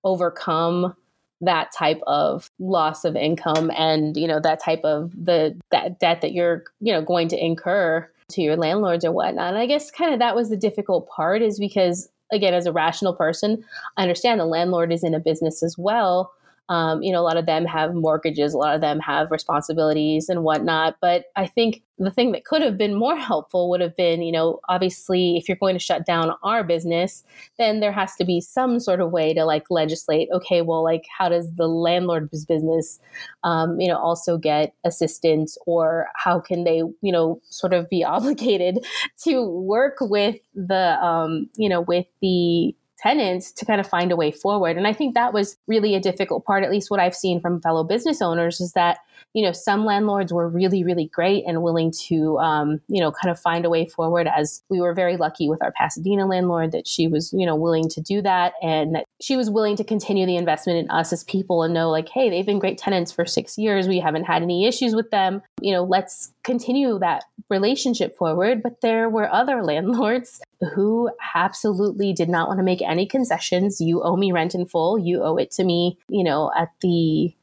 overcome 0.04 0.94
that 1.40 1.72
type 1.72 2.00
of 2.06 2.50
loss 2.58 3.04
of 3.04 3.16
income 3.16 3.70
and 3.76 4.16
you 4.16 4.28
know 4.28 4.38
that 4.38 4.62
type 4.62 4.80
of 4.84 5.10
the 5.12 5.58
that 5.70 5.98
debt 5.98 6.20
that 6.20 6.32
you're 6.32 6.64
you 6.80 6.92
know 6.92 7.02
going 7.02 7.28
to 7.28 7.44
incur 7.44 8.08
to 8.32 8.42
your 8.42 8.56
landlords 8.56 9.04
or 9.04 9.12
whatnot. 9.12 9.50
And 9.50 9.58
I 9.58 9.66
guess 9.66 9.90
kind 9.90 10.12
of 10.12 10.18
that 10.18 10.36
was 10.36 10.50
the 10.50 10.56
difficult 10.56 11.08
part 11.08 11.42
is 11.42 11.58
because, 11.58 12.08
again, 12.32 12.54
as 12.54 12.66
a 12.66 12.72
rational 12.72 13.14
person, 13.14 13.64
I 13.96 14.02
understand 14.02 14.40
the 14.40 14.44
landlord 14.44 14.92
is 14.92 15.04
in 15.04 15.14
a 15.14 15.20
business 15.20 15.62
as 15.62 15.76
well. 15.78 16.32
Um, 16.68 17.02
you 17.02 17.12
know, 17.12 17.20
a 17.20 17.26
lot 17.26 17.36
of 17.36 17.46
them 17.46 17.64
have 17.66 17.94
mortgages, 17.94 18.54
a 18.54 18.58
lot 18.58 18.74
of 18.74 18.80
them 18.80 19.00
have 19.00 19.30
responsibilities 19.30 20.28
and 20.28 20.42
whatnot. 20.42 20.96
But 21.00 21.26
I 21.36 21.46
think 21.46 21.82
the 21.98 22.10
thing 22.10 22.32
that 22.32 22.44
could 22.44 22.62
have 22.62 22.78
been 22.78 22.94
more 22.94 23.16
helpful 23.30 23.68
would 23.70 23.80
have 23.80 23.96
been, 23.96 24.22
you 24.22 24.32
know, 24.32 24.60
obviously, 24.68 25.36
if 25.36 25.48
you're 25.48 25.56
going 25.56 25.74
to 25.74 25.78
shut 25.78 26.06
down 26.06 26.32
our 26.42 26.64
business, 26.64 27.24
then 27.58 27.80
there 27.80 27.92
has 27.92 28.14
to 28.16 28.24
be 28.24 28.40
some 28.40 28.80
sort 28.80 29.00
of 29.00 29.10
way 29.10 29.34
to 29.34 29.44
like 29.44 29.64
legislate. 29.70 30.28
Okay, 30.32 30.62
well, 30.62 30.82
like 30.82 31.04
how 31.16 31.28
does 31.28 31.52
the 31.54 31.66
landlord's 31.66 32.44
business, 32.44 33.00
um, 33.44 33.80
you 33.80 33.88
know, 33.88 33.98
also 33.98 34.38
get 34.38 34.74
assistance, 34.84 35.58
or 35.66 36.06
how 36.16 36.40
can 36.40 36.64
they, 36.64 36.78
you 37.00 37.12
know, 37.12 37.40
sort 37.50 37.74
of 37.74 37.88
be 37.88 38.04
obligated 38.12 38.78
to 39.24 39.44
work 39.44 39.98
with 40.00 40.36
the, 40.54 41.02
um, 41.04 41.48
you 41.56 41.68
know, 41.68 41.80
with 41.80 42.06
the 42.20 42.74
tenants 43.02 43.52
to 43.52 43.64
kind 43.64 43.80
of 43.80 43.86
find 43.86 44.12
a 44.12 44.16
way 44.16 44.30
forward. 44.30 44.76
And 44.76 44.86
I 44.86 44.92
think 44.92 45.14
that 45.14 45.32
was 45.32 45.56
really 45.66 45.94
a 45.94 46.00
difficult 46.00 46.44
part, 46.44 46.64
at 46.64 46.70
least 46.70 46.90
what 46.90 47.00
I've 47.00 47.14
seen 47.14 47.40
from 47.40 47.60
fellow 47.60 47.84
business 47.84 48.22
owners, 48.22 48.60
is 48.60 48.72
that 48.72 48.98
you 49.34 49.42
know, 49.42 49.52
some 49.52 49.84
landlords 49.84 50.32
were 50.32 50.48
really, 50.48 50.84
really 50.84 51.06
great 51.06 51.44
and 51.46 51.62
willing 51.62 51.90
to, 51.90 52.38
um, 52.38 52.80
you 52.88 53.00
know, 53.00 53.10
kind 53.10 53.30
of 53.30 53.40
find 53.40 53.64
a 53.64 53.70
way 53.70 53.86
forward. 53.86 54.26
As 54.26 54.62
we 54.68 54.80
were 54.80 54.92
very 54.92 55.16
lucky 55.16 55.48
with 55.48 55.62
our 55.62 55.72
Pasadena 55.72 56.26
landlord 56.26 56.72
that 56.72 56.86
she 56.86 57.08
was, 57.08 57.32
you 57.32 57.46
know, 57.46 57.56
willing 57.56 57.88
to 57.90 58.00
do 58.00 58.20
that 58.22 58.52
and 58.62 58.94
that 58.94 59.06
she 59.20 59.36
was 59.36 59.48
willing 59.48 59.76
to 59.76 59.84
continue 59.84 60.26
the 60.26 60.36
investment 60.36 60.78
in 60.78 60.90
us 60.90 61.12
as 61.12 61.24
people 61.24 61.62
and 61.62 61.72
know, 61.72 61.90
like, 61.90 62.10
hey, 62.10 62.28
they've 62.28 62.44
been 62.44 62.58
great 62.58 62.76
tenants 62.76 63.10
for 63.10 63.24
six 63.24 63.56
years. 63.56 63.88
We 63.88 64.00
haven't 64.00 64.24
had 64.24 64.42
any 64.42 64.66
issues 64.66 64.94
with 64.94 65.10
them. 65.10 65.40
You 65.62 65.72
know, 65.72 65.84
let's 65.84 66.32
continue 66.44 66.98
that 66.98 67.24
relationship 67.48 68.16
forward. 68.18 68.62
But 68.62 68.82
there 68.82 69.08
were 69.08 69.32
other 69.32 69.62
landlords 69.62 70.42
who 70.74 71.10
absolutely 71.34 72.12
did 72.12 72.28
not 72.28 72.48
want 72.48 72.58
to 72.58 72.64
make 72.64 72.82
any 72.82 73.06
concessions. 73.06 73.80
You 73.80 74.02
owe 74.02 74.16
me 74.16 74.32
rent 74.32 74.54
in 74.54 74.66
full. 74.66 74.98
You 74.98 75.22
owe 75.22 75.36
it 75.36 75.50
to 75.52 75.64
me, 75.64 75.98
you 76.08 76.22
know, 76.22 76.50
at 76.56 76.68
the 76.80 77.34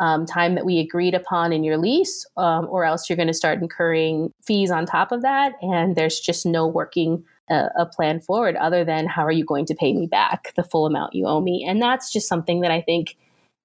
um, 0.00 0.26
time 0.26 0.54
that 0.54 0.64
we 0.64 0.78
agreed 0.78 1.14
upon 1.14 1.52
in 1.52 1.64
your 1.64 1.76
lease, 1.76 2.24
um, 2.36 2.68
or 2.70 2.84
else 2.84 3.08
you're 3.08 3.16
going 3.16 3.28
to 3.28 3.34
start 3.34 3.60
incurring 3.60 4.32
fees 4.44 4.70
on 4.70 4.86
top 4.86 5.10
of 5.10 5.22
that. 5.22 5.54
And 5.60 5.96
there's 5.96 6.20
just 6.20 6.46
no 6.46 6.66
working 6.66 7.24
uh, 7.50 7.68
a 7.76 7.86
plan 7.86 8.20
forward 8.20 8.56
other 8.56 8.84
than 8.84 9.06
how 9.06 9.24
are 9.24 9.32
you 9.32 9.44
going 9.44 9.66
to 9.66 9.74
pay 9.74 9.92
me 9.92 10.06
back 10.06 10.52
the 10.54 10.62
full 10.62 10.86
amount 10.86 11.14
you 11.14 11.26
owe 11.26 11.40
me? 11.40 11.64
And 11.66 11.82
that's 11.82 12.12
just 12.12 12.28
something 12.28 12.60
that 12.60 12.70
I 12.70 12.80
think 12.80 13.16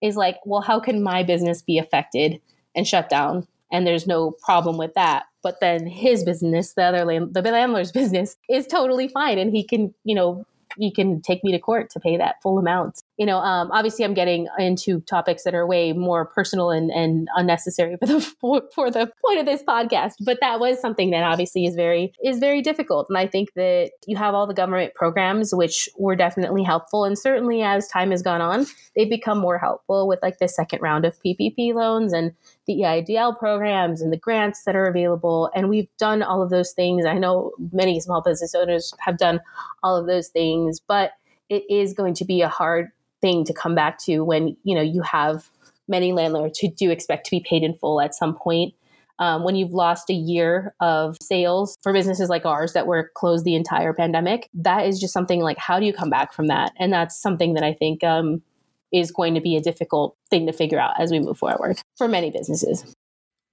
is 0.02 0.18
like, 0.18 0.38
well, 0.46 0.62
how 0.62 0.80
can 0.80 1.04
my 1.04 1.24
business 1.24 1.62
be 1.62 1.78
affected 1.78 2.42
and 2.76 2.88
shut 2.88 3.10
down? 3.10 3.48
And 3.72 3.86
there's 3.86 4.08
no 4.08 4.32
problem 4.44 4.78
with 4.78 4.94
that. 4.96 5.24
But 5.44 5.60
then 5.60 5.86
his 5.86 6.24
business, 6.24 6.74
the 6.74 6.84
other 6.84 7.06
land, 7.06 7.34
the 7.34 7.42
landlord's 7.42 7.92
business, 8.02 8.36
is 8.50 8.66
totally 8.66 9.08
fine, 9.08 9.38
and 9.38 9.52
he 9.52 9.64
can, 9.64 9.94
you 10.04 10.16
know, 10.16 10.46
you 10.78 10.92
can 10.92 11.22
take 11.22 11.44
me 11.44 11.52
to 11.52 11.60
court 11.60 11.92
to 11.92 12.00
pay 12.00 12.18
that 12.18 12.42
full 12.42 12.58
amount. 12.58 13.03
You 13.18 13.28
know, 13.28 13.38
um, 13.38 13.70
obviously, 13.72 14.06
I'm 14.06 14.16
getting 14.16 14.48
into 14.58 15.02
topics 15.02 15.44
that 15.44 15.54
are 15.54 15.68
way 15.68 15.94
more 15.94 16.26
personal 16.26 16.72
and, 16.72 16.90
and 16.90 17.28
unnecessary 17.36 17.96
for 17.98 18.08
the 18.08 18.22
for, 18.42 18.64
for 18.74 18.90
the 18.90 19.12
point 19.24 19.40
of 19.40 19.46
this 19.46 19.62
podcast. 19.64 20.14
But 20.20 20.40
that 20.42 20.60
was 20.60 20.80
something 20.80 21.12
that 21.12 21.24
obviously 21.24 21.66
is 21.66 21.76
very 21.76 22.14
is 22.24 22.40
very 22.40 22.62
difficult. 22.62 23.08
And 23.10 23.18
I 23.18 23.28
think 23.28 23.54
that 23.54 23.92
you 24.08 24.18
have 24.18 24.34
all 24.34 24.48
the 24.48 24.54
government 24.54 24.96
programs, 24.96 25.54
which 25.54 25.88
were 25.98 26.16
definitely 26.16 26.64
helpful, 26.64 27.06
and 27.06 27.18
certainly 27.18 27.62
as 27.62 27.88
time 27.88 28.12
has 28.12 28.24
gone 28.24 28.42
on, 28.42 28.66
they've 28.96 29.10
become 29.10 29.38
more 29.38 29.60
helpful 29.60 30.08
with 30.08 30.20
like 30.24 30.40
the 30.40 30.48
second 30.48 30.82
round 30.82 31.06
of 31.06 31.18
PPP 31.24 31.74
loans 31.74 32.14
and 32.14 32.34
the 32.66 32.82
EIDL 32.82 33.38
programs 33.38 34.02
and 34.02 34.12
the 34.12 34.18
grants 34.18 34.64
that 34.64 34.76
are 34.76 34.86
available. 34.86 35.52
And 35.54 35.70
we've 35.70 35.90
done 35.98 36.24
all 36.24 36.42
of 36.42 36.50
those 36.50 36.72
things. 36.72 37.06
I 37.06 37.18
know 37.18 37.52
many 37.72 38.00
small 38.00 38.22
business 38.22 38.56
owners 38.56 38.94
have 39.00 39.18
done 39.18 39.40
all 39.84 39.98
of 39.98 40.08
those 40.08 40.30
things, 40.30 40.80
but 40.80 41.12
it 41.50 41.64
is 41.70 41.94
going 41.94 42.14
to 42.16 42.26
be 42.26 42.42
a 42.42 42.50
hard 42.50 42.90
thing 43.24 43.46
to 43.46 43.54
come 43.54 43.74
back 43.74 43.98
to 44.00 44.20
when 44.20 44.56
you 44.64 44.76
know 44.76 44.82
you 44.82 45.02
have 45.02 45.50
many 45.88 46.14
landlords 46.14 46.60
who 46.60 46.70
do 46.70 46.92
expect 46.92 47.26
to 47.26 47.32
be 47.32 47.40
paid 47.40 47.64
in 47.64 47.74
full 47.74 48.00
at 48.02 48.14
some 48.14 48.36
point. 48.36 48.76
Um, 49.20 49.44
when 49.44 49.56
you've 49.56 49.72
lost 49.72 50.10
a 50.10 50.14
year 50.14 50.74
of 50.80 51.18
sales 51.22 51.78
for 51.82 51.94
businesses 51.94 52.30
like 52.30 52.46
ours 52.46 52.74
that 52.74 52.88
were 52.88 53.12
closed 53.16 53.46
the 53.46 53.56
entire 53.56 53.94
pandemic, 53.94 54.50
that 54.56 54.88
is 54.88 55.00
just 55.00 55.14
something 55.14 55.40
like 55.40 55.58
how 55.58 55.80
do 55.80 55.86
you 55.86 55.94
come 55.94 56.10
back 56.10 56.34
from 56.34 56.48
that? 56.48 56.74
And 56.80 56.92
that's 56.92 57.22
something 57.22 57.54
that 57.54 57.64
I 57.64 57.74
think 57.74 58.04
um, 58.04 58.42
is 58.92 59.12
going 59.12 59.36
to 59.36 59.42
be 59.42 59.56
a 59.56 59.62
difficult 59.62 60.18
thing 60.30 60.48
to 60.48 60.52
figure 60.52 60.80
out 60.80 61.00
as 61.00 61.12
we 61.12 61.20
move 61.20 61.38
forward 61.38 61.80
for 61.96 62.08
many 62.08 62.32
businesses. 62.32 62.96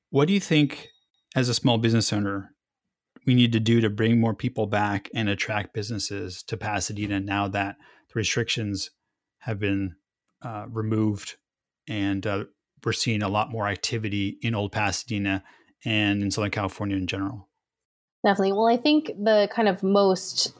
What 0.09 0.29
do 0.29 0.35
you 0.35 0.41
think, 0.41 0.89
as 1.37 1.49
a 1.49 1.55
small 1.55 1.77
business 1.77 2.13
owner, 2.13 2.55
we 3.27 3.35
need 3.35 3.53
to 3.53 3.61
do 3.61 3.83
to 3.83 3.91
bring 3.91 4.19
more 4.19 4.35
people 4.35 4.67
back 4.67 5.11
and 5.15 5.29
attract 5.29 5.75
businesses 5.75 6.43
to 6.45 6.57
Pasadena 6.57 7.21
now 7.21 7.49
that 7.49 7.77
the 8.09 8.15
restrictions 8.15 8.91
have 9.41 9.59
been 9.59 9.97
uh, 10.43 10.67
removed 10.71 11.37
and 11.89 12.27
uh, 12.27 12.45
we're 12.85 12.93
seeing 12.93 13.23
a 13.23 13.29
lot 13.29 13.51
more 13.51 13.67
activity 13.67 14.39
in 14.43 14.55
Old 14.55 14.73
Pasadena 14.73 15.43
and 15.85 16.23
in 16.23 16.31
Southern 16.31 16.51
California 16.51 16.97
in 16.97 17.07
general? 17.07 17.49
Definitely. 18.25 18.53
Well, 18.53 18.69
I 18.69 18.77
think 18.77 19.09
the 19.09 19.49
kind 19.53 19.69
of 19.69 19.83
most 19.83 20.53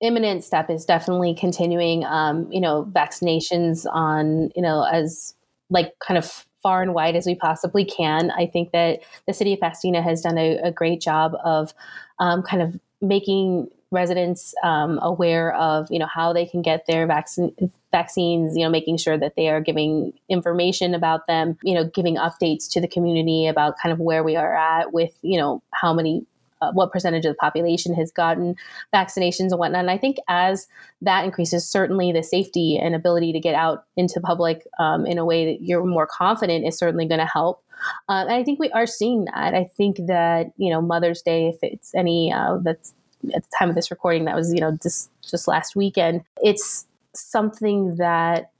imminent 0.00 0.44
step 0.44 0.70
is 0.70 0.84
definitely 0.84 1.34
continuing, 1.34 2.04
um, 2.04 2.50
you 2.50 2.60
know, 2.60 2.90
vaccinations 2.92 3.86
on, 3.90 4.50
you 4.56 4.62
know, 4.62 4.82
as 4.84 5.34
like 5.68 5.92
kind 6.00 6.18
of 6.18 6.46
far 6.62 6.82
and 6.82 6.94
wide 6.94 7.16
as 7.16 7.26
we 7.26 7.34
possibly 7.34 7.84
can. 7.84 8.30
I 8.30 8.46
think 8.46 8.72
that 8.72 9.00
the 9.26 9.32
city 9.32 9.54
of 9.54 9.60
Pasadena 9.60 10.02
has 10.02 10.20
done 10.20 10.36
a, 10.36 10.58
a 10.58 10.72
great 10.72 11.00
job 11.00 11.34
of 11.44 11.72
um, 12.18 12.42
kind 12.42 12.62
of 12.62 12.78
making 13.00 13.68
residents 13.90 14.54
um, 14.62 14.98
aware 15.02 15.54
of 15.54 15.88
you 15.90 15.98
know 15.98 16.06
how 16.06 16.32
they 16.32 16.46
can 16.46 16.62
get 16.62 16.86
their 16.86 17.06
vaccine 17.06 17.52
vaccines 17.90 18.56
you 18.56 18.64
know 18.64 18.70
making 18.70 18.96
sure 18.96 19.18
that 19.18 19.34
they 19.36 19.48
are 19.48 19.60
giving 19.60 20.12
information 20.28 20.94
about 20.94 21.26
them 21.26 21.58
you 21.62 21.74
know 21.74 21.84
giving 21.84 22.16
updates 22.16 22.70
to 22.70 22.80
the 22.80 22.88
community 22.88 23.46
about 23.46 23.74
kind 23.82 23.92
of 23.92 23.98
where 23.98 24.22
we 24.22 24.36
are 24.36 24.54
at 24.54 24.92
with 24.92 25.12
you 25.22 25.38
know 25.38 25.62
how 25.72 25.92
many 25.92 26.24
uh, 26.62 26.70
what 26.72 26.92
percentage 26.92 27.24
of 27.24 27.32
the 27.32 27.36
population 27.36 27.94
has 27.94 28.10
gotten 28.10 28.54
vaccinations 28.94 29.50
and 29.50 29.58
whatnot. 29.58 29.80
And 29.80 29.90
I 29.90 29.96
think 29.96 30.18
as 30.28 30.68
that 31.00 31.24
increases, 31.24 31.66
certainly 31.66 32.12
the 32.12 32.22
safety 32.22 32.78
and 32.78 32.94
ability 32.94 33.32
to 33.32 33.40
get 33.40 33.54
out 33.54 33.84
into 33.96 34.20
public 34.20 34.66
um, 34.78 35.06
in 35.06 35.16
a 35.16 35.24
way 35.24 35.46
that 35.46 35.64
you're 35.64 35.84
more 35.84 36.06
confident 36.06 36.66
is 36.66 36.76
certainly 36.76 37.06
going 37.06 37.20
to 37.20 37.26
help. 37.26 37.62
Um, 38.08 38.26
and 38.28 38.36
I 38.36 38.44
think 38.44 38.60
we 38.60 38.70
are 38.72 38.86
seeing 38.86 39.24
that. 39.24 39.54
I 39.54 39.64
think 39.64 39.96
that 40.06 40.52
you 40.58 40.70
know 40.70 40.82
Mother's 40.82 41.22
Day, 41.22 41.48
if 41.48 41.56
it's 41.62 41.94
any 41.94 42.30
uh, 42.30 42.58
that's 42.62 42.92
at 43.34 43.42
the 43.42 43.50
time 43.58 43.68
of 43.68 43.74
this 43.74 43.90
recording, 43.90 44.24
that 44.24 44.36
was 44.36 44.52
you 44.52 44.60
know 44.60 44.76
just 44.82 45.10
just 45.22 45.48
last 45.48 45.76
weekend. 45.76 46.22
It's 46.42 46.86
something 47.14 47.96
that 47.96 48.50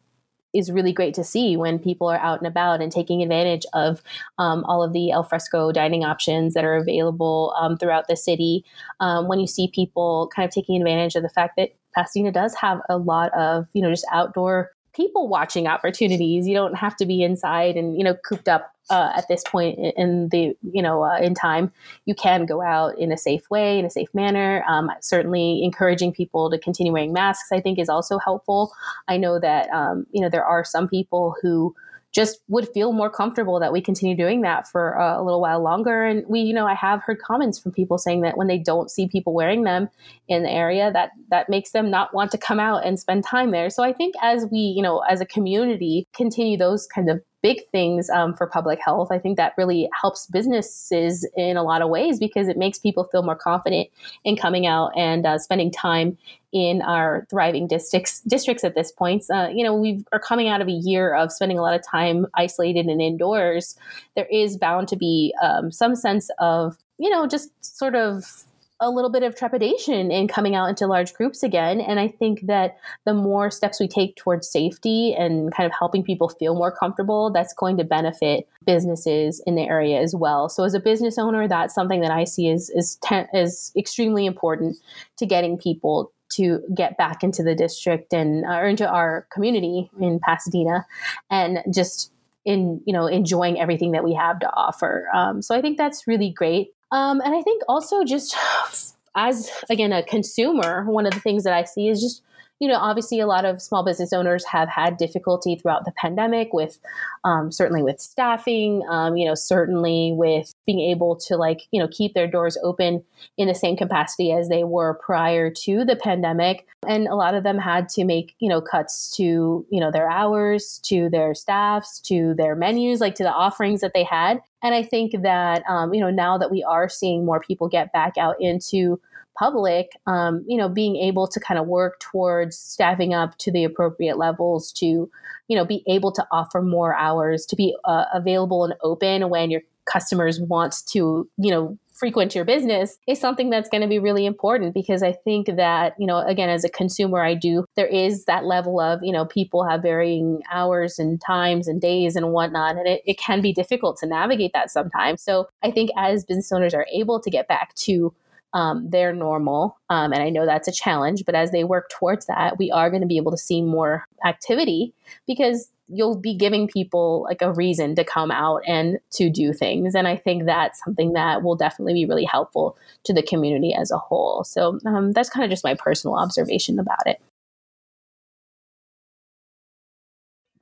is 0.53 0.71
really 0.71 0.93
great 0.93 1.15
to 1.15 1.25
see 1.25 1.57
when 1.57 1.79
people 1.79 2.09
are 2.09 2.19
out 2.19 2.39
and 2.39 2.47
about 2.47 2.81
and 2.81 2.91
taking 2.91 3.23
advantage 3.23 3.65
of 3.73 4.03
um, 4.39 4.65
all 4.65 4.83
of 4.83 4.93
the 4.93 5.13
alfresco 5.13 5.71
dining 5.71 6.05
options 6.05 6.55
that 6.55 6.65
are 6.65 6.75
available 6.75 7.55
um, 7.59 7.77
throughout 7.77 8.09
the 8.09 8.17
city. 8.17 8.65
Um, 8.99 9.29
when 9.29 9.39
you 9.39 9.47
see 9.47 9.69
people 9.69 10.31
kind 10.35 10.47
of 10.47 10.53
taking 10.53 10.81
advantage 10.81 11.15
of 11.15 11.23
the 11.23 11.29
fact 11.29 11.55
that 11.57 11.71
Pasadena 11.95 12.33
does 12.33 12.55
have 12.55 12.81
a 12.89 12.97
lot 12.97 13.33
of, 13.35 13.69
you 13.73 13.83
know, 13.83 13.91
just 13.91 14.07
outdoor 14.13 14.73
people 14.95 15.29
watching 15.29 15.67
opportunities. 15.67 16.47
You 16.47 16.55
don't 16.55 16.75
have 16.75 16.97
to 16.97 17.07
be 17.07 17.23
inside 17.23 17.77
and 17.77 17.97
you 17.97 18.05
know 18.05 18.15
cooped 18.15 18.49
up 18.49 18.73
uh, 18.91 19.13
at 19.15 19.29
this 19.29 19.43
point 19.47 19.79
in 19.97 20.29
the 20.31 20.57
you 20.63 20.83
know 20.83 21.05
uh, 21.05 21.19
in 21.19 21.35
time. 21.35 21.73
You 22.07 22.15
can 22.15 22.47
go 22.47 22.63
out 22.63 22.99
in 22.99 23.13
a 23.13 23.17
safe 23.17 23.49
way, 23.51 23.79
in 23.79 23.85
a 23.85 23.91
safe 23.91 24.09
manner. 24.15 24.65
Um, 24.69 24.91
certainly, 25.01 25.63
encouraging 25.63 26.13
people 26.13 26.51
to 26.51 26.59
continue 26.59 26.93
wearing 26.93 27.13
masks, 27.13 27.53
I 27.53 27.61
think, 27.61 27.79
is 27.79 27.89
also 27.89 28.19
helpful. 28.19 28.73
I 29.09 29.17
know 29.17 29.39
that 29.39 29.69
um, 29.71 30.07
you 30.11 30.21
know 30.21 30.29
there 30.29 30.45
are 30.45 30.65
some 30.65 30.89
people 30.89 31.35
who 31.41 31.75
just 32.13 32.41
would 32.49 32.69
feel 32.75 32.93
more 32.93 33.11
comfortable 33.11 33.61
that 33.61 33.73
we 33.73 33.81
continue 33.81 34.17
doing 34.17 34.43
that 34.43 34.67
for 34.69 35.01
uh, 35.01 35.21
a 35.21 35.23
little 35.23 35.41
while 35.41 35.63
longer. 35.63 36.05
And 36.05 36.25
we, 36.29 36.41
you 36.41 36.53
know, 36.53 36.67
I 36.67 36.75
have 36.75 37.03
heard 37.03 37.21
comments 37.21 37.59
from 37.59 37.73
people 37.73 37.99
saying 37.99 38.23
that 38.23 38.37
when 38.37 38.49
they 38.49 38.59
don't 38.59 38.91
see 38.91 39.07
people 39.07 39.33
wearing 39.33 39.63
them 39.63 39.89
in 40.29 40.43
the 40.43 40.51
area, 40.51 40.93
that 40.93 41.11
that 41.31 41.49
makes 41.49 41.71
them 41.71 41.91
not 41.91 42.13
want 42.13 42.31
to 42.33 42.39
come 42.39 42.59
out 42.59 42.85
and 42.85 42.99
spend 42.99 43.25
time 43.25 43.53
there. 43.53 43.71
So 43.71 43.85
I 43.85 43.93
think 43.93 44.15
as 44.23 44.47
we, 44.51 44.59
you 44.59 44.83
know, 44.83 45.01
as 45.09 45.21
a 45.21 45.27
community, 45.27 46.09
continue 46.15 46.59
those 46.59 46.87
kind 46.87 47.09
of 47.09 47.21
big 47.43 47.59
things 47.71 48.11
um, 48.11 48.35
for 48.35 48.47
public 48.47 48.79
health. 48.85 49.09
I 49.11 49.19
think 49.19 49.37
that 49.37 49.55
really 49.57 49.89
helps 50.01 50.27
businesses 50.27 51.29
in 51.37 51.57
a 51.57 51.63
lot 51.63 51.83
of 51.83 51.89
ways 51.89 52.19
because 52.19 52.49
it 52.49 52.57
makes 52.57 52.79
people 52.79 53.05
feel 53.05 53.23
more 53.23 53.37
confident 53.37 53.89
in 54.25 54.37
coming 54.37 54.67
out 54.67 54.93
and 54.97 55.27
uh, 55.27 55.39
spending 55.39 55.71
time 55.71 56.19
in 56.53 56.83
our 56.83 57.27
thriving 57.31 57.67
districts 57.67 58.21
districts 58.23 58.65
at 58.65 58.75
this 58.75 58.91
point. 58.91 59.25
Uh, 59.33 59.49
you 59.53 59.65
know, 59.65 59.75
we 59.75 60.05
are 60.13 60.19
coming 60.19 60.49
out 60.49 60.61
of 60.61 60.69
a 60.69 60.73
year 60.73 61.15
of 61.15 61.33
spending 61.33 61.59
a 61.59 61.63
lot 61.63 61.75
of 61.75 61.83
time 61.87 62.27
isolated 62.35 62.87
and 62.87 63.01
indoors. 63.01 63.77
There 64.17 64.27
is 64.31 64.57
bound 64.57 64.89
to 64.89 64.97
be 64.97 65.35
um, 65.43 65.71
some 65.71 65.95
sense 65.95 66.31
of 66.39 66.77
you 66.99 67.09
know 67.09 67.27
just 67.27 67.51
sort 67.65 67.95
of 67.95 68.45
a 68.81 68.91
little 68.91 69.11
bit 69.11 69.23
of 69.23 69.37
trepidation 69.37 70.11
in 70.11 70.27
coming 70.27 70.55
out 70.55 70.69
into 70.69 70.87
large 70.87 71.13
groups 71.15 71.43
again. 71.43 71.81
And 71.81 72.01
I 72.01 72.09
think 72.09 72.47
that 72.47 72.79
the 73.05 73.13
more 73.13 73.51
steps 73.51 73.79
we 73.79 73.87
take 73.87 74.17
towards 74.17 74.51
safety 74.51 75.15
and 75.15 75.53
kind 75.55 75.67
of 75.67 75.73
helping 75.79 76.03
people 76.03 76.29
feel 76.29 76.55
more 76.55 76.75
comfortable, 76.75 77.31
that's 77.31 77.53
going 77.53 77.77
to 77.77 77.85
benefit 77.85 78.49
businesses 78.65 79.43
in 79.47 79.55
the 79.55 79.63
area 79.63 80.01
as 80.01 80.15
well. 80.15 80.49
So 80.49 80.65
as 80.65 80.75
a 80.75 80.81
business 80.81 81.19
owner, 81.19 81.47
that's 81.47 81.75
something 81.75 82.01
that 82.01 82.11
I 82.11 82.25
see 82.25 82.49
is 82.49 82.71
is, 82.71 82.97
ten, 83.03 83.27
is 83.35 83.73
extremely 83.77 84.25
important 84.25 84.77
to 85.19 85.27
getting 85.27 85.59
people 85.59 86.13
to 86.31 86.63
get 86.75 86.97
back 86.97 87.23
into 87.23 87.43
the 87.43 87.55
district 87.55 88.13
and 88.13 88.45
or 88.45 88.65
into 88.67 88.89
our 88.89 89.27
community 89.33 89.91
in 90.01 90.21
Pasadena 90.21 90.87
and 91.29 91.59
just 91.73 92.13
in 92.45 92.81
you 92.87 92.93
know 92.93 93.07
enjoying 93.07 93.61
everything 93.61 93.93
that 93.93 94.05
we 94.05 94.15
have 94.15 94.39
to 94.39 94.51
offer 94.55 95.09
um, 95.15 95.43
so 95.43 95.55
i 95.55 95.61
think 95.61 95.77
that's 95.77 96.07
really 96.07 96.31
great 96.31 96.69
um, 96.93 97.21
and 97.21 97.35
I 97.35 97.43
think 97.43 97.63
also 97.69 98.05
just 98.05 98.37
as 99.15 99.51
again 99.69 99.93
a 99.93 100.03
consumer, 100.03 100.85
one 100.85 101.07
of 101.07 101.15
the 101.15 101.21
things 101.21 101.45
that 101.45 101.53
I 101.53 101.65
see 101.65 101.89
is 101.89 102.01
just 102.01 102.23
you 102.61 102.69
know, 102.69 102.77
obviously 102.77 103.19
a 103.21 103.27
lot 103.27 103.47
of 103.47 103.61
small 103.61 103.83
business 103.83 104.13
owners 104.13 104.45
have 104.45 104.69
had 104.69 104.99
difficulty 104.99 105.57
throughout 105.57 105.87
the 105.87 105.93
pandemic 105.93 106.53
with 106.53 106.79
um, 107.25 107.51
certainly 107.51 107.83
with 107.83 108.01
staffing, 108.01 108.83
um, 108.89 109.17
you 109.17 109.27
know, 109.27 109.35
certainly 109.35 110.13
with 110.15 110.53
being 110.67 110.81
able 110.81 111.17
to 111.17 111.37
like, 111.37 111.63
you 111.71 111.81
know, 111.81 111.89
keep 111.91 112.13
their 112.13 112.27
doors 112.27 112.59
open 112.63 113.03
in 113.39 113.49
the 113.49 113.55
same 113.55 113.79
capacity 113.79 114.31
as 114.31 114.51
they 114.51 114.63
were 114.63 114.95
prior 114.95 115.51
to 115.51 115.87
the 115.87 115.97
pandemic. 115.97 116.67
And 116.87 117.09
a 117.09 117.15
lot 117.15 117.35
of 117.35 117.45
them 117.45 117.59
had 117.59 117.89
to 117.91 118.05
make, 118.05 118.35
you 118.41 118.49
know, 118.49 118.61
cuts 118.61 119.15
to, 119.17 119.67
you 119.71 119.81
know, 119.81 119.91
their 119.91 120.11
hours, 120.11 120.81
to 120.85 121.09
their 121.09 121.35
staffs, 121.35 121.99
to 122.03 122.35
their 122.35 122.55
menus, 122.55 123.01
like 123.01 123.15
to 123.17 123.23
the 123.23 123.33
offerings 123.33 123.81
that 123.81 123.93
they 123.95 124.05
had. 124.05 124.41
And 124.63 124.75
I 124.75 124.83
think 124.83 125.23
that, 125.23 125.63
um, 125.67 125.95
you 125.95 126.01
know, 126.01 126.11
now 126.11 126.37
that 126.37 126.51
we 126.51 126.63
are 126.63 126.91
seeing 126.91 127.25
more 127.25 127.41
people 127.41 127.69
get 127.69 127.93
back 127.93 128.19
out 128.19 128.37
into 128.39 129.01
public, 129.39 129.91
um, 130.07 130.45
you 130.47 130.57
know, 130.57 130.69
being 130.69 130.97
able 130.97 131.27
to 131.29 131.41
kind 131.41 131.59
of 131.59 131.67
work 131.67 131.99
towards 132.01 132.59
staffing 132.59 133.15
up 133.15 133.37
to 133.39 133.51
the 133.51 133.65
appropriate 133.65 134.19
levels 134.19 134.73
to, 134.73 135.11
you 135.49 135.57
know, 135.57 135.65
be 135.65 135.83
able 135.87 136.13
to 136.13 136.27
offer 136.31 136.63
more 136.63 136.95
hours, 136.95 137.47
to 137.47 137.57
be 137.57 137.75
uh, 137.85 138.05
available 138.13 138.65
and 138.65 138.75
open 138.83 139.29
when 139.29 139.51
your 139.51 139.63
customers 139.91 140.41
want 140.41 140.83
to, 140.89 141.29
you 141.39 141.51
know, 141.51 141.79
frequent 142.01 142.35
your 142.35 142.47
business 142.47 142.97
is 143.07 143.21
something 143.21 143.51
that's 143.51 143.69
going 143.69 143.83
to 143.83 143.87
be 143.87 143.99
really 143.99 144.25
important 144.25 144.73
because 144.73 145.03
I 145.03 145.13
think 145.13 145.55
that, 145.57 145.95
you 145.99 146.07
know, 146.07 146.21
again, 146.21 146.49
as 146.49 146.65
a 146.65 146.71
consumer, 146.71 147.23
I 147.23 147.35
do, 147.35 147.67
there 147.77 147.87
is 147.87 148.25
that 148.25 148.47
level 148.47 148.81
of, 148.81 149.01
you 149.03 149.13
know, 149.13 149.27
people 149.27 149.65
have 149.65 149.83
varying 149.83 150.43
hours 150.51 150.99
and 150.99 151.21
times 151.21 151.69
and 151.69 151.79
days 151.79 152.17
and 152.17 152.33
whatnot. 152.33 152.77
And 152.77 152.87
it, 152.87 153.03
it 153.05 153.19
can 153.19 153.43
be 153.43 153.53
difficult 153.53 153.99
to 153.99 154.07
navigate 154.07 154.53
that 154.55 154.71
sometimes. 154.71 155.23
So 155.23 155.49
I 155.63 155.71
think 155.71 155.91
as 155.95 156.25
business 156.25 156.51
owners 156.51 156.73
are 156.73 156.87
able 156.91 157.21
to 157.21 157.29
get 157.29 157.49
back 157.49 157.75
to 157.75 158.15
um, 158.53 158.89
their 158.91 159.13
normal. 159.13 159.79
Um, 159.89 160.13
and 160.13 160.23
I 160.23 160.31
know 160.31 160.47
that's 160.47 160.69
a 160.69 160.73
challenge, 160.73 161.25
but 161.25 161.35
as 161.35 161.51
they 161.51 161.65
work 161.65 161.89
towards 161.91 162.27
that, 162.27 162.59
we 162.59 162.71
are 162.71 162.91
going 162.91 163.03
to 163.03 163.07
be 163.07 163.17
able 163.17 163.31
to 163.31 163.39
see 163.39 163.63
more 163.63 164.05
activity 164.25 164.93
because 165.27 165.71
you'll 165.93 166.17
be 166.17 166.35
giving 166.35 166.69
people 166.69 167.25
like 167.29 167.43
a 167.43 167.53
reason 167.53 167.97
to 167.97 168.05
come 168.05 168.31
out 168.31 168.63
and 168.67 168.99
to 169.11 169.29
do 169.29 169.53
things. 169.53 169.95
And 169.95 170.07
I 170.07 170.17
think 170.17 170.47
that's 170.47 170.83
something 170.85 171.15
that 171.15 171.43
will 171.43 171.57
definitely 171.57 171.95
be 171.95 172.07
really 172.07 172.25
helpful 172.25 172.79
to 173.05 173.13
the 173.13 173.23
community 173.23 173.75
as 173.75 173.91
a 173.91 173.99
whole. 173.99 174.45
So 174.45 174.79
um, 174.87 175.13
that's 175.13 175.31
kind 175.31 175.45
of 175.45 175.51
just 175.51 175.65
my 175.65 175.75
personal 175.75 176.17
observation 176.17 176.79
about 176.79 177.07
it. 177.07 177.21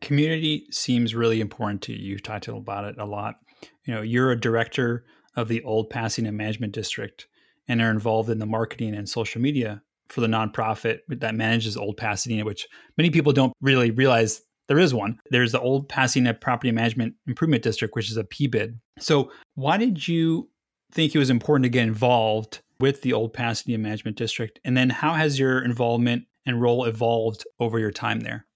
Community 0.01 0.67
seems 0.71 1.15
really 1.15 1.41
important 1.41 1.83
to 1.83 1.93
you. 1.93 2.13
You've 2.13 2.23
talked 2.23 2.49
about 2.49 2.85
it 2.85 2.97
a 2.99 3.05
lot. 3.05 3.41
You 3.85 3.95
know, 3.95 4.01
you're 4.01 4.31
a 4.31 4.41
director 4.41 5.05
of 5.37 5.49
the 5.49 5.63
Old 5.63 5.91
Pasadena 5.91 6.33
Management 6.33 6.73
District 6.73 7.27
and 7.69 7.81
are 7.81 7.91
involved 7.91 8.31
in 8.31 8.39
the 8.39 8.47
marketing 8.47 8.95
and 8.95 9.09
social 9.09 9.41
media 9.41 9.83
for 10.09 10.21
the 10.21 10.27
nonprofit 10.27 11.01
that 11.09 11.35
manages 11.35 11.77
Old 11.77 11.97
Pasadena, 11.97 12.45
which 12.45 12.67
many 12.97 13.11
people 13.11 13.33
don't 13.33 13.53
really 13.61 13.91
realize 13.91 14.43
there 14.69 14.79
is 14.79 14.95
one. 14.95 15.19
There's 15.31 15.53
the 15.53 15.61
Old 15.61 15.89
Pasadena 15.89 16.35
Property 16.35 16.73
Management 16.73 17.15
Improvement 17.27 17.63
District, 17.63 17.95
which 17.95 18.11
is 18.11 18.17
a 18.17 18.25
PBID. 18.25 18.79
So, 18.99 19.31
why 19.55 19.77
did 19.77 20.07
you 20.07 20.51
think 20.93 21.15
it 21.15 21.19
was 21.19 21.31
important 21.31 21.65
to 21.65 21.71
get 21.71 21.87
involved 21.87 22.61
with 22.81 23.03
the 23.03 23.13
Old 23.13 23.33
Pasadena 23.33 23.79
Management 23.79 24.17
District? 24.17 24.61
And 24.65 24.77
then, 24.77 24.91
how 24.91 25.15
has 25.15 25.39
your 25.39 25.63
involvement 25.63 26.25
and 26.47 26.61
role 26.61 26.85
evolved 26.85 27.45
over 27.61 27.79
your 27.79 27.91
time 27.91 28.21
there? 28.21 28.47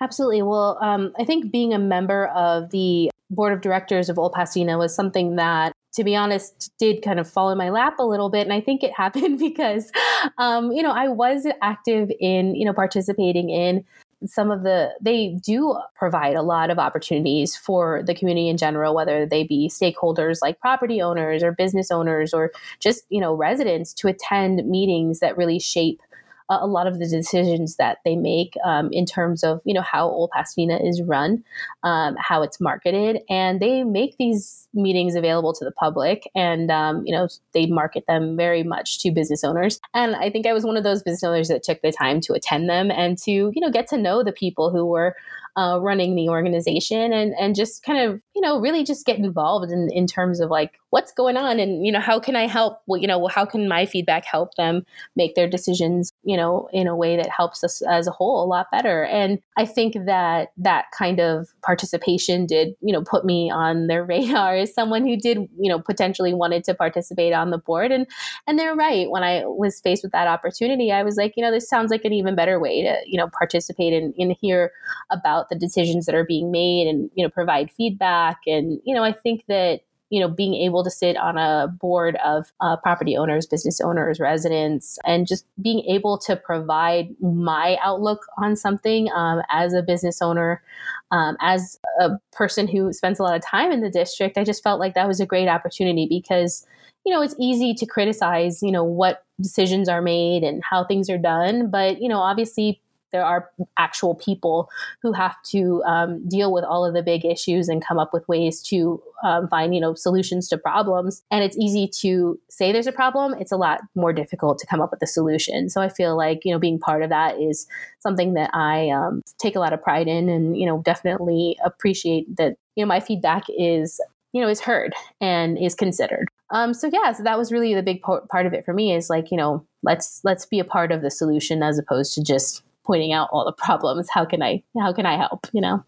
Absolutely. 0.00 0.42
Well, 0.42 0.78
um, 0.80 1.12
I 1.18 1.24
think 1.24 1.52
being 1.52 1.72
a 1.72 1.78
member 1.78 2.26
of 2.28 2.70
the 2.70 3.10
board 3.30 3.52
of 3.52 3.60
directors 3.60 4.08
of 4.08 4.18
Old 4.18 4.32
Pasadena 4.32 4.78
was 4.78 4.94
something 4.94 5.36
that 5.36 5.71
to 5.92 6.04
be 6.04 6.16
honest, 6.16 6.72
did 6.78 7.02
kind 7.02 7.20
of 7.20 7.28
fall 7.28 7.50
in 7.50 7.58
my 7.58 7.70
lap 7.70 7.98
a 7.98 8.06
little 8.06 8.30
bit. 8.30 8.42
And 8.42 8.52
I 8.52 8.60
think 8.60 8.82
it 8.82 8.92
happened 8.96 9.38
because, 9.38 9.90
um, 10.38 10.72
you 10.72 10.82
know, 10.82 10.92
I 10.92 11.08
was 11.08 11.46
active 11.60 12.10
in, 12.20 12.54
you 12.54 12.64
know, 12.64 12.72
participating 12.72 13.50
in 13.50 13.84
some 14.24 14.52
of 14.52 14.62
the, 14.62 14.90
they 15.00 15.36
do 15.44 15.76
provide 15.96 16.36
a 16.36 16.42
lot 16.42 16.70
of 16.70 16.78
opportunities 16.78 17.56
for 17.56 18.04
the 18.06 18.14
community 18.14 18.48
in 18.48 18.56
general, 18.56 18.94
whether 18.94 19.26
they 19.26 19.42
be 19.42 19.68
stakeholders 19.68 20.38
like 20.40 20.60
property 20.60 21.02
owners 21.02 21.42
or 21.42 21.50
business 21.50 21.90
owners 21.90 22.32
or 22.32 22.52
just, 22.78 23.04
you 23.08 23.20
know, 23.20 23.34
residents 23.34 23.92
to 23.94 24.06
attend 24.06 24.64
meetings 24.64 25.18
that 25.18 25.36
really 25.36 25.58
shape 25.58 26.00
a 26.48 26.66
lot 26.66 26.86
of 26.86 26.98
the 26.98 27.08
decisions 27.08 27.76
that 27.76 27.98
they 28.04 28.16
make 28.16 28.54
um, 28.64 28.90
in 28.92 29.06
terms 29.06 29.42
of 29.42 29.60
you 29.64 29.74
know 29.74 29.82
how 29.82 30.06
Old 30.06 30.30
Pasadena 30.30 30.78
is 30.82 31.02
run, 31.02 31.42
um, 31.82 32.16
how 32.18 32.42
it's 32.42 32.60
marketed, 32.60 33.20
and 33.28 33.60
they 33.60 33.84
make 33.84 34.16
these 34.18 34.68
meetings 34.74 35.14
available 35.14 35.52
to 35.52 35.64
the 35.64 35.72
public, 35.72 36.30
and 36.34 36.70
um, 36.70 37.02
you 37.06 37.14
know 37.14 37.28
they 37.52 37.66
market 37.66 38.04
them 38.06 38.36
very 38.36 38.62
much 38.62 38.98
to 39.00 39.10
business 39.10 39.44
owners. 39.44 39.80
And 39.94 40.16
I 40.16 40.30
think 40.30 40.46
I 40.46 40.52
was 40.52 40.64
one 40.64 40.76
of 40.76 40.84
those 40.84 41.02
business 41.02 41.24
owners 41.24 41.48
that 41.48 41.62
took 41.62 41.82
the 41.82 41.92
time 41.92 42.20
to 42.22 42.34
attend 42.34 42.68
them 42.68 42.90
and 42.90 43.18
to 43.18 43.30
you 43.30 43.52
know 43.56 43.70
get 43.70 43.88
to 43.88 43.96
know 43.96 44.22
the 44.22 44.32
people 44.32 44.70
who 44.70 44.84
were 44.84 45.14
uh, 45.56 45.78
running 45.80 46.14
the 46.14 46.28
organization 46.28 47.12
and 47.12 47.34
and 47.38 47.54
just 47.54 47.82
kind 47.82 48.10
of 48.10 48.22
you 48.34 48.40
know 48.40 48.60
really 48.60 48.84
just 48.84 49.04
get 49.04 49.18
involved 49.18 49.70
in 49.70 49.90
in 49.92 50.06
terms 50.06 50.40
of 50.40 50.50
like 50.50 50.78
what's 50.90 51.12
going 51.12 51.36
on 51.36 51.58
and 51.58 51.84
you 51.84 51.92
know 51.92 52.00
how 52.00 52.20
can 52.20 52.36
I 52.36 52.46
help? 52.46 52.80
Well, 52.86 53.00
you 53.00 53.06
know 53.06 53.26
how 53.26 53.44
can 53.44 53.68
my 53.68 53.86
feedback 53.86 54.24
help 54.24 54.54
them 54.54 54.84
make 55.16 55.34
their 55.34 55.48
decisions 55.48 56.12
you 56.22 56.36
know 56.36 56.68
in 56.72 56.86
a 56.86 56.96
way 56.96 57.16
that 57.16 57.28
helps 57.28 57.64
us 57.64 57.82
as 57.82 58.06
a 58.06 58.10
whole 58.10 58.44
a 58.44 58.46
lot 58.46 58.70
better? 58.70 59.04
And 59.04 59.40
I 59.56 59.64
think 59.64 59.94
that 60.06 60.52
that 60.56 60.86
kind 60.96 61.20
of 61.20 61.48
participation 61.62 62.46
did 62.46 62.74
you 62.80 62.92
know 62.92 63.02
put 63.02 63.24
me 63.24 63.50
on 63.50 63.88
their 63.88 64.04
radar 64.12 64.56
as 64.56 64.74
someone 64.74 65.06
who 65.06 65.16
did 65.16 65.38
you 65.58 65.68
know 65.68 65.80
potentially 65.80 66.34
wanted 66.34 66.64
to 66.64 66.74
participate 66.74 67.32
on 67.32 67.50
the 67.50 67.58
board. 67.58 67.90
And 67.90 68.06
and 68.46 68.58
they're 68.58 68.76
right. 68.76 69.10
When 69.10 69.22
I 69.22 69.44
was 69.44 69.80
faced 69.80 70.02
with 70.02 70.12
that 70.12 70.28
opportunity 70.28 70.92
I 70.92 71.02
was 71.02 71.16
like 71.16 71.34
you 71.36 71.42
know 71.42 71.50
this 71.50 71.68
sounds 71.68 71.90
like 71.90 72.04
an 72.04 72.12
even 72.12 72.34
better 72.34 72.60
way 72.60 72.82
to 72.82 72.96
you 73.06 73.18
know 73.18 73.28
participate 73.28 73.92
and, 73.92 74.14
and 74.16 74.36
hear 74.40 74.70
about 75.10 75.32
about 75.32 75.48
the 75.48 75.56
decisions 75.56 76.06
that 76.06 76.14
are 76.14 76.24
being 76.24 76.50
made 76.50 76.88
and 76.88 77.10
you 77.14 77.24
know 77.24 77.30
provide 77.30 77.70
feedback 77.70 78.21
and 78.46 78.80
you 78.84 78.94
know 78.94 79.02
i 79.02 79.12
think 79.12 79.44
that 79.48 79.80
you 80.10 80.20
know 80.20 80.28
being 80.28 80.54
able 80.54 80.84
to 80.84 80.90
sit 80.90 81.16
on 81.16 81.38
a 81.38 81.68
board 81.80 82.16
of 82.24 82.52
uh, 82.60 82.76
property 82.76 83.16
owners 83.16 83.46
business 83.46 83.80
owners 83.80 84.20
residents 84.20 84.98
and 85.04 85.26
just 85.26 85.46
being 85.60 85.80
able 85.88 86.18
to 86.18 86.36
provide 86.36 87.08
my 87.20 87.78
outlook 87.82 88.20
on 88.38 88.54
something 88.56 89.10
um, 89.12 89.42
as 89.50 89.72
a 89.72 89.82
business 89.82 90.20
owner 90.20 90.62
um, 91.10 91.36
as 91.40 91.78
a 92.00 92.10
person 92.32 92.66
who 92.66 92.92
spends 92.92 93.18
a 93.18 93.22
lot 93.22 93.36
of 93.36 93.42
time 93.42 93.72
in 93.72 93.80
the 93.80 93.90
district 93.90 94.36
i 94.36 94.44
just 94.44 94.62
felt 94.62 94.80
like 94.80 94.94
that 94.94 95.08
was 95.08 95.20
a 95.20 95.26
great 95.26 95.48
opportunity 95.48 96.06
because 96.08 96.66
you 97.04 97.12
know 97.12 97.22
it's 97.22 97.34
easy 97.38 97.74
to 97.74 97.86
criticize 97.86 98.62
you 98.62 98.70
know 98.70 98.84
what 98.84 99.24
decisions 99.42 99.88
are 99.88 100.00
made 100.00 100.42
and 100.42 100.62
how 100.68 100.84
things 100.84 101.10
are 101.10 101.18
done. 101.18 101.70
But 101.70 102.00
you 102.00 102.08
know 102.08 102.18
obviously 102.18 102.80
there 103.12 103.24
are 103.24 103.50
actual 103.78 104.14
people 104.14 104.68
who 105.02 105.12
have 105.12 105.36
to 105.44 105.82
um, 105.84 106.26
deal 106.28 106.52
with 106.52 106.64
all 106.64 106.84
of 106.84 106.94
the 106.94 107.02
big 107.02 107.24
issues 107.24 107.68
and 107.68 107.84
come 107.84 107.98
up 107.98 108.12
with 108.12 108.26
ways 108.28 108.62
to 108.62 109.02
um, 109.22 109.48
find 109.48 109.74
you 109.74 109.80
know 109.80 109.94
solutions 109.94 110.48
to 110.48 110.58
problems. 110.58 111.22
And 111.30 111.44
it's 111.44 111.56
easy 111.56 111.88
to 112.00 112.38
say 112.48 112.72
there's 112.72 112.86
a 112.86 112.92
problem. 112.92 113.34
It's 113.38 113.52
a 113.52 113.56
lot 113.56 113.80
more 113.94 114.12
difficult 114.12 114.58
to 114.58 114.66
come 114.66 114.80
up 114.80 114.90
with 114.90 115.02
a 115.02 115.06
solution. 115.06 115.68
So 115.68 115.80
i 115.80 115.88
feel 115.88 116.16
like 116.16 116.44
you 116.44 116.52
know 116.52 116.58
being 116.58 116.78
part 116.78 117.02
of 117.02 117.10
that 117.10 117.40
is 117.40 117.66
something 118.00 118.34
that 118.34 118.50
i 118.54 118.88
um, 118.90 119.22
take 119.38 119.56
a 119.56 119.60
lot 119.60 119.72
of 119.72 119.82
pride 119.82 120.08
in 120.08 120.28
and 120.28 120.56
you 120.56 120.66
know 120.66 120.82
definitely 120.84 121.56
appreciate 121.64 122.36
that 122.36 122.56
you 122.76 122.84
know 122.84 122.88
my 122.88 123.00
feedback 123.00 123.44
is 123.48 124.00
you 124.32 124.40
know 124.40 124.48
is 124.48 124.60
heard 124.60 124.94
and 125.20 125.58
is 125.58 125.74
considered. 125.74 126.28
Um, 126.50 126.74
so 126.74 126.90
yeah 126.92 127.12
so 127.12 127.22
that 127.22 127.38
was 127.38 127.52
really 127.52 127.74
the 127.74 127.82
big 127.82 128.02
part 128.02 128.46
of 128.46 128.52
it 128.52 128.64
for 128.64 128.74
me 128.74 128.94
is 128.94 129.08
like 129.08 129.30
you 129.30 129.36
know 129.36 129.64
let's 129.82 130.20
let's 130.24 130.46
be 130.46 130.58
a 130.58 130.64
part 130.64 130.92
of 130.92 131.02
the 131.02 131.10
solution 131.10 131.62
as 131.62 131.78
opposed 131.78 132.14
to 132.14 132.22
just 132.22 132.62
pointing 132.84 133.12
out 133.12 133.28
all 133.32 133.44
the 133.44 133.52
problems. 133.52 134.08
How 134.10 134.24
can 134.24 134.42
i 134.42 134.62
how 134.78 134.92
can 134.92 135.06
i 135.06 135.16
help 135.16 135.46
you 135.52 135.60
know? 135.60 135.84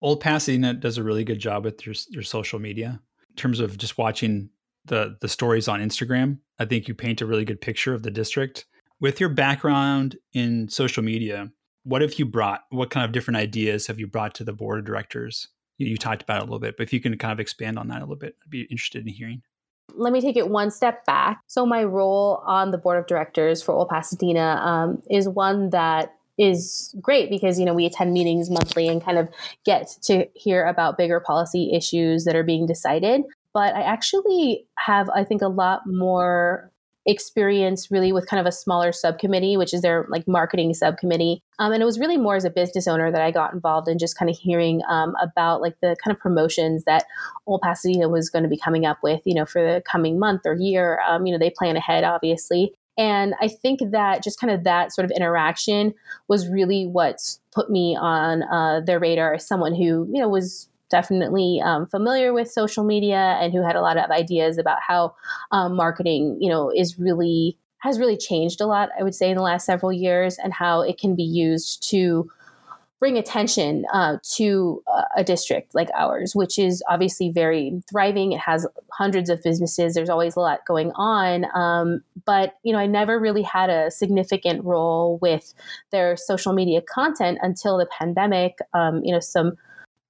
Old 0.00 0.20
pasadena 0.20 0.74
does 0.74 0.98
a 0.98 1.02
really 1.02 1.24
good 1.24 1.40
job 1.40 1.64
with 1.64 1.84
your, 1.84 1.94
your 2.10 2.22
social 2.22 2.58
media. 2.58 3.00
In 3.30 3.36
terms 3.36 3.60
of 3.60 3.78
just 3.78 3.98
watching 3.98 4.50
the 4.84 5.16
the 5.20 5.28
stories 5.28 5.68
on 5.68 5.80
instagram 5.80 6.38
i 6.58 6.64
think 6.64 6.88
you 6.88 6.94
paint 6.94 7.20
a 7.20 7.26
really 7.26 7.44
good 7.44 7.60
picture 7.60 7.94
of 7.94 8.02
the 8.02 8.10
district. 8.10 8.66
With 9.00 9.20
your 9.20 9.28
background 9.28 10.16
in 10.32 10.68
social 10.68 11.02
media 11.02 11.50
what 11.88 12.02
have 12.02 12.18
you 12.18 12.26
brought 12.26 12.64
what 12.68 12.90
kind 12.90 13.04
of 13.04 13.12
different 13.12 13.38
ideas 13.38 13.86
have 13.86 13.98
you 13.98 14.06
brought 14.06 14.34
to 14.34 14.44
the 14.44 14.52
board 14.52 14.78
of 14.78 14.84
directors? 14.84 15.48
You, 15.78 15.86
you 15.88 15.96
talked 15.96 16.22
about 16.22 16.38
it 16.38 16.42
a 16.42 16.44
little 16.44 16.58
bit, 16.58 16.76
but 16.76 16.82
if 16.82 16.92
you 16.92 17.00
can 17.00 17.16
kind 17.16 17.32
of 17.32 17.40
expand 17.40 17.78
on 17.78 17.88
that 17.88 17.98
a 17.98 18.04
little 18.04 18.16
bit, 18.16 18.36
I'd 18.44 18.50
be 18.50 18.62
interested 18.62 19.06
in 19.06 19.12
hearing. 19.12 19.42
Let 19.94 20.12
me 20.12 20.20
take 20.20 20.36
it 20.36 20.50
one 20.50 20.70
step 20.70 21.06
back. 21.06 21.40
So, 21.46 21.64
my 21.64 21.82
role 21.82 22.42
on 22.46 22.72
the 22.72 22.78
board 22.78 22.98
of 22.98 23.06
directors 23.06 23.62
for 23.62 23.72
Old 23.72 23.88
Pasadena 23.88 24.60
um, 24.62 25.02
is 25.10 25.28
one 25.28 25.70
that 25.70 26.14
is 26.38 26.94
great 27.00 27.30
because 27.30 27.58
you 27.58 27.64
know 27.64 27.74
we 27.74 27.86
attend 27.86 28.12
meetings 28.12 28.50
monthly 28.50 28.88
and 28.88 29.04
kind 29.04 29.18
of 29.18 29.28
get 29.64 29.88
to 30.02 30.26
hear 30.34 30.66
about 30.66 30.96
bigger 30.96 31.20
policy 31.20 31.72
issues 31.74 32.24
that 32.24 32.36
are 32.36 32.44
being 32.44 32.66
decided 32.66 33.22
but 33.52 33.74
i 33.74 33.82
actually 33.82 34.64
have 34.78 35.08
i 35.10 35.24
think 35.24 35.42
a 35.42 35.48
lot 35.48 35.80
more 35.86 36.70
experience 37.08 37.90
really 37.90 38.12
with 38.12 38.26
kind 38.28 38.38
of 38.38 38.46
a 38.46 38.52
smaller 38.52 38.92
subcommittee, 38.92 39.56
which 39.56 39.72
is 39.72 39.80
their 39.80 40.06
like 40.10 40.28
marketing 40.28 40.74
subcommittee. 40.74 41.40
Um, 41.58 41.72
and 41.72 41.82
it 41.82 41.86
was 41.86 41.98
really 41.98 42.18
more 42.18 42.36
as 42.36 42.44
a 42.44 42.50
business 42.50 42.86
owner 42.86 43.10
that 43.10 43.22
I 43.22 43.30
got 43.30 43.54
involved 43.54 43.88
in 43.88 43.98
just 43.98 44.16
kind 44.16 44.30
of 44.30 44.36
hearing 44.36 44.82
um, 44.88 45.14
about 45.20 45.62
like 45.62 45.74
the 45.80 45.96
kind 46.04 46.14
of 46.14 46.20
promotions 46.20 46.84
that 46.84 47.04
Old 47.46 47.62
Pasadena 47.62 48.10
was 48.10 48.28
going 48.28 48.42
to 48.42 48.48
be 48.48 48.58
coming 48.58 48.84
up 48.84 48.98
with, 49.02 49.22
you 49.24 49.34
know, 49.34 49.46
for 49.46 49.62
the 49.62 49.82
coming 49.90 50.18
month 50.18 50.42
or 50.44 50.54
year. 50.54 51.00
Um, 51.08 51.24
you 51.24 51.32
know, 51.32 51.38
they 51.38 51.50
plan 51.50 51.76
ahead, 51.76 52.04
obviously. 52.04 52.74
And 52.98 53.34
I 53.40 53.46
think 53.46 53.80
that 53.92 54.24
just 54.24 54.40
kind 54.40 54.52
of 54.52 54.64
that 54.64 54.92
sort 54.92 55.04
of 55.04 55.12
interaction 55.12 55.94
was 56.26 56.48
really 56.48 56.86
what's 56.86 57.40
put 57.52 57.70
me 57.70 57.96
on 57.96 58.42
uh, 58.42 58.80
their 58.84 58.98
radar 58.98 59.34
as 59.34 59.46
someone 59.46 59.74
who, 59.74 60.08
you 60.12 60.20
know, 60.20 60.28
was 60.28 60.68
definitely 60.90 61.60
um, 61.64 61.86
familiar 61.86 62.32
with 62.32 62.50
social 62.50 62.82
media 62.82 63.38
and 63.40 63.52
who 63.52 63.62
had 63.62 63.76
a 63.76 63.80
lot 63.80 63.96
of 63.96 64.10
ideas 64.10 64.58
about 64.58 64.78
how 64.86 65.14
um, 65.52 65.76
marketing, 65.76 66.36
you 66.40 66.50
know, 66.50 66.72
is 66.74 66.98
really 66.98 67.56
has 67.78 68.00
really 68.00 68.16
changed 68.16 68.60
a 68.60 68.66
lot. 68.66 68.88
I 68.98 69.04
would 69.04 69.14
say 69.14 69.30
in 69.30 69.36
the 69.36 69.42
last 69.42 69.64
several 69.64 69.92
years, 69.92 70.36
and 70.38 70.52
how 70.52 70.80
it 70.80 70.98
can 70.98 71.14
be 71.14 71.22
used 71.22 71.88
to 71.90 72.28
bring 73.00 73.16
attention 73.16 73.84
uh, 73.92 74.16
to 74.34 74.82
a 75.16 75.22
district 75.22 75.74
like 75.74 75.88
ours, 75.96 76.34
which 76.34 76.58
is 76.58 76.82
obviously 76.88 77.30
very 77.30 77.80
thriving. 77.88 78.32
It 78.32 78.40
has 78.40 78.66
hundreds 78.92 79.30
of 79.30 79.42
businesses. 79.42 79.94
There's 79.94 80.08
always 80.08 80.34
a 80.34 80.40
lot 80.40 80.60
going 80.66 80.90
on. 80.96 81.46
Um, 81.54 82.02
but, 82.24 82.54
you 82.64 82.72
know, 82.72 82.78
I 82.78 82.86
never 82.86 83.18
really 83.18 83.42
had 83.42 83.70
a 83.70 83.90
significant 83.90 84.64
role 84.64 85.18
with 85.22 85.54
their 85.90 86.16
social 86.16 86.52
media 86.52 86.82
content 86.82 87.38
until 87.40 87.78
the 87.78 87.86
pandemic. 87.86 88.58
Um, 88.74 89.02
you 89.04 89.12
know, 89.12 89.20
some 89.20 89.56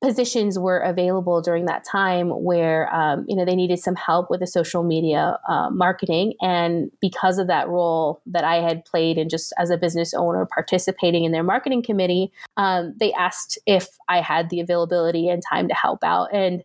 positions 0.00 0.58
were 0.58 0.78
available 0.78 1.42
during 1.42 1.66
that 1.66 1.84
time 1.84 2.30
where 2.30 2.94
um, 2.94 3.24
you 3.28 3.34
know 3.36 3.44
they 3.44 3.56
needed 3.56 3.78
some 3.78 3.96
help 3.96 4.30
with 4.30 4.40
the 4.40 4.46
social 4.46 4.82
media 4.82 5.38
uh, 5.48 5.70
marketing. 5.70 6.34
And 6.40 6.90
because 7.00 7.38
of 7.38 7.46
that 7.48 7.68
role 7.68 8.20
that 8.26 8.44
i 8.44 8.56
had 8.56 8.84
played 8.84 9.18
and 9.18 9.30
just 9.30 9.52
as 9.58 9.70
a 9.70 9.76
business 9.76 10.14
owner 10.14 10.46
participating 10.46 11.24
in 11.24 11.32
their 11.32 11.42
marketing 11.42 11.82
committee 11.82 12.32
um, 12.56 12.94
they 12.98 13.12
asked 13.14 13.58
if 13.66 13.88
i 14.08 14.20
had 14.20 14.50
the 14.50 14.60
availability 14.60 15.28
and 15.28 15.42
time 15.42 15.68
to 15.68 15.74
help 15.74 16.04
out. 16.04 16.28
And 16.32 16.64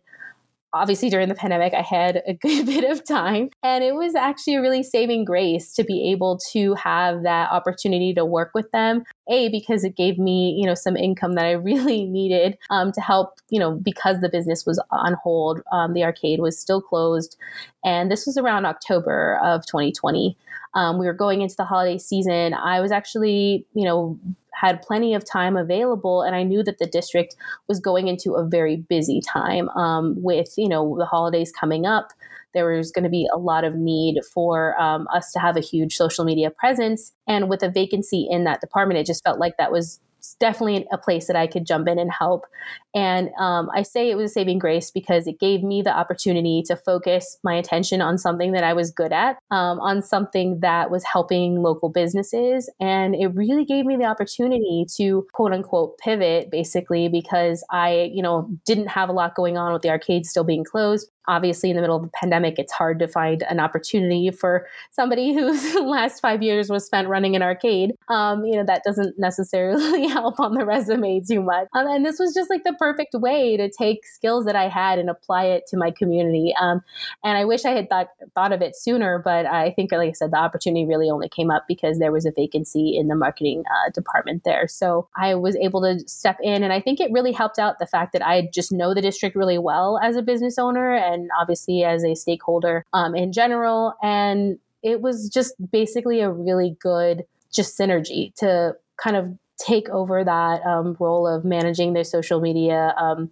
obviously 0.74 1.08
during 1.08 1.28
the 1.28 1.34
pandemic 1.34 1.72
i 1.74 1.80
had 1.80 2.22
a 2.26 2.34
good 2.34 2.66
bit 2.74 2.84
of 2.84 3.06
time 3.06 3.48
and 3.62 3.82
it 3.84 3.94
was 3.94 4.14
actually 4.14 4.54
a 4.54 4.60
really 4.60 4.82
saving 4.82 5.24
grace 5.24 5.72
to 5.72 5.84
be 5.84 6.10
able 6.10 6.38
to 6.52 6.74
have 6.74 7.22
that 7.22 7.50
opportunity 7.50 8.12
to 8.14 8.24
work 8.24 8.50
with 8.54 8.70
them. 8.72 9.04
A 9.30 9.48
because 9.48 9.84
it 9.84 9.96
gave 9.96 10.18
me 10.18 10.54
you 10.58 10.66
know 10.66 10.74
some 10.74 10.96
income 10.96 11.34
that 11.34 11.46
i 11.46 11.52
really 11.70 12.04
needed 12.04 12.58
um, 12.70 12.92
to 12.92 13.00
help 13.00 13.40
you 13.48 13.58
know 13.58 13.72
because 13.72 14.20
the 14.20 14.28
business 14.28 14.66
was 14.66 14.82
on 14.90 15.14
hold 15.22 15.62
um, 15.72 15.94
the 15.94 16.04
arcade 16.04 16.40
was 16.40 16.58
still 16.58 16.82
closed 16.82 17.36
and 17.84 18.10
this 18.10 18.26
was 18.26 18.36
around 18.36 18.66
october 18.66 19.38
of 19.42 19.64
2020 19.66 20.36
um, 20.74 20.98
we 20.98 21.06
were 21.06 21.14
going 21.14 21.40
into 21.40 21.54
the 21.56 21.64
holiday 21.64 21.98
season. 21.98 22.52
I 22.52 22.80
was 22.80 22.90
actually 22.92 23.66
you 23.74 23.84
know 23.84 24.18
had 24.54 24.82
plenty 24.82 25.14
of 25.14 25.24
time 25.24 25.56
available 25.56 26.22
and 26.22 26.34
i 26.34 26.42
knew 26.42 26.62
that 26.62 26.78
the 26.78 26.86
district 26.86 27.36
was 27.68 27.80
going 27.80 28.08
into 28.08 28.34
a 28.34 28.46
very 28.46 28.76
busy 28.76 29.20
time 29.20 29.68
um, 29.70 30.14
with 30.18 30.54
you 30.56 30.68
know 30.68 30.96
the 30.98 31.06
holidays 31.06 31.52
coming 31.52 31.86
up. 31.86 32.12
There 32.52 32.66
was 32.66 32.92
going 32.92 33.02
to 33.02 33.10
be 33.10 33.28
a 33.34 33.38
lot 33.38 33.64
of 33.64 33.74
need 33.74 34.20
for 34.32 34.80
um, 34.80 35.08
us 35.12 35.32
to 35.32 35.40
have 35.40 35.56
a 35.56 35.60
huge 35.60 35.96
social 35.96 36.24
media 36.24 36.50
presence 36.50 37.12
and 37.26 37.48
with 37.48 37.64
a 37.64 37.68
vacancy 37.68 38.28
in 38.30 38.44
that 38.44 38.60
department 38.60 38.98
it 38.98 39.06
just 39.06 39.24
felt 39.24 39.40
like 39.40 39.56
that 39.58 39.72
was 39.72 40.00
definitely 40.40 40.86
a 40.92 40.98
place 40.98 41.26
that 41.26 41.36
I 41.36 41.46
could 41.46 41.66
jump 41.66 41.88
in 41.88 41.98
and 41.98 42.10
help. 42.10 42.46
And 42.94 43.30
um, 43.38 43.68
I 43.74 43.82
say 43.82 44.10
it 44.10 44.16
was 44.16 44.30
a 44.30 44.34
saving 44.34 44.58
grace 44.58 44.90
because 44.90 45.26
it 45.26 45.40
gave 45.40 45.62
me 45.62 45.82
the 45.82 45.94
opportunity 45.94 46.62
to 46.66 46.76
focus 46.76 47.38
my 47.42 47.54
attention 47.54 48.00
on 48.00 48.18
something 48.18 48.52
that 48.52 48.64
I 48.64 48.72
was 48.72 48.90
good 48.90 49.12
at, 49.12 49.38
um, 49.50 49.80
on 49.80 50.02
something 50.02 50.60
that 50.60 50.90
was 50.90 51.04
helping 51.04 51.62
local 51.62 51.88
businesses. 51.88 52.70
And 52.80 53.14
it 53.14 53.28
really 53.28 53.64
gave 53.64 53.84
me 53.84 53.96
the 53.96 54.04
opportunity 54.04 54.86
to 54.96 55.26
quote 55.32 55.52
unquote 55.52 55.98
pivot 55.98 56.50
basically 56.50 57.08
because 57.08 57.64
I, 57.70 58.10
you 58.12 58.22
know, 58.22 58.48
didn't 58.64 58.88
have 58.88 59.08
a 59.08 59.12
lot 59.12 59.34
going 59.34 59.58
on 59.58 59.72
with 59.72 59.82
the 59.82 59.90
arcade 59.90 60.26
still 60.26 60.44
being 60.44 60.64
closed 60.64 61.10
obviously 61.28 61.70
in 61.70 61.76
the 61.76 61.82
middle 61.82 61.96
of 61.96 62.02
the 62.02 62.10
pandemic 62.10 62.58
it's 62.58 62.72
hard 62.72 62.98
to 62.98 63.08
find 63.08 63.42
an 63.42 63.60
opportunity 63.60 64.30
for 64.30 64.66
somebody 64.90 65.34
whose 65.34 65.74
last 65.76 66.20
five 66.20 66.42
years 66.42 66.70
was 66.70 66.84
spent 66.84 67.08
running 67.08 67.36
an 67.36 67.42
arcade. 67.42 67.92
Um, 68.08 68.44
you 68.44 68.56
know 68.56 68.64
that 68.64 68.82
doesn't 68.84 69.18
necessarily 69.18 70.08
help 70.08 70.40
on 70.40 70.54
the 70.54 70.64
resume 70.64 71.20
too 71.20 71.42
much. 71.42 71.68
Um, 71.74 71.86
and 71.86 72.04
this 72.04 72.18
was 72.18 72.34
just 72.34 72.50
like 72.50 72.64
the 72.64 72.74
perfect 72.78 73.14
way 73.14 73.56
to 73.56 73.70
take 73.70 74.06
skills 74.06 74.44
that 74.44 74.56
i 74.56 74.68
had 74.68 74.98
and 74.98 75.08
apply 75.08 75.44
it 75.44 75.66
to 75.68 75.76
my 75.76 75.90
community. 75.90 76.54
Um, 76.60 76.82
and 77.22 77.36
i 77.36 77.44
wish 77.44 77.64
i 77.64 77.70
had 77.70 77.88
thought 77.88 78.08
thought 78.34 78.52
of 78.52 78.62
it 78.62 78.76
sooner 78.76 79.20
but 79.24 79.46
i 79.46 79.70
think 79.72 79.92
like 79.92 80.10
i 80.10 80.12
said 80.12 80.30
the 80.30 80.36
opportunity 80.36 80.84
really 80.84 81.10
only 81.10 81.28
came 81.28 81.50
up 81.50 81.64
because 81.68 81.98
there 81.98 82.12
was 82.12 82.26
a 82.26 82.32
vacancy 82.32 82.96
in 82.96 83.08
the 83.08 83.14
marketing 83.14 83.64
uh, 83.66 83.90
department 83.90 84.42
there. 84.44 84.68
So 84.68 85.08
i 85.16 85.34
was 85.34 85.56
able 85.56 85.82
to 85.82 86.06
step 86.08 86.38
in 86.42 86.62
and 86.62 86.72
i 86.72 86.80
think 86.80 87.00
it 87.00 87.10
really 87.12 87.32
helped 87.32 87.58
out 87.58 87.78
the 87.78 87.86
fact 87.86 88.12
that 88.12 88.26
i 88.26 88.48
just 88.52 88.72
know 88.72 88.94
the 88.94 89.02
district 89.02 89.36
really 89.36 89.58
well 89.58 89.98
as 90.02 90.16
a 90.16 90.22
business 90.22 90.58
owner 90.58 90.94
obviously 91.40 91.84
as 91.84 92.04
a 92.04 92.14
stakeholder 92.14 92.84
um, 92.92 93.14
in 93.14 93.32
general. 93.32 93.94
And 94.02 94.58
it 94.82 95.00
was 95.00 95.28
just 95.28 95.54
basically 95.70 96.20
a 96.20 96.30
really 96.30 96.76
good 96.80 97.24
just 97.52 97.78
synergy 97.78 98.34
to 98.36 98.76
kind 98.96 99.16
of 99.16 99.36
take 99.58 99.88
over 99.88 100.24
that 100.24 100.64
um, 100.66 100.96
role 100.98 101.26
of 101.26 101.44
managing 101.44 101.92
their 101.92 102.04
social 102.04 102.40
media 102.40 102.94
um, 102.96 103.30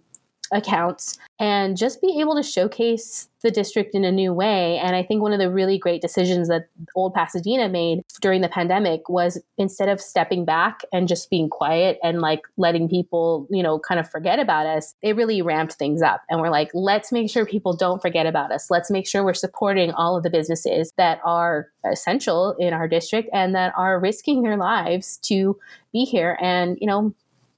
accounts 0.53 1.17
and 1.39 1.75
just 1.75 2.01
be 2.01 2.19
able 2.21 2.35
to 2.35 2.43
showcase 2.43 3.27
the 3.41 3.51
district 3.51 3.93
in 3.93 4.05
a 4.05 4.11
new 4.11 4.33
way. 4.33 4.77
And 4.77 4.95
I 4.95 5.03
think 5.03 5.21
one 5.21 5.33
of 5.33 5.39
the 5.39 5.51
really 5.51 5.77
great 5.77 6.01
decisions 6.01 6.47
that 6.47 6.69
Old 6.95 7.13
Pasadena 7.13 7.67
made 7.67 8.01
during 8.21 8.41
the 8.41 8.47
pandemic 8.47 9.09
was 9.09 9.41
instead 9.57 9.89
of 9.89 9.99
stepping 9.99 10.45
back 10.45 10.79
and 10.93 11.07
just 11.09 11.29
being 11.29 11.49
quiet 11.49 11.99
and 12.01 12.21
like 12.21 12.41
letting 12.55 12.87
people, 12.87 13.45
you 13.51 13.61
know, 13.61 13.79
kind 13.79 13.99
of 13.99 14.09
forget 14.09 14.39
about 14.39 14.65
us, 14.65 14.95
they 15.03 15.11
really 15.11 15.41
ramped 15.41 15.73
things 15.73 16.01
up. 16.01 16.21
And 16.29 16.39
we're 16.39 16.49
like, 16.49 16.69
let's 16.73 17.11
make 17.11 17.29
sure 17.29 17.45
people 17.45 17.75
don't 17.75 18.01
forget 18.01 18.25
about 18.25 18.51
us. 18.51 18.71
Let's 18.71 18.89
make 18.89 19.07
sure 19.07 19.25
we're 19.25 19.33
supporting 19.33 19.91
all 19.91 20.15
of 20.15 20.23
the 20.23 20.29
businesses 20.29 20.93
that 20.95 21.19
are 21.25 21.67
essential 21.83 22.55
in 22.57 22.73
our 22.73 22.87
district 22.87 23.29
and 23.33 23.53
that 23.55 23.73
are 23.75 23.99
risking 23.99 24.43
their 24.43 24.55
lives 24.55 25.17
to 25.23 25.59
be 25.91 26.05
here 26.05 26.37
and, 26.41 26.77
you 26.79 26.87
know, 26.87 27.13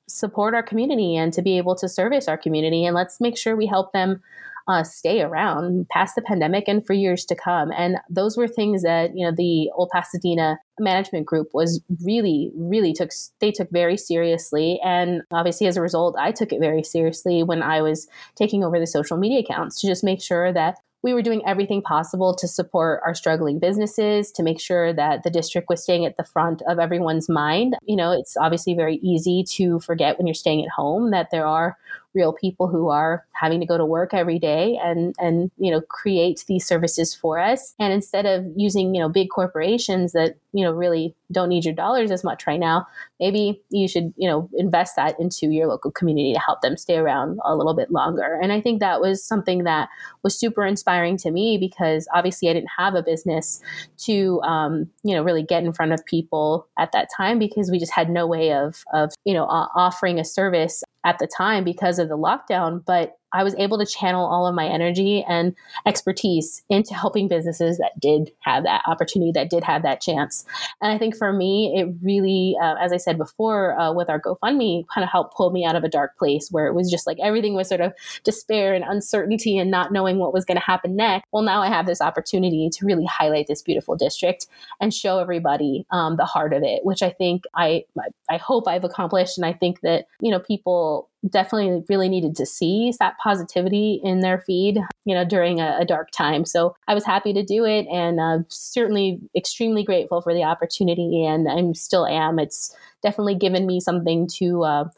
support 0.07 0.53
our 0.53 0.63
community 0.63 1.15
and 1.15 1.33
to 1.33 1.41
be 1.41 1.57
able 1.57 1.75
to 1.75 1.89
service 1.89 2.27
our 2.27 2.37
community. 2.37 2.85
And 2.85 2.95
let's 2.95 3.19
make 3.19 3.37
sure 3.37 3.55
we 3.55 3.65
help 3.67 3.91
them 3.91 4.21
uh, 4.67 4.83
stay 4.83 5.21
around 5.21 5.87
past 5.89 6.15
the 6.15 6.21
pandemic 6.21 6.67
and 6.67 6.85
for 6.85 6.93
years 6.93 7.23
to 7.25 7.35
come. 7.35 7.71
And 7.71 7.97
those 8.09 8.35
were 8.35 8.47
things 8.47 8.81
that 8.81 9.15
you 9.15 9.25
know 9.25 9.31
the 9.35 9.69
Old 9.75 9.89
Pasadena 9.91 10.57
management 10.79 11.25
group 11.25 11.49
was 11.53 11.81
really, 12.03 12.51
really 12.55 12.93
took 12.93 13.11
they 13.39 13.51
took 13.51 13.69
very 13.71 13.97
seriously. 13.97 14.79
And 14.83 15.21
obviously, 15.31 15.67
as 15.67 15.77
a 15.77 15.81
result, 15.81 16.15
I 16.17 16.31
took 16.31 16.51
it 16.51 16.59
very 16.59 16.83
seriously 16.83 17.43
when 17.43 17.61
I 17.61 17.81
was 17.81 18.07
taking 18.35 18.63
over 18.63 18.79
the 18.79 18.87
social 18.87 19.17
media 19.17 19.39
accounts 19.39 19.79
to 19.81 19.87
just 19.87 20.03
make 20.03 20.21
sure 20.21 20.51
that 20.51 20.77
we 21.05 21.13
were 21.13 21.21
doing 21.21 21.45
everything 21.45 21.83
possible 21.83 22.35
to 22.35 22.47
support 22.47 22.99
our 23.05 23.13
struggling 23.13 23.59
businesses, 23.59 24.31
to 24.31 24.41
make 24.41 24.59
sure 24.59 24.91
that 24.91 25.21
the 25.21 25.29
district 25.29 25.69
was 25.69 25.83
staying 25.83 26.03
at 26.03 26.17
the 26.17 26.23
front 26.23 26.63
of 26.67 26.79
everyone's 26.79 27.29
mind. 27.29 27.77
You 27.83 27.95
know, 27.95 28.11
it's 28.11 28.35
obviously 28.35 28.73
very 28.73 28.95
easy 29.03 29.43
to 29.51 29.79
forget 29.81 30.17
when 30.17 30.25
you're 30.25 30.33
staying 30.33 30.65
at 30.65 30.71
home 30.71 31.11
that 31.11 31.29
there 31.29 31.45
are 31.45 31.77
real 32.15 32.33
people 32.33 32.67
who 32.67 32.89
are 32.89 33.25
having 33.33 33.59
to 33.59 33.65
go 33.65 33.77
to 33.77 33.85
work 33.85 34.13
every 34.13 34.39
day 34.39 34.79
and 34.81 35.13
and 35.19 35.51
you 35.57 35.71
know 35.71 35.81
create 35.81 36.43
these 36.47 36.65
services 36.65 37.13
for 37.13 37.39
us. 37.39 37.75
And 37.79 37.93
instead 37.93 38.25
of 38.25 38.45
using 38.55 38.95
you 38.95 39.01
know 39.01 39.09
big 39.09 39.29
corporations 39.29 40.13
that 40.13 40.37
you 40.53 40.63
know 40.63 40.71
really 40.71 41.13
don't 41.31 41.49
need 41.49 41.65
your 41.65 41.73
dollars 41.73 42.11
as 42.11 42.23
much 42.23 42.47
right 42.47 42.59
now 42.59 42.87
maybe 43.19 43.61
you 43.69 43.87
should 43.87 44.13
you 44.15 44.29
know 44.29 44.49
invest 44.53 44.95
that 44.95 45.19
into 45.19 45.47
your 45.47 45.67
local 45.67 45.91
community 45.91 46.33
to 46.33 46.39
help 46.39 46.61
them 46.61 46.77
stay 46.77 46.97
around 46.97 47.39
a 47.43 47.55
little 47.55 47.73
bit 47.73 47.91
longer. 47.91 48.39
And 48.41 48.51
i 48.51 48.61
think 48.61 48.79
that 48.79 49.01
was 49.01 49.23
something 49.23 49.63
that 49.63 49.89
was 50.23 50.37
super 50.37 50.65
inspiring 50.65 51.17
to 51.17 51.31
me 51.31 51.57
because 51.57 52.07
obviously 52.13 52.49
i 52.49 52.53
didn't 52.53 52.69
have 52.77 52.95
a 52.95 53.03
business 53.03 53.61
to 53.97 54.41
um, 54.41 54.89
you 55.03 55.15
know 55.15 55.23
really 55.23 55.43
get 55.43 55.63
in 55.63 55.73
front 55.73 55.91
of 55.91 56.05
people 56.05 56.67
at 56.79 56.91
that 56.93 57.09
time 57.15 57.37
because 57.37 57.69
we 57.69 57.79
just 57.79 57.93
had 57.93 58.09
no 58.09 58.25
way 58.25 58.53
of 58.53 58.83
of 58.93 59.11
you 59.25 59.33
know 59.33 59.45
uh, 59.45 59.67
offering 59.75 60.19
a 60.19 60.25
service 60.25 60.83
at 61.05 61.19
the 61.19 61.27
time 61.27 61.63
because 61.63 61.99
of 61.99 62.09
the 62.09 62.17
lockdown, 62.17 62.83
but 62.85 63.13
I 63.35 63.43
was 63.43 63.53
able 63.55 63.77
to 63.77 63.85
channel 63.85 64.25
all 64.25 64.47
of 64.47 64.55
my 64.55 64.65
energy 64.65 65.23
and 65.27 65.53
expertise 65.85 66.63
into 66.69 66.93
helping 66.93 67.27
businesses 67.27 67.77
that 67.77 67.99
did 67.99 68.31
have 68.39 68.63
that 68.63 68.81
opportunity, 68.87 69.31
that 69.33 69.49
did 69.49 69.63
have 69.63 69.83
that 69.83 70.01
chance. 70.01 70.45
And 70.81 70.91
I 70.91 70.97
think 70.97 71.15
for 71.17 71.33
me, 71.33 71.73
it 71.75 71.93
really, 72.01 72.55
uh, 72.61 72.75
as 72.75 72.93
I 72.93 72.97
said 72.97 73.17
before, 73.17 73.77
uh, 73.79 73.91
with 73.93 74.09
our 74.09 74.21
GoFundMe, 74.21 74.85
kind 74.93 75.03
of 75.03 75.09
helped 75.11 75.35
pull 75.35 75.51
me 75.51 75.65
out 75.65 75.75
of 75.75 75.83
a 75.83 75.89
dark 75.89 76.17
place 76.17 76.47
where 76.49 76.67
it 76.67 76.73
was 76.73 76.89
just 76.89 77.05
like 77.05 77.17
everything 77.21 77.55
was 77.55 77.67
sort 77.67 77.81
of 77.81 77.93
despair 78.23 78.73
and 78.73 78.85
uncertainty 78.87 79.57
and 79.57 79.69
not 79.69 79.91
knowing 79.91 80.17
what 80.17 80.33
was 80.33 80.45
going 80.45 80.57
to 80.57 80.65
happen 80.65 80.95
next. 80.95 81.25
Well, 81.31 81.43
now 81.43 81.61
I 81.61 81.67
have 81.67 81.85
this 81.85 82.01
opportunity 82.01 82.69
to 82.71 82.85
really 82.85 83.05
highlight 83.05 83.47
this 83.47 83.61
beautiful 83.61 83.95
district 83.97 84.47
and 84.79 84.93
show 84.93 85.19
everybody 85.19 85.85
um, 85.91 86.15
the 86.15 86.25
heart 86.25 86.53
of 86.53 86.63
it, 86.63 86.85
which 86.85 87.03
I 87.03 87.09
think 87.09 87.43
I 87.53 87.83
I 88.29 88.37
hope 88.37 88.67
I've 88.67 88.83
accomplished. 88.83 89.37
And 89.37 89.45
I 89.45 89.53
think 89.53 89.81
that 89.81 90.05
you 90.21 90.31
know 90.31 90.39
people 90.39 91.09
definitely 91.29 91.83
really 91.89 92.09
needed 92.09 92.35
to 92.35 92.45
see 92.45 92.93
that 92.99 93.17
positivity 93.21 93.99
in 94.03 94.19
their 94.19 94.39
feed, 94.39 94.79
you 95.05 95.15
know, 95.15 95.25
during 95.25 95.59
a, 95.59 95.77
a 95.79 95.85
dark 95.85 96.11
time. 96.11 96.45
So 96.45 96.75
I 96.87 96.93
was 96.93 97.03
happy 97.03 97.33
to 97.33 97.43
do 97.43 97.65
it 97.65 97.87
and 97.87 98.19
uh, 98.19 98.39
certainly 98.47 99.19
extremely 99.35 99.83
grateful 99.83 100.21
for 100.21 100.33
the 100.33 100.43
opportunity. 100.43 101.25
And 101.25 101.49
I 101.49 101.71
still 101.73 102.05
am. 102.05 102.39
It's 102.39 102.75
definitely 103.01 103.35
given 103.35 103.65
me 103.65 103.79
something 103.79 104.27
to, 104.35 104.63
uh, 104.63 104.89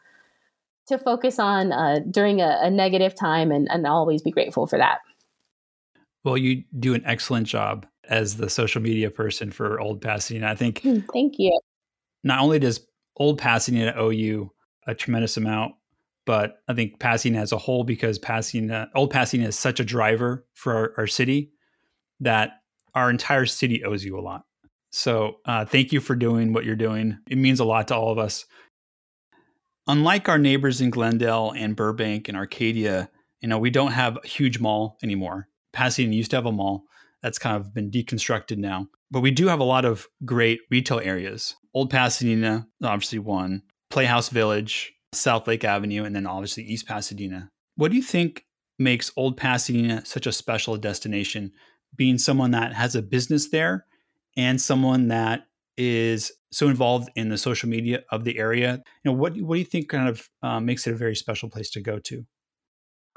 to 0.87 0.97
focus 0.97 1.39
on 1.39 1.71
uh, 1.71 1.99
during 2.09 2.41
a, 2.41 2.59
a 2.61 2.69
negative 2.69 3.15
time 3.15 3.51
and, 3.51 3.67
and 3.69 3.85
always 3.87 4.21
be 4.21 4.31
grateful 4.31 4.67
for 4.67 4.77
that. 4.77 4.99
Well, 6.23 6.37
you 6.37 6.63
do 6.77 6.93
an 6.93 7.03
excellent 7.05 7.47
job 7.47 7.85
as 8.09 8.37
the 8.37 8.49
social 8.49 8.81
media 8.81 9.09
person 9.09 9.51
for 9.51 9.79
Old 9.79 10.01
Pasadena. 10.01 10.47
I 10.47 10.55
think. 10.55 10.81
Hmm, 10.81 10.99
thank 11.13 11.35
you. 11.37 11.57
Not 12.23 12.41
only 12.41 12.59
does 12.59 12.85
Old 13.15 13.37
Pasadena 13.37 13.93
owe 13.95 14.09
you 14.09 14.51
a 14.87 14.95
tremendous 14.95 15.37
amount 15.37 15.75
but 16.27 16.57
I 16.67 16.73
think 16.73 16.99
Pasadena 16.99 17.41
as 17.41 17.53
a 17.53 17.57
whole, 17.57 17.85
because 17.85 18.19
Pasadena, 18.19 18.89
old 18.93 19.09
Pasadena 19.09 19.47
is 19.47 19.57
such 19.57 19.79
a 19.79 19.85
driver 19.85 20.45
for 20.53 20.75
our, 20.75 20.93
our 20.97 21.07
city 21.07 21.53
that 22.19 22.51
our 22.93 23.09
entire 23.09 23.45
city 23.45 23.83
owes 23.83 24.03
you 24.03 24.19
a 24.19 24.21
lot. 24.21 24.43
So 24.91 25.37
uh, 25.45 25.63
thank 25.65 25.93
you 25.93 26.01
for 26.01 26.15
doing 26.15 26.51
what 26.51 26.65
you're 26.65 26.75
doing. 26.75 27.17
It 27.29 27.37
means 27.37 27.61
a 27.61 27.65
lot 27.65 27.87
to 27.87 27.95
all 27.95 28.11
of 28.11 28.17
us. 28.17 28.45
Unlike 29.87 30.27
our 30.27 30.37
neighbors 30.37 30.81
in 30.81 30.89
Glendale 30.89 31.53
and 31.55 31.75
Burbank 31.75 32.27
and 32.27 32.37
Arcadia, 32.37 33.09
you 33.39 33.47
know, 33.47 33.57
we 33.57 33.69
don't 33.69 33.93
have 33.93 34.17
a 34.21 34.27
huge 34.27 34.59
mall 34.59 34.97
anymore. 35.01 35.47
Pasadena 35.71 36.13
used 36.13 36.31
to 36.31 36.37
have 36.37 36.45
a 36.45 36.51
mall 36.51 36.83
that's 37.21 37.39
kind 37.39 37.55
of 37.55 37.73
been 37.73 37.89
deconstructed 37.89 38.57
now. 38.57 38.87
But 39.09 39.21
we 39.21 39.31
do 39.31 39.47
have 39.47 39.61
a 39.61 39.63
lot 39.63 39.85
of 39.85 40.07
great 40.25 40.59
retail 40.69 40.99
areas. 40.99 41.55
Old 41.73 41.89
Pasadena, 41.89 42.67
obviously 42.83 43.19
one. 43.19 43.61
Playhouse 43.89 44.27
Village, 44.27 44.91
South 45.13 45.47
Lake 45.47 45.63
Avenue, 45.63 46.03
and 46.03 46.15
then 46.15 46.25
obviously 46.25 46.63
East 46.63 46.87
Pasadena. 46.87 47.49
What 47.75 47.91
do 47.91 47.97
you 47.97 48.03
think 48.03 48.45
makes 48.79 49.11
Old 49.15 49.37
Pasadena 49.37 50.05
such 50.05 50.27
a 50.27 50.31
special 50.31 50.77
destination, 50.77 51.51
being 51.95 52.17
someone 52.17 52.51
that 52.51 52.73
has 52.73 52.95
a 52.95 53.01
business 53.01 53.49
there 53.49 53.85
and 54.35 54.59
someone 54.61 55.07
that 55.07 55.47
is 55.77 56.31
so 56.51 56.67
involved 56.67 57.09
in 57.15 57.29
the 57.29 57.37
social 57.37 57.69
media 57.69 58.03
of 58.11 58.23
the 58.23 58.37
area? 58.37 58.81
You 59.03 59.11
know, 59.11 59.17
what 59.17 59.35
what 59.37 59.55
do 59.55 59.59
you 59.59 59.65
think 59.65 59.89
kind 59.89 60.09
of 60.09 60.29
uh, 60.43 60.59
makes 60.59 60.85
it 60.87 60.93
a 60.93 60.97
very 60.97 61.15
special 61.15 61.49
place 61.49 61.69
to 61.71 61.81
go 61.81 61.99
to? 61.99 62.25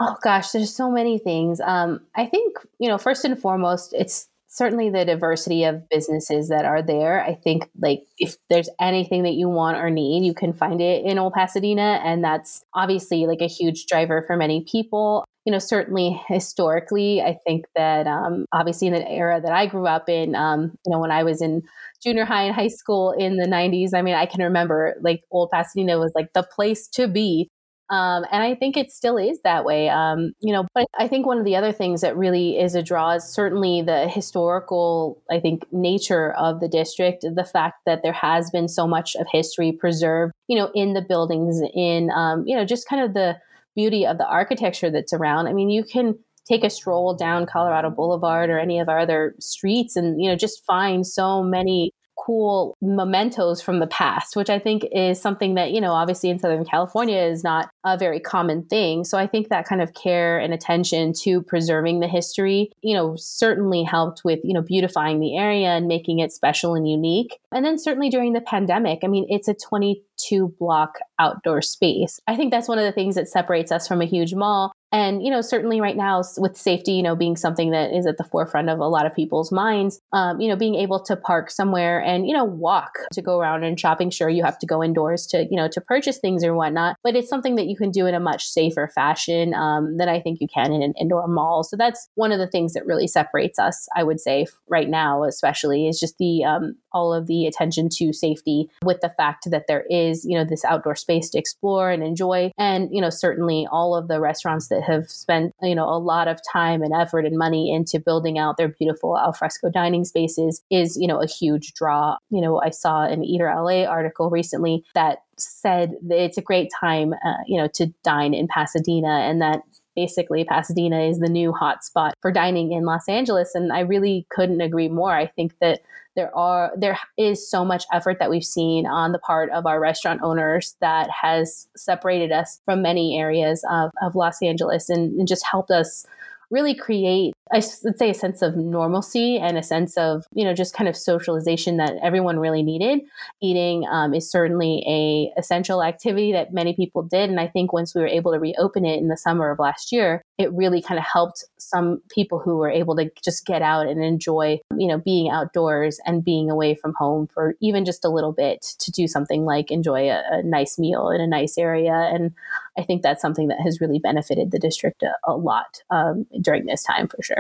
Oh 0.01 0.17
gosh, 0.23 0.53
there's 0.53 0.75
so 0.75 0.91
many 0.91 1.19
things. 1.19 1.61
Um, 1.61 2.01
I 2.15 2.25
think 2.25 2.57
you 2.79 2.89
know, 2.89 2.99
first 2.99 3.25
and 3.25 3.39
foremost, 3.39 3.93
it's 3.93 4.29
certainly 4.53 4.91
the 4.91 5.05
diversity 5.05 5.63
of 5.63 5.89
businesses 5.89 6.49
that 6.49 6.65
are 6.65 6.83
there. 6.83 7.25
I 7.25 7.37
think 7.37 7.71
like 7.81 8.03
if 8.19 8.35
there's 8.49 8.69
anything 8.81 9.23
that 9.23 9.35
you 9.35 9.49
want 9.49 9.79
or 9.79 9.91
need, 9.91 10.27
you 10.27 10.35
can 10.35 10.53
find 10.53 10.81
it 10.81 11.05
in 11.05 11.19
Old 11.19 11.35
Pasadena. 11.35 12.01
And 12.05 12.23
that's 12.23 12.65
obviously 12.75 13.27
like 13.27 13.41
a 13.41 13.47
huge 13.47 13.87
driver 13.87 14.25
for 14.27 14.37
many 14.37 14.67
people. 14.71 15.25
You 15.47 15.53
know, 15.53 15.61
certainly 15.61 16.21
historically, 16.27 17.23
I 17.23 17.39
think 17.47 17.67
that 17.77 18.09
um, 18.09 18.45
obviously 18.53 18.89
in 18.89 18.93
the 18.93 19.09
era 19.09 19.41
that 19.41 19.53
I 19.53 19.67
grew 19.67 19.87
up 19.87 20.09
in, 20.09 20.35
um, 20.35 20.73
you 20.85 20.93
know, 20.93 20.99
when 20.99 21.13
I 21.13 21.23
was 21.23 21.41
in 21.41 21.63
junior 22.03 22.25
high 22.25 22.43
and 22.43 22.55
high 22.55 22.69
school 22.69 23.13
in 23.13 23.37
the 23.37 23.47
90s, 23.47 23.95
I 23.95 24.03
mean, 24.03 24.15
I 24.15 24.27
can 24.27 24.43
remember 24.43 24.97
like 25.01 25.23
Old 25.31 25.51
Pasadena 25.53 25.99
was 25.99 26.13
like 26.17 26.33
the 26.35 26.43
place 26.43 26.89
to 26.89 27.07
be 27.07 27.49
um, 27.91 28.25
and 28.31 28.43
I 28.43 28.55
think 28.55 28.77
it 28.77 28.93
still 28.93 29.17
is 29.17 29.41
that 29.43 29.65
way. 29.65 29.89
Um, 29.89 30.33
you 30.41 30.53
know, 30.53 30.67
but 30.75 30.87
I 30.99 31.09
think 31.09 31.27
one 31.27 31.39
of 31.39 31.45
the 31.45 31.57
other 31.57 31.73
things 31.73 32.03
that 32.03 32.17
really 32.17 32.59
is 32.59 32.77
a 32.77 32.83
draw 32.83 33.13
is 33.13 33.25
certainly 33.25 33.83
the 33.83 34.09
historical, 34.09 35.21
I 35.29 35.41
think, 35.41 35.65
nature 35.73 36.33
of 36.35 36.61
the 36.61 36.69
district, 36.69 37.23
the 37.23 37.45
fact 37.45 37.81
that 37.87 38.03
there 38.03 38.13
has 38.13 38.51
been 38.51 38.69
so 38.69 38.87
much 38.87 39.17
of 39.17 39.27
history 39.31 39.73
preserved, 39.73 40.33
you 40.47 40.57
know, 40.57 40.71
in 40.75 40.95
the 40.95 41.03
buildings, 41.03 41.61
in, 41.75 42.11
um, 42.11 42.45
you 42.47 42.57
know, 42.57 42.65
just 42.65 42.89
kind 42.89 43.03
of 43.03 43.13
the 43.13 43.37
beauty 43.75 44.07
of 44.07 44.19
the 44.19 44.27
architecture 44.27 44.91
that's 44.91 45.13
around. 45.13 45.49
I 45.49 45.53
mean, 45.53 45.69
you 45.69 45.83
can 45.83 46.17
take 46.49 46.63
a 46.63 46.71
stroll 46.71 47.15
down 47.15 47.47
Colorado 47.47 47.91
Boulevard 47.91 48.51
or 48.51 48.59
any 48.59 48.79
of 48.79 48.89
our 48.89 49.01
other 49.01 49.35
streets 49.41 49.97
and, 49.97 50.23
you 50.23 50.29
know, 50.29 50.37
just 50.37 50.65
find 50.65 51.07
so 51.07 51.43
many 51.43 51.93
cool 52.25 52.77
mementos 52.81 53.61
from 53.61 53.81
the 53.81 53.87
past, 53.87 54.37
which 54.37 54.51
I 54.51 54.59
think 54.59 54.85
is 54.93 55.21
something 55.21 55.55
that, 55.55 55.73
you 55.73 55.81
know, 55.81 55.93
obviously 55.93 56.31
in 56.31 56.39
Southern 56.39 56.65
California 56.65 57.19
is 57.19 57.43
not 57.43 57.71
a 57.85 57.97
very 57.97 58.21
common 58.21 58.65
thing. 58.65 59.05
So 59.05 59.19
I 59.19 59.27
think 59.27 59.49
that 59.49 59.67
kind 59.67 59.81
of 59.81 59.95
care 59.95 60.39
and 60.39 60.53
attention 60.53 61.13
to 61.23 61.43
preserving 61.43 62.01
the 62.01 62.09
history, 62.09 62.71
you 62.83 62.95
know, 62.95 63.15
certainly 63.17 63.83
helped 63.83 64.23
with, 64.25 64.41
you 64.45 64.53
know, 64.53 64.63
beautifying 64.63 65.21
the 65.21 65.37
area 65.37 65.69
and 65.69 65.87
making 65.87 66.19
it 66.19 66.33
special 66.33 66.75
and 66.75 66.89
unique. 66.89 67.39
And 67.53 67.65
then 67.65 67.79
certainly 67.79 68.11
during 68.11 68.33
the 68.33 68.41
pandemic, 68.41 69.01
I 69.03 69.07
mean, 69.07 69.27
it's 69.29 69.49
a 69.49 69.55
22 69.55 70.55
block 70.59 70.99
outdoor 71.19 71.63
space. 71.63 72.21
I 72.27 72.37
think 72.37 72.51
that's 72.51 72.69
one 72.69 72.79
of 72.79 72.85
the 72.85 72.93
things 72.93 73.15
that 73.15 73.29
separates 73.29 73.73
us 73.73 73.89
from 73.89 74.03
a 74.03 74.07
huge 74.07 74.35
mall 74.35 74.73
and, 74.93 75.23
you 75.23 75.31
know, 75.31 75.41
certainly 75.41 75.81
right 75.81 75.97
now 75.97 76.23
with 76.39 76.57
safety, 76.57 76.93
you 76.93 77.03
know, 77.03 77.17
being 77.17 77.37
something 77.37 77.71
that 77.71 77.93
is 77.93 78.07
at 78.07 78.17
the 78.17 78.25
forefront 78.25 78.69
of 78.69 78.79
a 78.79 78.89
lot 78.89 79.07
of 79.07 79.15
people's 79.15 79.53
minds, 79.53 80.01
um, 80.13 80.41
you 80.41 80.49
know, 80.49 80.57
being 80.57 80.75
able 80.75 81.01
to 81.05 81.17
park 81.17 81.51
somewhere 81.51 82.01
and, 82.01 82.27
you 82.27 82.35
know, 82.35 82.45
walk 82.45 82.99
to 83.13 83.23
go 83.23 83.39
around 83.39 83.65
and 83.65 83.79
shopping. 83.79 84.11
Sure, 84.11 84.29
you 84.29 84.45
have 84.45 84.59
to 84.59 84.67
go 84.67 84.83
indoors 84.83 85.27
to, 85.29 85.47
you 85.51 85.57
know, 85.57 85.69
to 85.69 85.81
purchase 85.81 86.19
things 86.19 86.45
or 86.45 86.55
whatnot, 86.55 86.97
but 87.03 87.17
it's 87.17 87.29
something 87.29 87.57
that 87.57 87.67
you 87.67 87.77
can 87.77 87.91
do 87.91 88.07
in 88.07 88.15
a 88.15 88.21
much 88.21 88.49
safer 88.49 88.89
fashion 88.95 89.55
um, 89.55 89.97
than 89.97 90.09
I 90.09 90.21
think 90.21 90.41
you 90.41 90.49
can 90.49 90.73
in 90.73 90.83
an 90.83 90.95
indoor 90.99 91.27
mall. 91.29 91.63
So 91.65 91.77
that's 91.77 92.09
one 92.15 92.33
of 92.33 92.39
the 92.39 92.49
things 92.49 92.73
that 92.73 92.87
really 92.87 93.07
separates 93.07 93.59
us, 93.59 93.89
I 93.97 94.03
would 94.03 94.21
say, 94.21 94.47
right 94.69 94.89
now, 94.89 95.25
especially, 95.25 95.89
is 95.89 96.01
just 96.01 96.19
the 96.19 96.45
um, 96.45 96.77
all 96.93 97.15
of 97.15 97.27
the 97.27 97.47
attention 97.47 97.89
to 97.89 98.13
safety 98.13 98.69
with 98.85 99.01
the 99.01 99.11
fact 99.11 99.51
that 99.51 99.67
there 99.69 99.85
is, 99.89 100.25
you 100.25 100.37
know, 100.37 100.45
this 100.45 100.65
outdoor 100.65 100.97
space 100.97 101.31
to 101.31 101.39
explore 101.39 101.91
and 101.91 102.03
enjoy. 102.03 102.51
And, 102.59 102.89
you 102.93 103.01
know, 103.01 103.11
certainly 103.11 103.67
all 103.71 103.95
of 103.95 104.09
the 104.09 104.21
restaurants 104.21 104.69
that 104.69 104.80
have 104.83 105.09
spent, 105.09 105.55
you 105.63 105.75
know, 105.75 105.89
a 105.89 105.99
lot 105.99 106.29
of 106.29 106.41
time 106.53 106.83
and 106.83 106.95
effort 106.95 107.25
and 107.25 107.37
money 107.37 107.73
into 107.73 108.01
building 108.01 108.39
out 108.39 108.57
their 108.57 108.69
beautiful 108.69 109.19
alfresco 109.19 109.71
dining 109.71 110.05
spaces 110.05 110.63
is, 110.71 110.97
you 110.97 111.07
know, 111.07 111.21
a 111.21 111.27
huge 111.27 111.75
draw. 111.75 112.17
You 112.31 112.41
know, 112.41 112.61
I 112.61 112.71
saw 112.71 113.05
an 113.05 113.25
Eater 113.25 113.53
LA 113.55 113.85
article 113.85 114.31
recently 114.31 114.85
that 114.95 115.23
said 115.39 115.95
that 116.03 116.23
it's 116.23 116.39
a 116.39 116.43
great 116.43 116.71
time, 116.79 117.15
uh, 117.25 117.35
you 117.47 117.61
know, 117.61 117.69
to 117.75 117.87
dine 118.05 118.35
in 118.35 118.49
Pasadena 118.49 119.21
and 119.21 119.41
that 119.41 119.63
basically 120.01 120.45
Pasadena 120.45 121.03
is 121.03 121.19
the 121.19 121.29
new 121.29 121.53
hotspot 121.53 122.13
for 122.23 122.33
dining 122.33 122.73
in 122.73 122.85
Los 122.85 123.07
Angeles. 123.09 123.55
And 123.55 123.71
I 123.71 123.81
really 123.81 124.27
couldn't 124.31 124.63
agree 124.63 124.89
more. 124.89 125.15
I 125.15 125.27
think 125.27 125.53
that 125.61 125.81
there 126.17 126.35
are 126.35 126.73
there 126.77 126.99
is 127.19 127.49
so 127.49 127.65
much 127.65 127.85
effort 127.93 128.19
that 128.19 128.31
we've 128.31 128.45
seen 128.45 128.87
on 128.87 129.13
the 129.13 129.19
part 129.19 129.51
of 129.51 129.67
our 129.67 129.79
restaurant 129.79 130.23
owners 130.23 130.75
that 130.81 131.09
has 131.11 131.69
separated 131.77 132.33
us 132.33 132.61
from 132.65 132.83
many 132.83 133.19
areas 133.19 133.63
of, 133.71 133.91
of 134.03 134.15
Los 134.15 134.43
Angeles 134.43 134.89
and, 134.89 135.19
and 135.19 135.29
just 135.29 135.45
helped 135.47 135.71
us 135.71 136.07
really 136.51 136.75
create 136.75 137.33
I 137.53 137.63
would 137.85 137.99
say 137.99 138.11
a 138.11 138.15
sense 138.15 138.43
of 138.43 138.57
normalcy 138.57 139.39
and 139.39 139.59
a 139.59 139.63
sense 139.63 139.97
of, 139.97 140.25
you 140.33 140.45
know, 140.45 140.55
just 140.55 140.75
kind 140.75 140.89
of 140.89 140.97
socialization 140.97 141.79
that 141.79 141.95
everyone 142.03 142.39
really 142.39 142.63
needed. 142.63 143.01
Eating 143.43 143.87
um, 143.91 144.15
is 144.15 144.31
certainly 144.31 144.85
a 144.87 145.39
essential 145.39 145.83
activity 145.83 146.33
that 146.33 146.53
many 146.53 146.75
people 146.75 147.03
did. 147.03 147.29
And 147.29 147.41
I 147.41 147.49
think 147.49 147.73
once 147.73 147.95
we 147.95 148.01
were 148.01 148.07
able 148.07 148.33
to 148.33 148.39
reopen 148.39 148.85
it 148.85 148.99
in 148.99 149.09
the 149.09 149.17
summer 149.17 149.51
of 149.51 149.59
last 149.59 149.91
year, 149.91 150.23
it 150.39 150.53
really 150.53 150.81
kind 150.81 150.99
of 150.99 151.05
helped 151.05 151.45
some 151.59 152.01
people 152.09 152.39
who 152.39 152.57
were 152.57 152.71
able 152.71 152.97
to 152.97 153.11
just 153.23 153.45
get 153.47 153.63
out 153.63 153.87
and 153.87 154.03
enjoy, 154.03 154.59
you 154.77 154.87
know, 154.87 154.99
being 154.99 155.31
outdoors 155.31 155.99
and 156.07 156.25
being 156.25 156.51
away 156.51 156.75
from 156.75 156.95
home 156.97 157.27
for 157.27 157.55
even 157.61 157.85
just 157.85 158.05
a 158.05 158.09
little 158.11 158.33
bit 158.33 158.63
to 158.79 158.91
do 158.91 159.07
something 159.07 159.45
like 159.45 159.71
enjoy 159.71 160.09
a, 160.09 160.23
a 160.31 160.43
nice 160.43 160.79
meal 160.79 161.11
in 161.11 161.21
a 161.21 161.27
nice 161.27 161.59
area. 161.59 161.93
And 162.13 162.33
I 162.79 162.83
think 162.83 163.03
that's 163.03 163.21
something 163.21 163.49
that 163.49 163.61
has 163.61 163.81
really 163.81 163.99
benefited 163.99 164.51
the 164.51 164.59
district 164.59 165.03
a, 165.03 165.13
a 165.27 165.37
lot 165.37 165.83
um, 165.91 166.27
during 166.41 166.67
this 166.67 166.83
time 166.83 167.09
for 167.09 167.23
sure. 167.23 167.40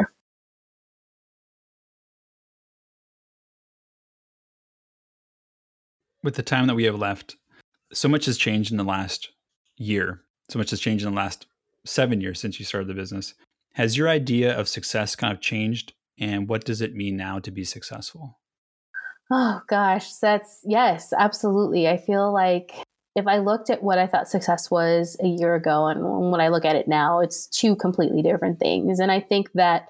With 6.22 6.34
the 6.34 6.42
time 6.42 6.66
that 6.66 6.74
we 6.74 6.84
have 6.84 6.98
left, 6.98 7.36
so 7.92 8.08
much 8.08 8.26
has 8.26 8.36
changed 8.36 8.70
in 8.70 8.76
the 8.76 8.84
last 8.84 9.30
year. 9.76 10.22
So 10.50 10.58
much 10.58 10.70
has 10.70 10.80
changed 10.80 11.04
in 11.04 11.12
the 11.12 11.16
last 11.16 11.46
seven 11.86 12.20
years 12.20 12.38
since 12.40 12.58
you 12.58 12.66
started 12.66 12.88
the 12.88 12.94
business. 12.94 13.34
Has 13.74 13.96
your 13.96 14.08
idea 14.08 14.58
of 14.58 14.68
success 14.68 15.16
kind 15.16 15.32
of 15.32 15.40
changed? 15.40 15.94
And 16.18 16.48
what 16.48 16.64
does 16.64 16.82
it 16.82 16.94
mean 16.94 17.16
now 17.16 17.38
to 17.38 17.50
be 17.50 17.64
successful? 17.64 18.38
Oh 19.30 19.62
gosh, 19.68 20.12
that's 20.14 20.60
yes, 20.64 21.12
absolutely. 21.16 21.88
I 21.88 21.96
feel 21.96 22.32
like 22.32 22.72
if 23.16 23.26
I 23.26 23.38
looked 23.38 23.70
at 23.70 23.82
what 23.82 23.98
I 23.98 24.06
thought 24.06 24.28
success 24.28 24.70
was 24.70 25.16
a 25.22 25.26
year 25.26 25.54
ago 25.54 25.86
and 25.86 26.30
when 26.30 26.40
I 26.40 26.48
look 26.48 26.64
at 26.64 26.76
it 26.76 26.88
now, 26.88 27.20
it's 27.20 27.46
two 27.46 27.76
completely 27.76 28.22
different 28.22 28.58
things. 28.58 28.98
And 28.98 29.10
I 29.10 29.20
think 29.20 29.52
that 29.54 29.88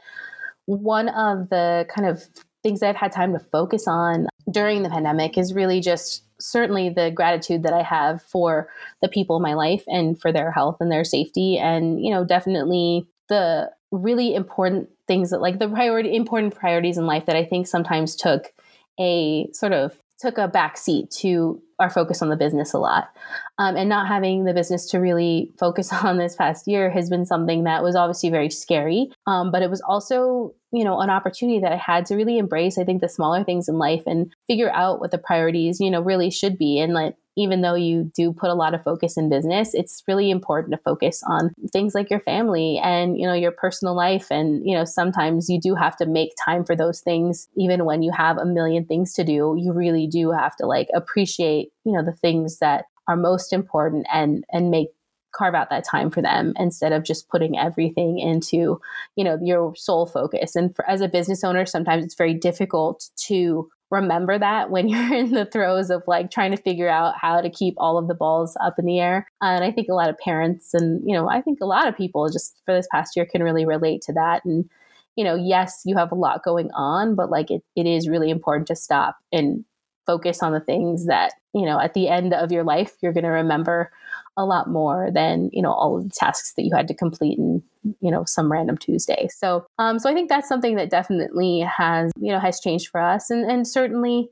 one 0.67 1.09
of 1.09 1.49
the 1.49 1.87
kind 1.89 2.07
of 2.07 2.25
things 2.63 2.83
I've 2.83 2.97
had 2.97 3.13
time 3.13 3.33
to 3.33 3.39
focus 3.39 3.89
on 3.89 4.29
during 4.51 4.83
the 4.83 4.91
pandemic 4.91 5.39
is 5.39 5.55
really 5.55 5.81
just 5.81 6.25
certainly 6.41 6.89
the 6.89 7.11
gratitude 7.11 7.63
that 7.63 7.73
I 7.73 7.83
have 7.83 8.23
for 8.23 8.69
the 9.03 9.09
people 9.09 9.37
in 9.37 9.43
my 9.43 9.55
life 9.55 9.85
and 9.87 10.21
for 10.21 10.33
their 10.33 10.51
health 10.51 10.79
and 10.81 10.91
their 10.91 11.05
safety. 11.05 11.59
And, 11.59 12.03
you 12.03 12.11
know, 12.11 12.25
definitely 12.25 13.07
the 13.29 13.71
really 13.91 14.35
important 14.35 14.89
things 15.07 15.31
that 15.31 15.41
like 15.41 15.59
the 15.59 15.69
priority 15.69 16.15
important 16.15 16.55
priorities 16.55 16.97
in 16.97 17.07
life 17.07 17.27
that 17.27 17.37
I 17.37 17.45
think 17.45 17.67
sometimes 17.67 18.15
took 18.15 18.53
a 18.99 19.49
sort 19.53 19.73
of 19.73 20.01
took 20.21 20.39
a 20.39 20.49
back 20.49 20.77
seat 20.77 21.11
to 21.11 21.61
our 21.79 21.89
focus 21.89 22.21
on 22.21 22.29
the 22.29 22.37
business 22.37 22.75
a 22.75 22.79
lot. 22.79 23.11
Um, 23.59 23.77
and 23.77 23.89
not 23.89 24.07
having 24.07 24.45
the 24.45 24.53
business 24.53 24.87
to 24.91 24.99
really 24.99 25.51
focus 25.59 25.93
on 26.05 26.19
this 26.19 26.37
past 26.37 26.69
year 26.69 26.91
has 26.91 27.09
been 27.09 27.25
something 27.25 27.65
that 27.65 27.83
was 27.83 27.97
obviously 27.97 28.31
very 28.31 28.51
scary. 28.51 29.11
Um, 29.27 29.51
but 29.51 29.63
it 29.63 29.71
was 29.71 29.81
also, 29.81 30.55
you 30.73 30.85
know, 30.85 31.01
an 31.01 31.11
opportunity 31.11 31.59
that 31.61 31.73
I 31.73 31.77
had 31.77 32.07
to 32.07 32.17
really 32.17 32.39
embrace, 32.39 32.79
I 32.79 32.85
think, 32.85 33.01
the 33.01 33.09
smaller 33.09 33.43
things 33.43 33.69
in 33.69 33.79
life 33.79 34.03
and 34.07 34.33
figure 34.47 34.71
out 34.71 35.01
what 35.01 35.11
the 35.11 35.19
priorities, 35.19 35.81
you 35.81 35.91
know, 35.91 36.03
really 36.03 36.31
should 36.31 36.59
be 36.59 36.79
and 36.79 36.93
let 36.93 37.17
even 37.41 37.63
though 37.63 37.75
you 37.75 38.11
do 38.15 38.33
put 38.33 38.51
a 38.51 38.55
lot 38.55 38.75
of 38.75 38.83
focus 38.83 39.17
in 39.17 39.31
business, 39.31 39.73
it's 39.73 40.03
really 40.07 40.31
important 40.31 40.73
to 40.73 40.83
focus 40.83 41.23
on 41.27 41.53
things 41.73 41.95
like 41.95 42.11
your 42.11 42.21
family 42.21 42.79
and, 42.79 43.19
you 43.19 43.27
know, 43.27 43.33
your 43.33 43.53
personal 43.53 43.95
life. 43.95 44.27
And, 44.31 44.63
you 44.65 44.75
know, 44.75 44.85
sometimes 44.85 45.49
you 45.49 45.59
do 45.59 45.75
have 45.75 45.97
to 45.97 46.07
make 46.07 46.33
time 46.45 46.65
for 46.65 46.77
those 46.77 47.01
things, 47.01 47.49
even 47.57 47.85
when 47.85 48.03
you 48.03 48.13
have 48.13 48.37
a 48.37 48.45
million 48.45 48.85
things 48.85 49.15
to 49.15 49.25
do. 49.25 49.57
You 49.59 49.73
really 49.73 50.07
do 50.07 50.31
have 50.33 50.55
to 50.57 50.67
like 50.67 50.89
appreciate, 50.95 51.69
you 51.85 51.93
know, 51.93 52.05
the 52.05 52.13
things 52.13 52.59
that 52.59 52.85
are 53.09 53.17
most 53.17 53.53
important 53.53 54.07
and 54.13 54.45
and 54.53 54.71
make 54.71 54.89
carve 55.33 55.55
out 55.55 55.71
that 55.71 55.85
time 55.85 56.11
for 56.11 56.21
them 56.21 56.53
instead 56.57 56.93
of 56.93 57.05
just 57.05 57.29
putting 57.29 57.57
everything 57.57 58.19
into 58.19 58.81
you 59.17 59.25
know 59.25 59.39
your 59.43 59.75
sole 59.77 60.07
focus 60.07 60.57
and 60.57 60.75
for, 60.75 60.89
as 60.91 61.01
a 61.01 61.09
business 61.09 61.45
owner 61.45 61.65
sometimes 61.65 62.05
it's 62.05 62.17
very 62.17 62.35
difficult 62.35 63.09
to 63.17 63.69
remember 63.91 64.39
that 64.39 64.71
when 64.71 64.89
you're 64.89 65.15
in 65.15 65.33
the 65.33 65.45
throes 65.45 65.91
of 65.91 66.03
like 66.07 66.31
trying 66.31 66.51
to 66.51 66.57
figure 66.57 66.89
out 66.89 67.15
how 67.21 67.41
to 67.41 67.51
keep 67.51 67.75
all 67.77 67.99
of 67.99 68.09
the 68.09 68.15
balls 68.15 68.57
up 68.61 68.79
in 68.79 68.87
the 68.87 69.01
air. 69.01 69.27
and 69.41 69.65
I 69.65 69.71
think 69.71 69.89
a 69.89 69.95
lot 69.95 70.11
of 70.11 70.19
parents 70.19 70.75
and, 70.75 71.03
you 71.07 71.15
know, 71.15 71.29
I 71.29 71.41
think 71.41 71.61
a 71.61 71.67
lot 71.67 71.89
of 71.89 71.97
people 71.97 72.29
just 72.29 72.57
for 72.65 72.75
this 72.75 72.89
past 72.91 73.17
year 73.17 73.27
can 73.27 73.43
really 73.43 73.65
relate 73.65 74.03
to 74.03 74.13
that. 74.15 74.45
And, 74.45 74.69
you 75.17 75.25
know, 75.25 75.35
yes, 75.35 75.83
you 75.85 75.97
have 75.97 76.13
a 76.13 76.17
lot 76.17 76.45
going 76.45 76.71
on, 76.73 77.15
but 77.15 77.31
like 77.31 77.51
it, 77.51 77.63
it 77.77 77.87
is 77.87 78.09
really 78.09 78.31
important 78.31 78.69
to 78.69 78.77
stop 78.77 79.17
and 79.33 79.65
focus 80.07 80.43
on 80.43 80.53
the 80.53 80.61
things 80.61 81.07
that, 81.07 81.35
you 81.55 81.67
know, 81.67 81.79
at 81.79 81.95
the 81.95 82.09
end 82.09 82.33
of 82.33 82.53
your 82.53 82.65
life, 82.65 82.97
you're 83.03 83.13
going 83.13 83.25
to 83.25 83.31
remember 83.31 83.91
a 84.37 84.45
lot 84.45 84.69
more 84.69 85.11
than 85.13 85.51
you 85.53 85.63
know 85.63 85.73
all 85.73 85.99
of 85.99 86.05
the 86.05 86.11
tasks 86.11 86.55
that 86.55 86.65
you 86.65 86.75
had 86.75 86.89
to 86.89 86.95
complete 86.95 87.39
in 87.39 87.63
you 88.01 88.11
know 88.11 88.25
some 88.25 88.51
random 88.51 88.77
Tuesday. 88.77 89.29
So 89.35 89.67
um, 89.79 89.99
so 89.99 90.11
I 90.11 90.15
think 90.15 90.29
that's 90.29 90.49
something 90.49 90.77
that 90.77 90.91
definitely 90.91 91.61
has 91.61 92.13
you 92.21 92.33
know 92.33 92.39
has 92.39 92.61
changed 92.61 92.89
for 92.89 93.01
us, 93.01 93.31
and 93.31 93.51
and 93.51 93.67
certainly 93.67 94.29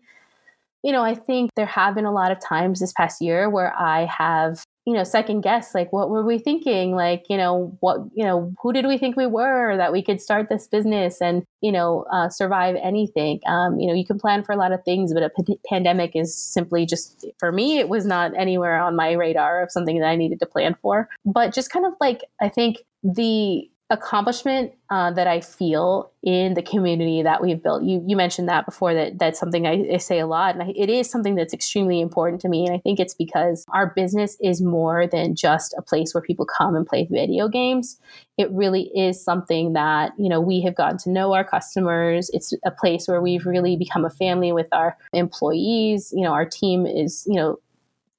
you 0.83 0.93
know 0.93 1.03
I 1.03 1.15
think 1.15 1.51
there 1.57 1.67
have 1.67 1.95
been 1.95 2.05
a 2.05 2.13
lot 2.13 2.33
of 2.33 2.41
times 2.41 2.81
this 2.81 2.93
past 2.93 3.21
year 3.21 3.49
where 3.49 3.75
I 3.79 4.05
have 4.07 4.63
you 4.89 4.95
know 4.95 5.05
second 5.05 5.43
guess 5.43 5.75
like 5.75 5.93
what 5.93 6.09
were 6.09 6.25
we 6.25 6.39
thinking? 6.39 6.93
Like 6.93 7.27
you 7.29 7.37
know 7.37 7.77
what 7.81 7.99
you 8.15 8.25
know 8.25 8.55
who 8.63 8.73
did 8.73 8.87
we 8.87 8.97
think 8.97 9.19
we 9.19 9.27
were 9.27 9.77
that 9.77 9.93
we 9.93 10.03
could 10.03 10.19
start 10.19 10.49
this 10.49 10.67
business 10.67 11.21
and 11.21 11.45
you 11.61 11.71
know 11.71 12.07
uh, 12.11 12.31
survive 12.31 12.75
anything? 12.83 13.41
Um, 13.47 13.79
you 13.79 13.87
know 13.87 13.93
you 13.93 14.07
can 14.07 14.19
plan 14.19 14.43
for 14.43 14.53
a 14.53 14.57
lot 14.57 14.73
of 14.73 14.83
things 14.87 15.13
but 15.13 15.23
a 15.23 15.29
p- 15.29 15.61
pandemic 15.69 16.17
is 16.17 16.35
simply 16.35 16.87
just 16.87 17.27
for 17.39 17.53
me 17.53 17.79
it 17.79 17.91
was 17.91 18.07
not 18.07 18.35
anywhere 18.35 18.81
on 18.81 18.97
my 18.97 19.13
radar 19.13 19.63
of 19.63 19.71
something 19.71 20.01
that 20.01 20.07
i 20.07 20.17
needed 20.17 20.41
to 20.41 20.47
plan 20.47 20.75
for. 20.81 21.07
But 21.27 21.53
just 21.53 21.71
kind 21.71 21.85
of 21.85 21.93
like 22.01 22.23
i 22.41 22.49
think 22.49 22.79
the 23.03 23.69
accomplishment 23.91 24.73
uh, 24.91 25.11
that 25.13 25.27
I 25.27 25.41
feel 25.41 26.11
in 26.23 26.53
the 26.53 26.63
community 26.63 27.23
that 27.23 27.41
we've 27.41 27.63
built. 27.63 27.83
You 27.85 28.05
you 28.07 28.17
mentioned 28.17 28.49
that 28.49 28.67
before. 28.67 28.93
That 28.93 29.19
that's 29.19 29.41
something 29.41 29.67
I, 29.67 29.95
I 29.95 29.97
say 29.97 30.19
a 30.19 30.27
lot, 30.27 30.55
and 30.55 30.63
I, 30.63 30.75
it 30.77 30.91
is 30.91 31.11
something 31.11 31.35
that's 31.35 31.55
extremely 31.55 32.01
important 32.01 32.43
to 32.43 32.49
me. 32.49 32.67
And 32.67 32.75
I 32.75 32.81
think 32.81 33.01
it's 33.01 33.15
because 33.15 33.65
our 33.73 33.87
business 33.97 34.37
is 34.43 34.61
more 34.61 35.07
than 35.07 35.35
just 35.35 35.75
a 35.79 35.83
place 35.83 36.13
where 36.13 36.21
people 36.21 36.45
come 36.45 36.77
and 36.77 36.87
play 36.87 37.09
video 37.11 37.49
games. 37.49 37.99
It 38.37 38.51
really 38.53 38.91
is 38.95 39.23
something 39.25 39.73
that 39.73 40.13
you 40.19 40.29
know 40.29 40.41
we 40.41 40.61
have 40.63 40.75
gotten 40.75 40.99
to 40.99 41.11
know 41.11 41.33
our 41.33 41.45
customers. 41.45 42.31
It's 42.35 42.53
a 42.67 42.71
place 42.71 43.09
where 43.09 43.23
we've 43.23 43.47
really 43.47 43.77
become 43.77 44.05
a 44.05 44.11
family 44.11 44.53
with 44.53 44.69
our 44.73 44.99
employees. 45.15 46.13
You 46.15 46.25
know, 46.25 46.33
our 46.33 46.45
team 46.45 46.85
is 46.85 47.25
you 47.27 47.37
know 47.37 47.59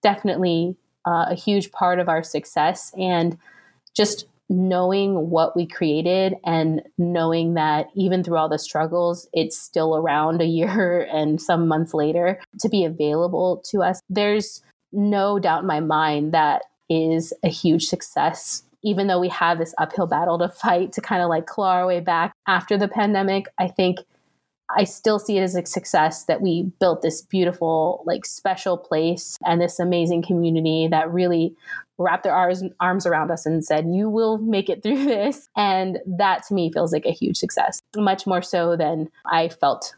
definitely 0.01 0.75
uh, 1.05 1.25
a 1.29 1.35
huge 1.35 1.71
part 1.71 1.99
of 1.99 2.09
our 2.09 2.23
success 2.23 2.91
and 2.97 3.37
just 3.95 4.25
knowing 4.49 5.29
what 5.29 5.55
we 5.55 5.67
created 5.67 6.35
and 6.43 6.81
knowing 6.97 7.53
that 7.53 7.87
even 7.95 8.23
through 8.23 8.37
all 8.37 8.49
the 8.49 8.59
struggles, 8.59 9.27
it's 9.31 9.57
still 9.57 9.95
around 9.95 10.41
a 10.41 10.45
year 10.59 11.07
and 11.11 11.41
some 11.41 11.67
months 11.67 11.93
later 11.93 12.39
to 12.59 12.69
be 12.69 12.83
available 12.83 13.61
to 13.65 13.83
us. 13.83 14.01
There's 14.09 14.61
no 14.91 15.39
doubt 15.39 15.61
in 15.61 15.67
my 15.67 15.79
mind 15.79 16.33
that 16.33 16.63
is 16.89 17.31
a 17.43 17.49
huge 17.49 17.85
success. 17.85 18.63
Even 18.81 19.07
though 19.07 19.19
we 19.19 19.29
have 19.29 19.59
this 19.59 19.75
uphill 19.77 20.07
battle 20.07 20.39
to 20.39 20.49
fight 20.49 20.93
to 20.93 21.01
kind 21.01 21.21
of 21.21 21.29
like 21.29 21.45
claw 21.45 21.73
our 21.73 21.85
way 21.85 21.99
back 21.99 22.33
after 22.47 22.77
the 22.77 22.87
pandemic, 22.87 23.45
I 23.59 23.67
think 23.67 23.99
I 24.77 24.83
still 24.83 25.19
see 25.19 25.37
it 25.37 25.41
as 25.41 25.55
a 25.55 25.65
success 25.65 26.25
that 26.25 26.41
we 26.41 26.71
built 26.79 27.01
this 27.01 27.21
beautiful, 27.21 28.03
like 28.05 28.25
special 28.25 28.77
place 28.77 29.37
and 29.45 29.59
this 29.59 29.79
amazing 29.79 30.21
community 30.21 30.87
that 30.89 31.11
really 31.11 31.55
wrapped 31.97 32.23
their 32.23 32.35
arms, 32.35 32.63
arms 32.79 33.05
around 33.05 33.31
us 33.31 33.45
and 33.45 33.65
said, 33.65 33.87
You 33.89 34.09
will 34.09 34.37
make 34.37 34.69
it 34.69 34.83
through 34.83 35.05
this. 35.05 35.49
And 35.55 35.99
that 36.05 36.43
to 36.47 36.53
me 36.53 36.71
feels 36.71 36.93
like 36.93 37.05
a 37.05 37.11
huge 37.11 37.37
success, 37.37 37.81
much 37.95 38.27
more 38.27 38.41
so 38.41 38.75
than 38.75 39.09
I 39.25 39.49
felt, 39.49 39.95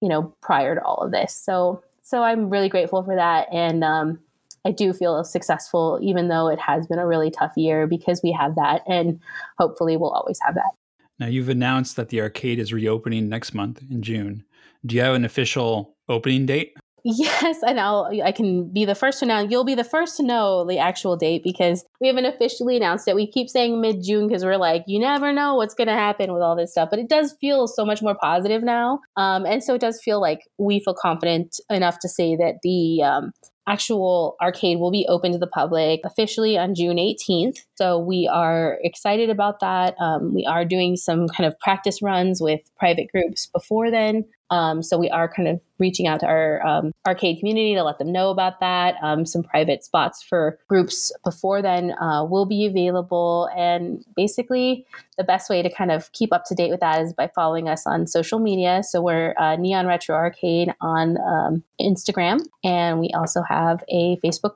you 0.00 0.08
know, 0.08 0.34
prior 0.42 0.74
to 0.74 0.82
all 0.82 0.98
of 1.04 1.12
this. 1.12 1.34
So, 1.34 1.82
so 2.02 2.22
I'm 2.22 2.50
really 2.50 2.68
grateful 2.68 3.02
for 3.04 3.14
that. 3.14 3.48
And, 3.52 3.84
um, 3.84 4.20
I 4.64 4.72
do 4.72 4.92
feel 4.92 5.24
successful, 5.24 5.98
even 6.02 6.28
though 6.28 6.48
it 6.48 6.58
has 6.60 6.86
been 6.86 6.98
a 6.98 7.06
really 7.06 7.30
tough 7.30 7.56
year 7.56 7.86
because 7.86 8.20
we 8.22 8.32
have 8.32 8.56
that. 8.56 8.82
And 8.86 9.18
hopefully 9.58 9.96
we'll 9.96 10.10
always 10.10 10.38
have 10.44 10.54
that. 10.54 10.72
Now, 11.20 11.26
you've 11.26 11.50
announced 11.50 11.96
that 11.96 12.08
the 12.08 12.22
arcade 12.22 12.58
is 12.58 12.72
reopening 12.72 13.28
next 13.28 13.52
month 13.52 13.82
in 13.90 14.02
June. 14.02 14.42
Do 14.86 14.96
you 14.96 15.02
have 15.02 15.14
an 15.14 15.26
official 15.26 15.94
opening 16.08 16.46
date? 16.46 16.72
Yes, 17.04 17.58
and 17.66 17.80
I'll 17.80 18.10
I 18.22 18.32
can 18.32 18.70
be 18.72 18.84
the 18.84 18.94
first 18.94 19.20
to 19.20 19.26
know. 19.26 19.40
You'll 19.40 19.64
be 19.64 19.74
the 19.74 19.84
first 19.84 20.18
to 20.18 20.22
know 20.22 20.66
the 20.66 20.78
actual 20.78 21.16
date 21.16 21.42
because 21.42 21.84
we 22.00 22.08
haven't 22.08 22.26
officially 22.26 22.76
announced 22.76 23.08
it. 23.08 23.14
We 23.14 23.26
keep 23.26 23.48
saying 23.48 23.80
mid 23.80 24.02
June 24.02 24.28
because 24.28 24.44
we're 24.44 24.58
like, 24.58 24.84
you 24.86 24.98
never 24.98 25.32
know 25.32 25.54
what's 25.54 25.74
going 25.74 25.88
to 25.88 25.94
happen 25.94 26.32
with 26.32 26.42
all 26.42 26.56
this 26.56 26.72
stuff. 26.72 26.88
But 26.90 26.98
it 26.98 27.08
does 27.08 27.34
feel 27.40 27.66
so 27.68 27.86
much 27.86 28.02
more 28.02 28.16
positive 28.20 28.62
now, 28.62 29.00
um, 29.16 29.46
and 29.46 29.64
so 29.64 29.74
it 29.74 29.80
does 29.80 30.00
feel 30.02 30.20
like 30.20 30.40
we 30.58 30.80
feel 30.80 30.94
confident 30.94 31.56
enough 31.70 31.98
to 32.00 32.08
say 32.08 32.36
that 32.36 32.56
the 32.62 33.02
um, 33.02 33.32
actual 33.66 34.36
arcade 34.40 34.78
will 34.78 34.90
be 34.90 35.06
open 35.08 35.32
to 35.32 35.38
the 35.38 35.46
public 35.46 36.00
officially 36.04 36.58
on 36.58 36.74
June 36.74 36.96
18th. 36.96 37.58
So 37.76 37.98
we 37.98 38.28
are 38.32 38.78
excited 38.82 39.30
about 39.30 39.60
that. 39.60 39.94
Um, 40.00 40.34
we 40.34 40.44
are 40.44 40.64
doing 40.64 40.96
some 40.96 41.28
kind 41.28 41.46
of 41.46 41.58
practice 41.60 42.02
runs 42.02 42.40
with 42.40 42.60
private 42.78 43.08
groups 43.12 43.46
before 43.46 43.90
then. 43.90 44.24
Um, 44.50 44.82
so 44.82 44.98
we 44.98 45.08
are 45.10 45.28
kind 45.32 45.48
of 45.48 45.60
reaching 45.78 46.06
out 46.06 46.20
to 46.20 46.26
our 46.26 46.64
um, 46.66 46.92
arcade 47.06 47.38
community 47.38 47.74
to 47.74 47.82
let 47.82 47.98
them 47.98 48.12
know 48.12 48.30
about 48.30 48.60
that. 48.60 48.96
Um, 49.02 49.24
some 49.24 49.42
private 49.42 49.84
spots 49.84 50.22
for 50.22 50.58
groups 50.68 51.12
before 51.24 51.62
then 51.62 51.92
uh, 52.00 52.24
will 52.24 52.46
be 52.46 52.66
available. 52.66 53.48
And 53.56 54.04
basically, 54.16 54.86
the 55.16 55.24
best 55.24 55.48
way 55.48 55.62
to 55.62 55.70
kind 55.70 55.90
of 55.90 56.10
keep 56.12 56.32
up 56.32 56.44
to 56.46 56.54
date 56.54 56.70
with 56.70 56.80
that 56.80 57.00
is 57.00 57.12
by 57.12 57.30
following 57.34 57.68
us 57.68 57.86
on 57.86 58.06
social 58.06 58.38
media. 58.38 58.82
So 58.82 59.00
we're 59.00 59.34
uh, 59.38 59.56
Neon 59.56 59.86
Retro 59.86 60.16
Arcade 60.16 60.74
on 60.80 61.16
um, 61.18 61.62
Instagram, 61.80 62.40
and 62.64 63.00
we 63.00 63.10
also 63.14 63.42
have 63.42 63.82
a 63.88 64.16
Facebook 64.24 64.54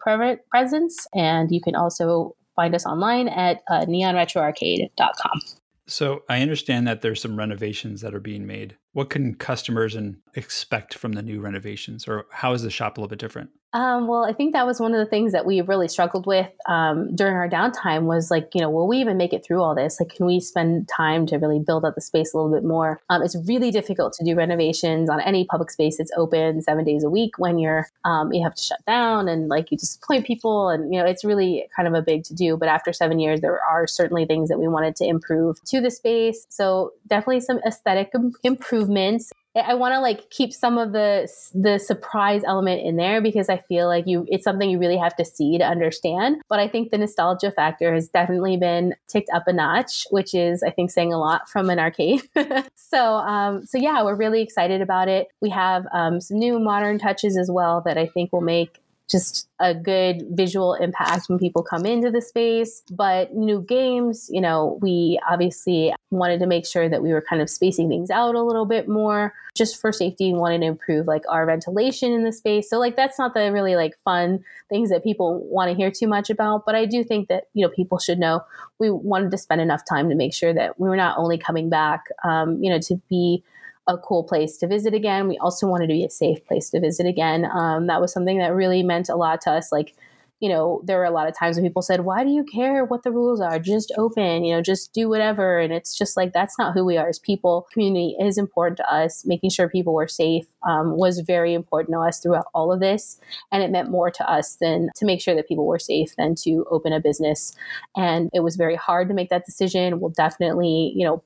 presence. 0.51 1.07
And 1.14 1.51
you 1.51 1.61
can 1.61 1.74
also 1.74 2.34
find 2.57 2.74
us 2.74 2.86
online 2.86 3.28
at 3.28 3.62
uh, 3.68 3.84
neonretroarcade.com. 3.86 5.63
So 5.87 6.22
I 6.28 6.41
understand 6.41 6.87
that 6.87 7.03
there's 7.03 7.20
some 7.20 7.37
renovations 7.37 8.01
that 8.01 8.14
are 8.14 8.20
being 8.20 8.47
made. 8.47 8.76
What 8.93 9.11
can 9.11 9.35
customers 9.35 9.95
and 9.95 10.16
expect 10.35 10.95
from 10.95 11.12
the 11.12 11.22
new 11.22 11.41
renovations, 11.41 12.09
or 12.09 12.26
how 12.30 12.53
is 12.55 12.62
the 12.62 12.70
shop 12.70 12.97
a 12.97 13.01
little 13.01 13.09
bit 13.09 13.18
different? 13.18 13.51
Um, 13.74 14.06
well, 14.06 14.24
I 14.24 14.32
think 14.32 14.52
that 14.52 14.66
was 14.66 14.78
one 14.78 14.94
of 14.94 14.98
the 15.00 15.10
things 15.10 15.32
that 15.32 15.44
we 15.44 15.60
really 15.60 15.88
struggled 15.88 16.28
with 16.28 16.48
um, 16.68 17.14
during 17.16 17.34
our 17.34 17.48
downtime 17.48 18.04
was 18.04 18.30
like, 18.30 18.50
you 18.54 18.60
know, 18.60 18.70
will 18.70 18.86
we 18.86 18.98
even 18.98 19.16
make 19.16 19.32
it 19.32 19.44
through 19.44 19.60
all 19.60 19.74
this? 19.74 19.98
Like, 19.98 20.14
can 20.14 20.26
we 20.26 20.38
spend 20.38 20.88
time 20.88 21.26
to 21.26 21.38
really 21.38 21.58
build 21.58 21.84
up 21.84 21.96
the 21.96 22.00
space 22.00 22.32
a 22.32 22.36
little 22.36 22.52
bit 22.52 22.62
more? 22.62 23.02
Um, 23.10 23.20
it's 23.20 23.36
really 23.48 23.72
difficult 23.72 24.12
to 24.14 24.24
do 24.24 24.36
renovations 24.36 25.10
on 25.10 25.20
any 25.20 25.44
public 25.44 25.72
space 25.72 25.98
that's 25.98 26.12
open 26.16 26.62
seven 26.62 26.84
days 26.84 27.02
a 27.02 27.10
week 27.10 27.36
when 27.36 27.58
you're 27.58 27.88
um, 28.04 28.32
you 28.32 28.44
have 28.44 28.54
to 28.54 28.62
shut 28.62 28.78
down 28.86 29.28
and 29.28 29.48
like 29.48 29.72
you 29.72 29.76
disappoint 29.76 30.24
people, 30.24 30.68
and 30.68 30.94
you 30.94 31.00
know, 31.00 31.06
it's 31.06 31.24
really 31.24 31.66
kind 31.74 31.88
of 31.88 31.94
a 31.94 32.02
big 32.02 32.22
to 32.24 32.34
do. 32.34 32.56
But 32.56 32.68
after 32.68 32.92
seven 32.92 33.18
years, 33.18 33.40
there 33.40 33.58
are 33.60 33.88
certainly 33.88 34.24
things 34.24 34.50
that 34.50 34.58
we 34.60 34.68
wanted 34.68 34.94
to 34.96 35.04
improve 35.04 35.60
to 35.64 35.80
the 35.80 35.90
space. 35.90 36.46
So 36.48 36.92
definitely 37.08 37.40
some 37.40 37.58
aesthetic 37.66 38.12
improvements 38.44 39.32
I 39.57 39.74
want 39.74 39.94
to 39.94 40.00
like 40.00 40.30
keep 40.30 40.52
some 40.52 40.78
of 40.78 40.92
the 40.92 41.28
the 41.55 41.78
surprise 41.78 42.42
element 42.44 42.84
in 42.84 42.96
there 42.96 43.20
because 43.20 43.48
I 43.48 43.59
feel 43.59 43.86
like 43.86 44.07
you 44.07 44.26
it's 44.28 44.44
something 44.44 44.68
you 44.68 44.78
really 44.78 44.96
have 44.96 45.14
to 45.16 45.24
see 45.24 45.59
to 45.59 45.64
understand. 45.64 46.42
But 46.48 46.59
I 46.59 46.68
think 46.68 46.90
the 46.90 46.98
nostalgia 46.98 47.52
factor 47.52 47.94
has 47.94 48.09
definitely 48.09 48.57
been 48.57 48.94
ticked 49.07 49.30
up 49.32 49.46
a 49.46 49.52
notch, 49.52 50.07
which 50.11 50.34
is 50.34 50.62
I 50.62 50.70
think 50.70 50.90
saying 50.90 51.12
a 51.12 51.18
lot 51.18 51.48
from 51.48 51.70
an 51.70 51.78
arcade. 51.78 52.22
so 52.74 53.16
um, 53.16 53.64
so 53.64 53.78
yeah, 53.78 54.02
we're 54.02 54.16
really 54.16 54.42
excited 54.42 54.80
about 54.80 55.09
it. 55.09 55.28
We 55.40 55.50
have 55.50 55.86
um, 55.92 56.20
some 56.20 56.38
new 56.38 56.59
modern 56.59 56.98
touches 56.98 57.36
as 57.36 57.50
well 57.50 57.80
that 57.84 57.96
I 57.96 58.07
think 58.07 58.32
will 58.32 58.40
make 58.40 58.80
just 59.11 59.48
a 59.61 59.74
good 59.74 60.24
visual 60.30 60.74
impact 60.74 61.28
when 61.28 61.38
people 61.38 61.62
come 61.62 61.84
into 61.84 62.11
the 62.11 62.22
space. 62.22 62.82
But 62.90 63.34
new 63.34 63.61
games, 63.61 64.28
you 64.30 64.40
know, 64.40 64.78
we 64.80 65.20
obviously 65.28 65.94
wanted 66.11 66.40
to 66.40 66.46
make 66.46 66.66
sure 66.66 66.88
that 66.88 67.02
we 67.02 67.12
were 67.12 67.24
kind 67.28 67.42
of 67.42 67.50
spacing 67.50 67.88
things 67.88 68.11
out 68.11 68.34
a 68.34 68.42
little 68.42 68.66
bit 68.66 68.88
more 68.88 69.34
just 69.57 69.80
for 69.80 69.92
safety 69.92 70.30
and 70.30 70.38
wanted 70.38 70.61
to 70.61 70.66
improve 70.66 71.07
like 71.07 71.22
our 71.28 71.46
ventilation 71.46 72.12
in 72.12 72.24
the 72.24 72.32
space. 72.32 72.68
So 72.68 72.78
like 72.78 72.96
that's 72.96 73.18
not 73.18 73.34
the 73.34 73.52
really 73.52 73.76
like 73.76 73.94
fun 74.05 74.44
things 74.68 74.90
that 74.90 75.05
people 75.05 75.46
want 75.48 75.70
to 75.70 75.76
hear 75.76 75.90
too 75.90 76.09
much 76.09 76.30
about. 76.30 76.64
But 76.66 76.74
I 76.74 76.86
do 76.86 77.05
think 77.05 77.28
that, 77.28 77.44
you 77.52 77.64
know, 77.64 77.72
people 77.72 77.98
should 77.98 78.18
know 78.18 78.42
we 78.78 78.90
wanted 78.90 79.30
to 79.30 79.38
spend 79.38 79.61
enough 79.61 79.82
time 79.88 80.09
to 80.09 80.14
make 80.14 80.34
sure 80.34 80.52
that 80.52 80.80
we 80.80 80.88
were 80.88 80.96
not 80.96 81.18
only 81.18 81.38
coming 81.38 81.68
back, 81.68 82.07
um, 82.24 82.62
you 82.62 82.70
know, 82.70 82.78
to 82.80 83.00
be 83.09 83.44
a 83.87 83.99
cool 83.99 84.24
place 84.24 84.57
to 84.59 84.66
visit 84.66 84.95
again. 84.95 85.28
We 85.28 85.39
also 85.39 85.66
wanted 85.66 85.89
to 85.89 85.93
be 85.93 86.05
a 86.05 86.11
safe 86.11 86.45
place 86.47 86.70
to 86.70 86.80
visit 86.80 87.07
again. 87.07 87.45
Um, 87.45 87.87
that 87.87 88.01
was 88.01 88.12
something 88.12 88.39
that 88.39 88.55
really 88.55 88.82
meant 88.82 89.09
a 89.09 89.16
lot 89.16 89.41
to 89.43 89.51
us. 89.51 89.70
Like, 89.70 89.95
you 90.41 90.49
know, 90.49 90.82
there 90.85 90.99
were 90.99 91.05
a 91.05 91.11
lot 91.11 91.28
of 91.28 91.35
times 91.35 91.57
when 91.57 91.64
people 91.64 91.80
said, 91.80 92.01
Why 92.01 92.24
do 92.24 92.30
you 92.30 92.45
care 92.45 92.85
what 92.85 93.03
the 93.03 93.12
rules 93.12 93.41
are? 93.41 93.59
Just 93.59 93.93
open, 93.97 94.45
you 94.45 94.55
know, 94.55 94.61
just 94.61 94.93
do 94.93 95.09
whatever. 95.09 95.59
And 95.59 95.72
it's 95.72 95.97
just 95.97 96.16
like, 96.16 96.32
that's 96.32 96.59
not 96.59 96.74
who 96.74 96.85
we 96.85 96.97
are 96.97 97.09
as 97.09 97.18
people. 97.18 97.66
Community 97.72 98.16
is 98.20 98.37
important 98.37 98.76
to 98.78 98.93
us. 98.93 99.24
Making 99.24 99.51
sure 99.51 99.68
people 99.68 99.95
were 99.95 100.09
safe 100.09 100.47
um, 100.68 100.99
was 100.99 101.20
very 101.20 101.55
important 101.55 101.95
to 101.95 102.01
us 102.01 102.20
throughout 102.20 102.47
all 102.53 102.72
of 102.72 102.80
this. 102.80 103.18
And 103.53 103.62
it 103.62 103.70
meant 103.70 103.91
more 103.91 104.11
to 104.11 104.30
us 104.30 104.57
than 104.61 104.91
to 104.97 105.07
make 105.07 105.20
sure 105.20 105.35
that 105.35 105.49
people 105.49 105.66
were 105.66 105.78
safe 105.78 106.14
than 106.16 106.35
to 106.43 106.66
open 106.70 106.93
a 106.93 107.01
business. 107.01 107.55
And 107.97 108.28
it 108.35 108.41
was 108.41 108.57
very 108.57 108.76
hard 108.76 109.09
to 109.09 109.14
make 109.14 109.30
that 109.30 109.47
decision. 109.47 110.01
We'll 110.01 110.11
definitely, 110.11 110.93
you 110.95 111.07
know, 111.07 111.22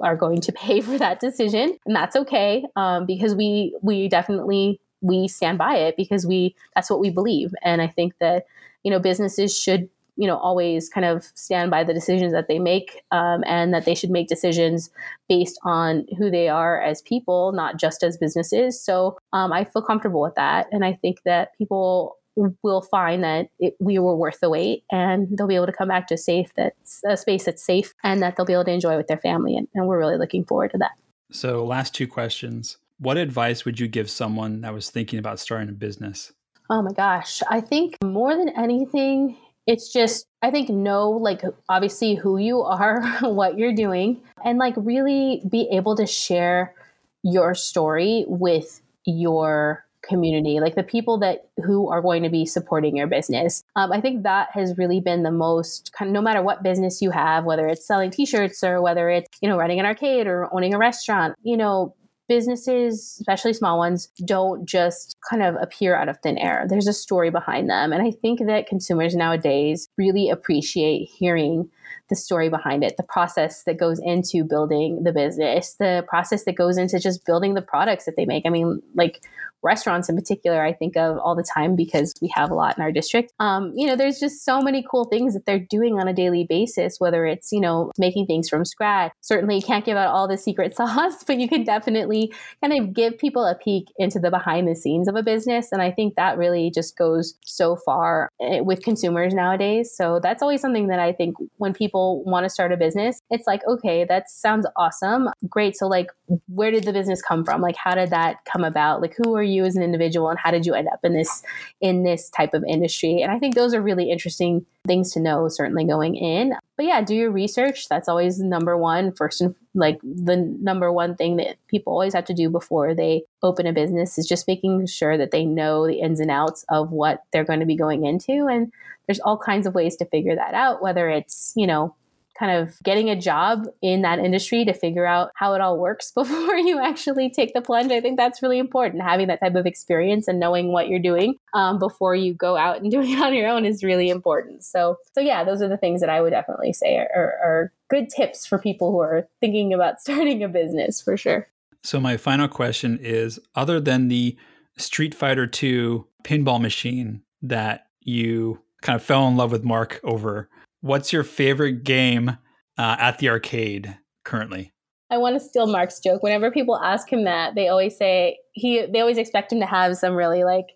are 0.00 0.16
going 0.16 0.40
to 0.42 0.52
pay 0.64 0.80
for 0.80 0.98
that 0.98 1.20
decision, 1.20 1.78
and 1.86 1.94
that's 1.94 2.16
okay 2.16 2.64
um, 2.76 3.06
because 3.06 3.34
we 3.34 3.76
we 3.82 4.08
definitely 4.08 4.80
we 5.00 5.28
stand 5.28 5.58
by 5.58 5.76
it 5.76 5.96
because 5.96 6.26
we 6.26 6.54
that's 6.74 6.90
what 6.90 7.00
we 7.00 7.10
believe, 7.10 7.54
and 7.62 7.82
I 7.82 7.88
think 7.88 8.14
that 8.20 8.46
you 8.82 8.90
know 8.90 8.98
businesses 8.98 9.58
should 9.58 9.88
you 10.16 10.26
know 10.26 10.36
always 10.36 10.88
kind 10.88 11.04
of 11.04 11.24
stand 11.34 11.70
by 11.70 11.82
the 11.82 11.94
decisions 11.94 12.32
that 12.32 12.48
they 12.48 12.58
make 12.58 13.02
um, 13.10 13.42
and 13.46 13.74
that 13.74 13.84
they 13.84 13.94
should 13.94 14.10
make 14.10 14.28
decisions 14.28 14.90
based 15.28 15.58
on 15.64 16.06
who 16.18 16.30
they 16.30 16.48
are 16.48 16.80
as 16.80 17.02
people 17.02 17.52
not 17.52 17.78
just 17.78 18.02
as 18.02 18.16
businesses. 18.16 18.80
So 18.80 19.18
um, 19.32 19.52
i 19.52 19.64
feel 19.64 19.82
comfortable 19.82 20.20
with 20.20 20.34
that 20.36 20.68
and 20.70 20.84
i 20.84 20.92
think 20.92 21.22
that 21.24 21.56
people 21.58 22.16
will 22.62 22.82
find 22.82 23.22
that 23.22 23.48
it, 23.58 23.74
we 23.80 23.98
were 23.98 24.16
worth 24.16 24.40
the 24.40 24.50
wait 24.50 24.84
and 24.90 25.28
they'll 25.36 25.46
be 25.46 25.54
able 25.54 25.66
to 25.66 25.72
come 25.72 25.88
back 25.88 26.06
to 26.08 26.14
a 26.14 26.18
safe 26.18 26.52
that's 26.54 27.00
a 27.06 27.16
space 27.16 27.44
that's 27.44 27.64
safe 27.64 27.94
and 28.02 28.22
that 28.22 28.36
they'll 28.36 28.46
be 28.46 28.52
able 28.52 28.64
to 28.64 28.72
enjoy 28.72 28.96
with 28.96 29.06
their 29.06 29.18
family 29.18 29.56
and, 29.56 29.68
and 29.74 29.86
we're 29.86 29.98
really 29.98 30.16
looking 30.16 30.44
forward 30.44 30.70
to 30.70 30.78
that. 30.78 30.92
So 31.30 31.64
last 31.64 31.94
two 31.94 32.06
questions. 32.06 32.78
What 32.98 33.16
advice 33.16 33.64
would 33.64 33.80
you 33.80 33.88
give 33.88 34.10
someone 34.10 34.60
that 34.62 34.72
was 34.72 34.90
thinking 34.90 35.18
about 35.18 35.40
starting 35.40 35.68
a 35.68 35.72
business? 35.72 36.32
Oh 36.70 36.82
my 36.82 36.92
gosh. 36.92 37.42
I 37.50 37.60
think 37.60 37.96
more 38.02 38.36
than 38.36 38.48
anything 38.50 39.36
it's 39.66 39.92
just 39.92 40.26
i 40.42 40.50
think 40.50 40.68
know 40.68 41.10
like 41.10 41.42
obviously 41.68 42.14
who 42.14 42.36
you 42.36 42.60
are 42.60 43.02
what 43.22 43.58
you're 43.58 43.74
doing 43.74 44.20
and 44.44 44.58
like 44.58 44.74
really 44.76 45.42
be 45.48 45.68
able 45.72 45.96
to 45.96 46.06
share 46.06 46.74
your 47.22 47.54
story 47.54 48.24
with 48.28 48.82
your 49.06 49.83
community 50.08 50.60
like 50.60 50.74
the 50.74 50.82
people 50.82 51.18
that 51.18 51.48
who 51.64 51.88
are 51.88 52.02
going 52.02 52.22
to 52.22 52.28
be 52.28 52.44
supporting 52.44 52.96
your 52.96 53.06
business. 53.06 53.62
Um, 53.76 53.92
i 53.92 54.00
think 54.00 54.22
that 54.22 54.48
has 54.52 54.76
really 54.78 55.00
been 55.00 55.22
the 55.22 55.30
most 55.30 55.92
kind 55.92 56.08
of 56.08 56.12
no 56.12 56.20
matter 56.20 56.42
what 56.42 56.62
business 56.62 57.00
you 57.00 57.10
have 57.10 57.44
whether 57.44 57.66
it's 57.66 57.86
selling 57.86 58.10
t-shirts 58.10 58.62
or 58.62 58.80
whether 58.82 59.08
it's 59.08 59.28
you 59.40 59.48
know 59.48 59.56
running 59.56 59.80
an 59.80 59.86
arcade 59.86 60.26
or 60.26 60.52
owning 60.54 60.74
a 60.74 60.78
restaurant 60.78 61.36
you 61.42 61.56
know 61.56 61.94
businesses 62.28 63.16
especially 63.20 63.52
small 63.52 63.78
ones 63.78 64.08
don't 64.24 64.64
just 64.66 65.16
kind 65.28 65.42
of 65.42 65.56
appear 65.60 65.94
out 65.94 66.08
of 66.08 66.18
thin 66.20 66.38
air. 66.38 66.64
There's 66.68 66.86
a 66.86 66.92
story 66.92 67.30
behind 67.30 67.68
them. 67.68 67.92
And 67.92 68.02
i 68.02 68.10
think 68.10 68.40
that 68.46 68.66
consumers 68.66 69.14
nowadays 69.14 69.88
really 69.96 70.30
appreciate 70.30 71.08
hearing 71.08 71.68
the 72.08 72.16
story 72.16 72.48
behind 72.48 72.84
it, 72.84 72.96
the 72.96 73.02
process 73.02 73.64
that 73.64 73.78
goes 73.78 74.00
into 74.02 74.44
building 74.44 75.02
the 75.04 75.12
business, 75.12 75.74
the 75.78 76.04
process 76.08 76.44
that 76.44 76.56
goes 76.56 76.76
into 76.76 76.98
just 76.98 77.24
building 77.24 77.54
the 77.54 77.62
products 77.62 78.04
that 78.04 78.16
they 78.16 78.24
make. 78.24 78.44
I 78.46 78.50
mean, 78.50 78.82
like 78.94 79.22
restaurants 79.64 80.08
in 80.08 80.14
particular, 80.14 80.62
I 80.62 80.72
think 80.72 80.96
of 80.96 81.18
all 81.18 81.34
the 81.34 81.42
time 81.42 81.74
because 81.74 82.12
we 82.20 82.30
have 82.34 82.50
a 82.50 82.54
lot 82.54 82.76
in 82.76 82.82
our 82.82 82.92
district. 82.92 83.32
Um, 83.40 83.72
you 83.74 83.86
know, 83.86 83.96
there's 83.96 84.20
just 84.20 84.44
so 84.44 84.60
many 84.60 84.84
cool 84.88 85.06
things 85.06 85.34
that 85.34 85.46
they're 85.46 85.58
doing 85.58 85.98
on 85.98 86.06
a 86.06 86.12
daily 86.12 86.44
basis, 86.48 87.00
whether 87.00 87.24
it's, 87.24 87.50
you 87.50 87.60
know, 87.60 87.90
making 87.98 88.26
things 88.26 88.48
from 88.48 88.64
scratch. 88.64 89.12
Certainly 89.22 89.62
can't 89.62 89.84
give 89.84 89.96
out 89.96 90.08
all 90.08 90.28
the 90.28 90.36
secret 90.36 90.76
sauce, 90.76 91.24
but 91.24 91.40
you 91.40 91.48
can 91.48 91.64
definitely 91.64 92.32
kind 92.62 92.78
of 92.78 92.92
give 92.92 93.18
people 93.18 93.44
a 93.44 93.54
peek 93.56 93.88
into 93.96 94.20
the 94.20 94.30
behind 94.30 94.68
the 94.68 94.76
scenes 94.76 95.08
of 95.08 95.16
a 95.16 95.22
business. 95.22 95.72
And 95.72 95.80
I 95.80 95.90
think 95.90 96.14
that 96.16 96.36
really 96.36 96.70
just 96.70 96.96
goes 96.96 97.34
so 97.44 97.74
far 97.74 98.28
eh, 98.40 98.60
with 98.60 98.82
consumers 98.82 99.32
nowadays. 99.32 99.94
So 99.96 100.20
that's 100.22 100.42
always 100.42 100.60
something 100.60 100.88
that 100.88 101.00
I 101.00 101.12
think 101.12 101.36
when 101.56 101.72
people 101.72 101.83
want 101.92 102.44
to 102.44 102.50
start 102.50 102.72
a 102.72 102.76
business, 102.76 103.18
it's 103.30 103.46
like, 103.46 103.60
okay, 103.66 104.04
that 104.04 104.30
sounds 104.30 104.66
awesome. 104.76 105.28
Great. 105.48 105.76
So, 105.76 105.86
like, 105.86 106.08
where 106.48 106.70
did 106.70 106.84
the 106.84 106.92
business 106.92 107.20
come 107.22 107.44
from? 107.44 107.60
Like, 107.60 107.76
how 107.76 107.94
did 107.94 108.10
that 108.10 108.38
come 108.50 108.64
about? 108.64 109.00
Like, 109.00 109.14
who 109.16 109.34
are 109.36 109.42
you 109.42 109.64
as 109.64 109.76
an 109.76 109.82
individual 109.82 110.28
and 110.28 110.38
how 110.38 110.50
did 110.50 110.66
you 110.66 110.74
end 110.74 110.88
up 110.92 111.00
in 111.04 111.14
this 111.14 111.42
in 111.80 112.02
this 112.04 112.30
type 112.30 112.54
of 112.54 112.64
industry 112.68 113.22
and 113.22 113.32
i 113.32 113.38
think 113.38 113.54
those 113.54 113.74
are 113.74 113.82
really 113.82 114.10
interesting 114.10 114.64
things 114.86 115.12
to 115.12 115.20
know 115.20 115.48
certainly 115.48 115.84
going 115.84 116.14
in 116.14 116.54
but 116.76 116.86
yeah 116.86 117.02
do 117.02 117.14
your 117.14 117.30
research. 117.30 117.88
That's 117.88 118.08
always 118.08 118.38
number 118.40 118.76
one 118.76 119.12
first 119.12 119.40
and 119.40 119.54
like 119.74 119.98
the 120.02 120.36
number 120.60 120.92
one 120.92 121.16
thing 121.16 121.36
that 121.36 121.56
people 121.68 121.92
always 121.92 122.14
have 122.14 122.24
to 122.26 122.34
do 122.34 122.48
before 122.48 122.94
they 122.94 123.24
open 123.42 123.66
a 123.66 123.72
business 123.72 124.18
is 124.18 124.26
just 124.26 124.46
making 124.46 124.86
sure 124.86 125.18
that 125.18 125.30
they 125.30 125.44
know 125.44 125.86
the 125.86 126.00
ins 126.00 126.20
and 126.20 126.30
outs 126.30 126.64
of 126.68 126.92
what 126.92 127.22
they're 127.32 127.44
going 127.44 127.60
to 127.60 127.66
be 127.66 127.76
going 127.76 128.04
into. 128.04 128.46
And 128.46 128.72
there's 129.06 129.20
all 129.20 129.36
kinds 129.36 129.66
of 129.66 129.74
ways 129.74 129.96
to 129.96 130.04
figure 130.06 130.36
that 130.36 130.54
out 130.54 130.82
whether 130.82 131.08
it's 131.08 131.52
you 131.56 131.66
know 131.66 131.94
kind 132.38 132.52
of 132.52 132.76
getting 132.82 133.10
a 133.10 133.20
job 133.20 133.66
in 133.82 134.02
that 134.02 134.18
industry 134.18 134.64
to 134.64 134.72
figure 134.72 135.06
out 135.06 135.30
how 135.34 135.54
it 135.54 135.60
all 135.60 135.78
works 135.78 136.10
before 136.14 136.56
you 136.56 136.80
actually 136.80 137.30
take 137.30 137.54
the 137.54 137.60
plunge. 137.60 137.92
I 137.92 138.00
think 138.00 138.16
that's 138.16 138.42
really 138.42 138.58
important. 138.58 139.02
Having 139.02 139.28
that 139.28 139.40
type 139.40 139.54
of 139.54 139.66
experience 139.66 140.28
and 140.28 140.40
knowing 140.40 140.72
what 140.72 140.88
you're 140.88 140.98
doing 140.98 141.36
um, 141.52 141.78
before 141.78 142.14
you 142.14 142.34
go 142.34 142.56
out 142.56 142.80
and 142.80 142.90
doing 142.90 143.10
it 143.10 143.20
on 143.20 143.34
your 143.34 143.48
own 143.48 143.64
is 143.64 143.82
really 143.82 144.08
important. 144.08 144.64
So, 144.64 144.98
so 145.12 145.20
yeah, 145.20 145.44
those 145.44 145.62
are 145.62 145.68
the 145.68 145.76
things 145.76 146.00
that 146.00 146.10
I 146.10 146.20
would 146.20 146.30
definitely 146.30 146.72
say 146.72 146.96
are, 146.96 147.08
are, 147.14 147.32
are 147.42 147.72
good 147.88 148.08
tips 148.08 148.46
for 148.46 148.58
people 148.58 148.90
who 148.90 149.00
are 149.00 149.28
thinking 149.40 149.72
about 149.72 150.00
starting 150.00 150.42
a 150.42 150.48
business 150.48 151.00
for 151.00 151.16
sure. 151.16 151.48
So, 151.82 152.00
my 152.00 152.16
final 152.16 152.48
question 152.48 152.98
is 153.02 153.38
other 153.54 153.78
than 153.78 154.08
the 154.08 154.38
Street 154.78 155.14
Fighter 155.14 155.46
2 155.46 156.06
pinball 156.24 156.60
machine 156.60 157.22
that 157.42 157.86
you 158.00 158.60
kind 158.80 158.96
of 158.96 159.02
fell 159.02 159.28
in 159.28 159.36
love 159.36 159.52
with 159.52 159.64
Mark 159.64 160.00
over, 160.02 160.48
what's 160.84 161.14
your 161.14 161.24
favorite 161.24 161.82
game 161.82 162.28
uh, 162.76 162.96
at 162.98 163.18
the 163.18 163.30
arcade 163.30 163.96
currently? 164.22 164.74
I 165.10 165.16
want 165.16 165.34
to 165.34 165.40
steal 165.40 165.66
Mark's 165.66 165.98
joke. 165.98 166.22
Whenever 166.22 166.50
people 166.50 166.76
ask 166.76 167.10
him 167.10 167.24
that, 167.24 167.54
they 167.54 167.68
always 167.68 167.96
say 167.96 168.38
he 168.52 168.84
they 168.86 169.00
always 169.00 169.18
expect 169.18 169.52
him 169.52 169.60
to 169.60 169.66
have 169.66 169.96
some 169.96 170.14
really 170.14 170.44
like 170.44 170.66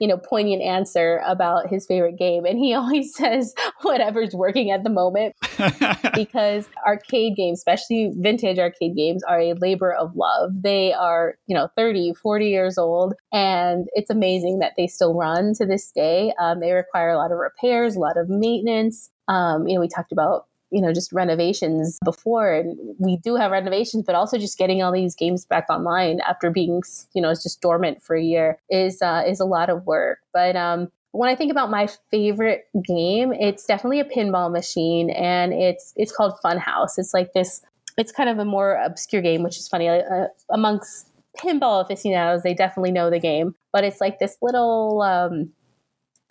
you 0.00 0.08
know, 0.08 0.16
poignant 0.16 0.62
answer 0.62 1.20
about 1.26 1.68
his 1.68 1.86
favorite 1.86 2.18
game. 2.18 2.46
And 2.46 2.58
he 2.58 2.74
always 2.74 3.14
says 3.14 3.54
whatever's 3.82 4.34
working 4.34 4.70
at 4.70 4.82
the 4.82 4.90
moment 4.90 5.36
because 6.14 6.68
arcade 6.86 7.36
games, 7.36 7.58
especially 7.58 8.12
vintage 8.16 8.58
arcade 8.58 8.96
games, 8.96 9.22
are 9.24 9.40
a 9.40 9.52
labor 9.52 9.92
of 9.92 10.16
love. 10.16 10.62
They 10.62 10.92
are, 10.94 11.34
you 11.46 11.54
know, 11.54 11.68
30, 11.76 12.14
40 12.14 12.48
years 12.48 12.78
old. 12.78 13.14
And 13.30 13.86
it's 13.92 14.10
amazing 14.10 14.58
that 14.60 14.72
they 14.76 14.86
still 14.86 15.14
run 15.14 15.52
to 15.54 15.66
this 15.66 15.92
day. 15.94 16.32
Um, 16.40 16.60
they 16.60 16.72
require 16.72 17.10
a 17.10 17.18
lot 17.18 17.30
of 17.30 17.38
repairs, 17.38 17.94
a 17.94 18.00
lot 18.00 18.16
of 18.16 18.28
maintenance. 18.28 19.10
Um, 19.30 19.66
you 19.66 19.74
know, 19.74 19.80
we 19.80 19.88
talked 19.88 20.12
about 20.12 20.46
you 20.70 20.80
know 20.80 20.92
just 20.92 21.12
renovations 21.12 21.98
before 22.04 22.52
and 22.52 22.78
we 23.00 23.16
do 23.16 23.34
have 23.34 23.50
renovations 23.50 24.04
but 24.06 24.14
also 24.14 24.38
just 24.38 24.56
getting 24.56 24.84
all 24.84 24.92
these 24.92 25.16
games 25.16 25.44
back 25.44 25.66
online 25.68 26.20
after 26.20 26.48
being 26.48 26.80
you 27.12 27.20
know 27.20 27.28
it's 27.28 27.42
just 27.42 27.60
dormant 27.60 28.00
for 28.00 28.14
a 28.14 28.22
year 28.22 28.56
is 28.70 29.02
uh, 29.02 29.24
is 29.26 29.40
a 29.40 29.44
lot 29.44 29.68
of 29.68 29.84
work 29.84 30.20
but 30.32 30.54
um 30.54 30.88
when 31.12 31.28
I 31.28 31.34
think 31.34 31.50
about 31.50 31.70
my 31.70 31.88
favorite 32.10 32.66
game, 32.86 33.32
it's 33.32 33.66
definitely 33.66 34.00
a 34.00 34.04
pinball 34.04 34.50
machine, 34.50 35.10
and 35.10 35.52
it's 35.52 35.92
it's 35.96 36.12
called 36.12 36.34
Funhouse. 36.44 36.98
It's 36.98 37.12
like 37.12 37.32
this. 37.32 37.62
It's 37.98 38.12
kind 38.12 38.28
of 38.28 38.38
a 38.38 38.44
more 38.44 38.74
obscure 38.76 39.20
game, 39.20 39.42
which 39.42 39.58
is 39.58 39.68
funny. 39.68 39.88
Uh, 39.88 40.26
amongst 40.50 41.10
pinball 41.36 41.82
aficionados, 41.82 42.42
they 42.42 42.54
definitely 42.54 42.92
know 42.92 43.10
the 43.10 43.18
game, 43.18 43.54
but 43.72 43.84
it's 43.84 44.00
like 44.00 44.20
this 44.20 44.36
little, 44.40 45.02
um, 45.02 45.52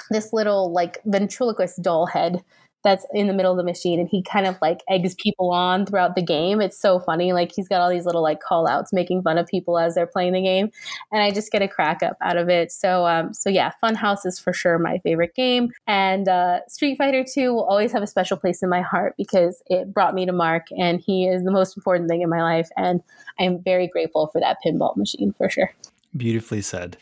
this 0.10 0.32
little 0.34 0.72
like 0.72 1.00
ventriloquist 1.06 1.82
doll 1.82 2.06
head 2.06 2.44
that's 2.84 3.06
in 3.14 3.28
the 3.28 3.34
middle 3.34 3.52
of 3.52 3.58
the 3.58 3.64
machine 3.64 4.00
and 4.00 4.08
he 4.10 4.24
kind 4.24 4.46
of 4.46 4.58
like 4.62 4.82
eggs 4.90 5.16
people 5.16 5.52
on 5.52 5.86
throughout 5.86 6.16
the 6.16 6.22
game. 6.22 6.62
It's 6.62 6.80
so 6.80 7.00
funny. 7.00 7.34
Like 7.34 7.52
he's 7.54 7.68
got 7.68 7.82
all 7.82 7.90
these 7.90 8.06
little 8.06 8.22
like 8.22 8.40
call 8.40 8.68
outs 8.68 8.94
making 8.94 9.22
fun 9.22 9.38
of 9.38 9.48
people 9.48 9.78
as 9.78 9.96
they're 9.96 10.08
playing 10.08 10.34
the 10.34 10.42
game. 10.42 10.72
And 11.12 11.22
I 11.22 11.32
just 11.32 11.52
get 11.52 11.62
a 11.62 11.68
crack 11.68 12.02
up 12.02 12.18
out 12.22 12.38
of 12.38 12.48
it. 12.50 12.72
So 12.72 13.06
um 13.06 13.34
so 13.34 13.50
yeah, 13.50 13.72
Funhouse 13.84 14.26
is 14.26 14.40
for 14.40 14.54
sure 14.54 14.80
my 14.80 15.00
favorite 15.00 15.36
game. 15.36 15.72
And 15.88 16.28
uh 16.28 16.60
Street 16.68 16.98
Fighter 16.98 17.24
2 17.24 17.54
will 17.54 17.66
always 17.66 17.92
have 17.92 18.04
a 18.04 18.08
special 18.08 18.38
place 18.38 18.64
in 18.64 18.70
my 18.70 18.82
heart 18.82 19.16
because 19.18 19.62
it 19.68 19.94
brought 19.94 20.16
me 20.16 20.26
to 20.26 20.32
Mark 20.32 20.68
and 20.78 21.02
he 21.02 21.28
is 21.28 21.44
the 21.44 21.52
most 21.52 21.76
important 21.76 22.10
thing 22.10 22.22
in 22.22 22.30
my 22.30 22.42
life. 22.42 22.70
And 22.78 23.02
I 23.40 23.44
am 23.44 23.62
very 23.62 23.88
grateful 23.88 24.28
for 24.28 24.40
that 24.40 24.58
pinball 24.66 24.96
machine 24.96 25.34
for 25.34 25.50
sure. 25.50 25.74
Beautifully 26.16 26.62
said. 26.62 26.98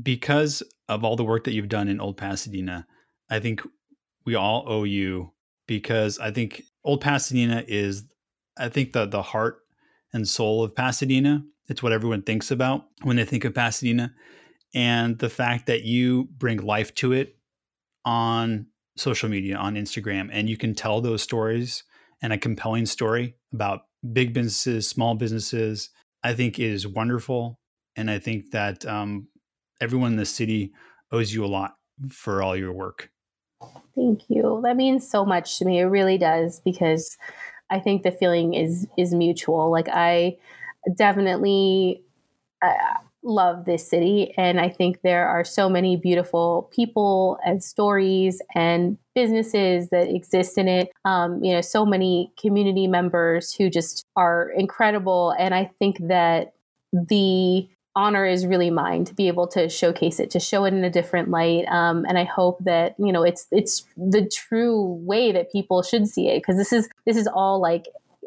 Because 0.00 0.62
of 0.88 1.02
all 1.02 1.16
the 1.16 1.24
work 1.24 1.44
that 1.44 1.54
you've 1.54 1.68
done 1.68 1.88
in 1.88 2.00
Old 2.00 2.16
Pasadena, 2.16 2.86
I 3.30 3.40
think 3.40 3.62
we 4.28 4.34
all 4.34 4.62
owe 4.66 4.84
you 4.84 5.32
because 5.66 6.18
I 6.18 6.30
think 6.30 6.62
Old 6.84 7.00
Pasadena 7.00 7.64
is, 7.66 8.04
I 8.58 8.68
think 8.68 8.92
the 8.92 9.06
the 9.06 9.22
heart 9.22 9.60
and 10.12 10.28
soul 10.28 10.62
of 10.62 10.76
Pasadena. 10.76 11.42
It's 11.70 11.82
what 11.82 11.94
everyone 11.94 12.20
thinks 12.20 12.50
about 12.50 12.84
when 13.02 13.16
they 13.16 13.24
think 13.24 13.46
of 13.46 13.54
Pasadena, 13.54 14.12
and 14.74 15.18
the 15.18 15.30
fact 15.30 15.64
that 15.66 15.84
you 15.84 16.28
bring 16.36 16.58
life 16.58 16.94
to 16.96 17.14
it 17.14 17.38
on 18.04 18.66
social 18.98 19.30
media, 19.30 19.56
on 19.56 19.76
Instagram, 19.76 20.28
and 20.30 20.50
you 20.50 20.58
can 20.58 20.74
tell 20.74 21.00
those 21.00 21.22
stories 21.22 21.84
and 22.20 22.30
a 22.30 22.38
compelling 22.38 22.84
story 22.84 23.34
about 23.54 23.80
big 24.12 24.34
businesses, 24.34 24.86
small 24.86 25.14
businesses. 25.14 25.88
I 26.22 26.34
think 26.34 26.58
is 26.58 26.86
wonderful, 26.86 27.60
and 27.96 28.10
I 28.10 28.18
think 28.18 28.50
that 28.50 28.84
um, 28.84 29.28
everyone 29.80 30.12
in 30.12 30.16
the 30.18 30.26
city 30.26 30.74
owes 31.10 31.32
you 31.32 31.46
a 31.46 31.46
lot 31.46 31.76
for 32.10 32.42
all 32.42 32.54
your 32.54 32.74
work. 32.74 33.10
Thank 33.94 34.22
you. 34.28 34.60
That 34.62 34.76
means 34.76 35.08
so 35.08 35.24
much 35.24 35.58
to 35.58 35.64
me. 35.64 35.80
It 35.80 35.84
really 35.84 36.18
does 36.18 36.60
because 36.60 37.16
I 37.70 37.80
think 37.80 38.02
the 38.02 38.12
feeling 38.12 38.54
is 38.54 38.86
is 38.96 39.14
mutual. 39.14 39.70
Like 39.70 39.88
I 39.88 40.36
definitely 40.96 42.02
uh, 42.62 42.74
love 43.24 43.64
this 43.66 43.88
city 43.88 44.34
and 44.38 44.60
I 44.60 44.68
think 44.70 45.02
there 45.02 45.28
are 45.28 45.44
so 45.44 45.68
many 45.68 45.96
beautiful 45.96 46.70
people 46.74 47.38
and 47.44 47.62
stories 47.62 48.42
and 48.54 48.98
businesses 49.14 49.90
that 49.90 50.08
exist 50.08 50.58
in 50.58 50.68
it. 50.68 50.90
Um, 51.04 51.42
you 51.44 51.52
know, 51.54 51.60
so 51.62 51.86
many 51.86 52.32
community 52.40 52.86
members 52.88 53.52
who 53.54 53.70
just 53.70 54.06
are 54.16 54.50
incredible 54.56 55.32
and 55.38 55.54
I 55.54 55.70
think 55.78 55.98
that 56.08 56.54
the 56.92 57.68
honor 57.98 58.24
is 58.24 58.46
really 58.46 58.70
mine 58.70 59.04
to 59.04 59.12
be 59.12 59.26
able 59.26 59.48
to 59.48 59.68
showcase 59.68 60.20
it, 60.20 60.30
to 60.30 60.38
show 60.38 60.64
it 60.64 60.72
in 60.72 60.84
a 60.84 60.90
different 60.90 61.30
light. 61.30 61.66
Um, 61.66 62.04
and 62.08 62.16
I 62.16 62.22
hope 62.22 62.62
that 62.64 62.94
you 62.96 63.12
know 63.12 63.24
it's 63.24 63.48
it's 63.50 63.84
the 63.96 64.24
true 64.32 64.94
way 65.04 65.32
that 65.32 65.50
people 65.50 65.82
should 65.82 66.06
see 66.06 66.28
it 66.28 66.40
because 66.40 66.56
this 66.56 66.72
is 66.72 66.88
this 67.06 67.16
is 67.16 67.26
all 67.26 67.60
like 67.60 67.86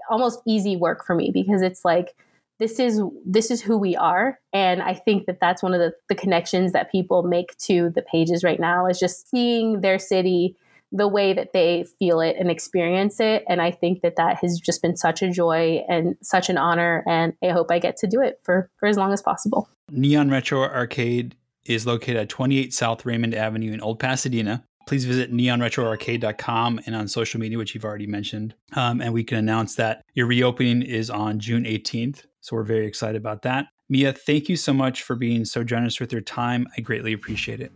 almost 0.09 0.41
easy 0.45 0.76
work 0.76 1.05
for 1.05 1.15
me 1.15 1.32
because 1.34 1.61
it's 1.61 1.86
like 1.86 2.13
this 2.59 2.80
is 2.80 3.01
this 3.26 3.49
is 3.49 3.61
who 3.61 3.78
we 3.78 3.95
are 3.95 4.39
and 4.51 4.82
i 4.82 4.93
think 4.93 5.26
that 5.26 5.39
that's 5.39 5.63
one 5.63 5.74
of 5.74 5.80
the, 5.80 5.93
the 6.09 6.15
connections 6.15 6.74
that 6.74 6.91
people 6.91 7.24
make 7.24 7.57
to 7.57 7.89
the 7.95 8.01
pages 8.01 8.43
right 8.43 8.59
now 8.59 8.86
is 8.86 8.99
just 8.99 9.30
seeing 9.30 9.82
their 9.82 9.97
city 9.97 10.55
the 10.92 11.08
way 11.08 11.34
that 11.34 11.54
they 11.54 11.86
feel 12.00 12.20
it 12.20 12.36
and 12.38 12.52
experience 12.52 13.20
it. 13.20 13.44
And 13.48 13.62
I 13.62 13.72
think 13.72 14.02
that 14.02 14.18
that 14.18 14.38
has 14.42 14.60
just 14.60 14.82
been 14.82 14.98
such 14.98 15.22
a 15.22 15.32
joy 15.32 15.84
and 15.88 16.16
such 16.22 16.50
an 16.50 16.58
honor. 16.58 17.04
And 17.08 17.34
I 17.44 17.50
hope 17.50 17.72
I 17.72 17.80
get 17.80 17.98
to 17.98 18.08
do 18.08 18.22
it 18.22 18.39
for, 18.44 18.70
for 18.78 18.88
as 18.88 18.98
long 18.98 19.14
as 19.14 19.22
possible. 19.22 19.70
Neon 19.89 20.30
Retro 20.30 20.62
Arcade 20.62 21.36
is 21.66 21.86
located 21.86 22.18
at 22.18 22.30
28 22.30 22.74
South 22.74 23.06
Raymond 23.06 23.34
Avenue 23.34 23.72
in 23.72 23.82
Old 23.82 24.00
Pasadena. 24.00 24.64
Please 24.88 25.06
visit 25.06 25.32
neonretroarcade.com 25.32 26.82
and 26.86 26.96
on 26.96 27.08
social 27.08 27.39
media, 27.39 27.58
which 27.58 27.74
you've 27.76 27.86
already 27.86 28.08
mentioned. 28.08 28.56
Um, 28.74 29.00
and 29.00 29.14
we 29.14 29.24
can 29.24 29.38
announce 29.38 29.76
that 29.76 30.04
your 30.16 30.26
reopening 30.26 30.82
is 30.82 31.10
on 31.10 31.39
June 31.39 31.64
18th. 31.66 32.24
So 32.42 32.56
we're 32.56 32.64
very 32.64 32.88
excited 32.88 33.16
about 33.16 33.44
that. 33.44 33.68
Mia, 33.89 34.12
thank 34.12 34.50
you 34.50 34.56
so 34.56 34.74
much 34.74 35.04
for 35.04 35.16
being 35.16 35.46
so 35.46 35.64
generous 35.64 36.00
with 36.00 36.12
your 36.12 36.22
time. 36.22 36.68
I 36.78 36.82
greatly 36.82 37.14
appreciate 37.14 37.62
it. 37.62 37.72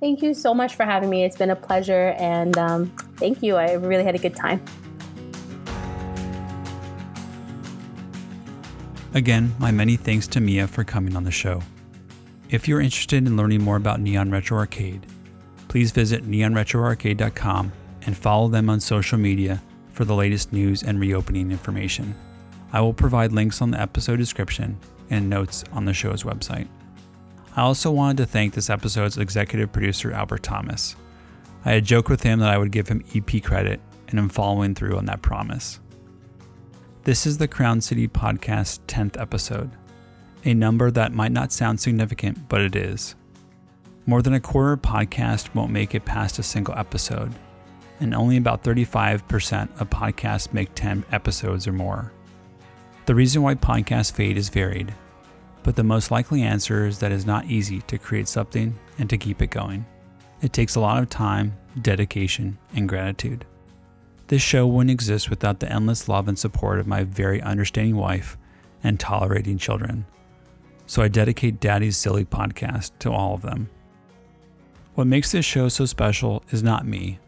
Thank 0.00 0.22
you 0.22 0.32
so 0.32 0.54
much 0.54 0.76
for 0.76 0.84
having 0.84 1.10
me. 1.10 1.24
It's 1.24 1.36
been 1.36 1.50
a 1.50 1.56
pleasure, 1.56 2.14
and 2.18 2.56
um, 2.56 2.86
thank 3.16 3.42
you. 3.42 3.56
I 3.56 3.74
really 3.74 4.04
had 4.04 4.14
a 4.14 4.18
good 4.18 4.34
time. 4.34 4.64
Again, 9.12 9.54
my 9.58 9.70
many 9.70 9.96
thanks 9.96 10.26
to 10.28 10.40
Mia 10.40 10.66
for 10.66 10.84
coming 10.84 11.16
on 11.16 11.24
the 11.24 11.30
show. 11.30 11.60
If 12.48 12.66
you're 12.66 12.80
interested 12.80 13.26
in 13.26 13.36
learning 13.36 13.62
more 13.62 13.76
about 13.76 14.00
Neon 14.00 14.30
Retro 14.30 14.56
Arcade, 14.56 15.06
please 15.68 15.92
visit 15.92 16.24
neonretroarcade.com 16.24 17.72
and 18.06 18.16
follow 18.16 18.48
them 18.48 18.70
on 18.70 18.80
social 18.80 19.18
media 19.18 19.62
for 19.92 20.04
the 20.04 20.14
latest 20.14 20.52
news 20.52 20.82
and 20.82 20.98
reopening 20.98 21.50
information. 21.50 22.14
I 22.72 22.80
will 22.80 22.94
provide 22.94 23.32
links 23.32 23.60
on 23.60 23.72
the 23.72 23.80
episode 23.80 24.16
description 24.16 24.78
and 25.10 25.28
notes 25.28 25.64
on 25.72 25.84
the 25.84 25.92
show's 25.92 26.22
website. 26.22 26.68
I 27.56 27.62
also 27.62 27.90
wanted 27.90 28.18
to 28.18 28.26
thank 28.26 28.54
this 28.54 28.70
episode's 28.70 29.18
executive 29.18 29.72
producer, 29.72 30.12
Albert 30.12 30.42
Thomas. 30.42 30.94
I 31.64 31.72
had 31.72 31.84
joked 31.84 32.08
with 32.08 32.22
him 32.22 32.38
that 32.38 32.50
I 32.50 32.58
would 32.58 32.70
give 32.70 32.88
him 32.88 33.04
EP 33.14 33.42
credit, 33.42 33.80
and 34.08 34.18
I'm 34.18 34.28
following 34.28 34.74
through 34.74 34.96
on 34.96 35.06
that 35.06 35.22
promise. 35.22 35.80
This 37.04 37.26
is 37.26 37.38
the 37.38 37.48
Crown 37.48 37.80
City 37.80 38.06
Podcast 38.06 38.80
10th 38.86 39.20
episode, 39.20 39.70
a 40.44 40.54
number 40.54 40.90
that 40.90 41.12
might 41.12 41.32
not 41.32 41.52
sound 41.52 41.80
significant, 41.80 42.48
but 42.48 42.60
it 42.60 42.76
is. 42.76 43.16
More 44.06 44.22
than 44.22 44.34
a 44.34 44.40
quarter 44.40 44.72
of 44.72 44.82
podcasts 44.82 45.52
won't 45.54 45.72
make 45.72 45.94
it 45.94 46.04
past 46.04 46.38
a 46.38 46.42
single 46.42 46.78
episode, 46.78 47.32
and 47.98 48.14
only 48.14 48.36
about 48.36 48.62
35% 48.62 49.80
of 49.80 49.90
podcasts 49.90 50.52
make 50.52 50.74
10 50.74 51.04
episodes 51.10 51.66
or 51.66 51.72
more. 51.72 52.12
The 53.06 53.14
reason 53.14 53.42
why 53.42 53.56
podcasts 53.56 54.12
fade 54.12 54.38
is 54.38 54.48
varied, 54.48 54.94
but 55.62 55.76
the 55.76 55.84
most 55.84 56.10
likely 56.10 56.42
answer 56.42 56.86
is 56.86 56.98
that 56.98 57.12
it's 57.12 57.26
not 57.26 57.46
easy 57.46 57.80
to 57.82 57.98
create 57.98 58.28
something 58.28 58.78
and 58.98 59.08
to 59.10 59.18
keep 59.18 59.42
it 59.42 59.50
going. 59.50 59.84
It 60.40 60.52
takes 60.52 60.74
a 60.74 60.80
lot 60.80 61.02
of 61.02 61.10
time, 61.10 61.56
dedication, 61.82 62.58
and 62.74 62.88
gratitude. 62.88 63.44
This 64.28 64.42
show 64.42 64.66
wouldn't 64.66 64.90
exist 64.90 65.28
without 65.28 65.60
the 65.60 65.70
endless 65.70 66.08
love 66.08 66.28
and 66.28 66.38
support 66.38 66.78
of 66.78 66.86
my 66.86 67.04
very 67.04 67.42
understanding 67.42 67.96
wife 67.96 68.38
and 68.82 68.98
tolerating 68.98 69.58
children. 69.58 70.06
So 70.86 71.02
I 71.02 71.08
dedicate 71.08 71.60
Daddy's 71.60 71.96
Silly 71.96 72.24
podcast 72.24 72.92
to 73.00 73.10
all 73.12 73.34
of 73.34 73.42
them. 73.42 73.68
What 74.94 75.06
makes 75.06 75.32
this 75.32 75.44
show 75.44 75.68
so 75.68 75.84
special 75.84 76.42
is 76.50 76.62
not 76.62 76.86
me, 76.86 77.18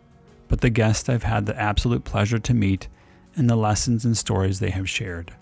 but 0.48 0.60
the 0.60 0.70
guests 0.70 1.08
I've 1.08 1.22
had 1.22 1.46
the 1.46 1.58
absolute 1.60 2.04
pleasure 2.04 2.38
to 2.38 2.54
meet 2.54 2.88
and 3.36 3.48
the 3.48 3.56
lessons 3.56 4.04
and 4.04 4.16
stories 4.16 4.60
they 4.60 4.70
have 4.70 4.88
shared. 4.88 5.32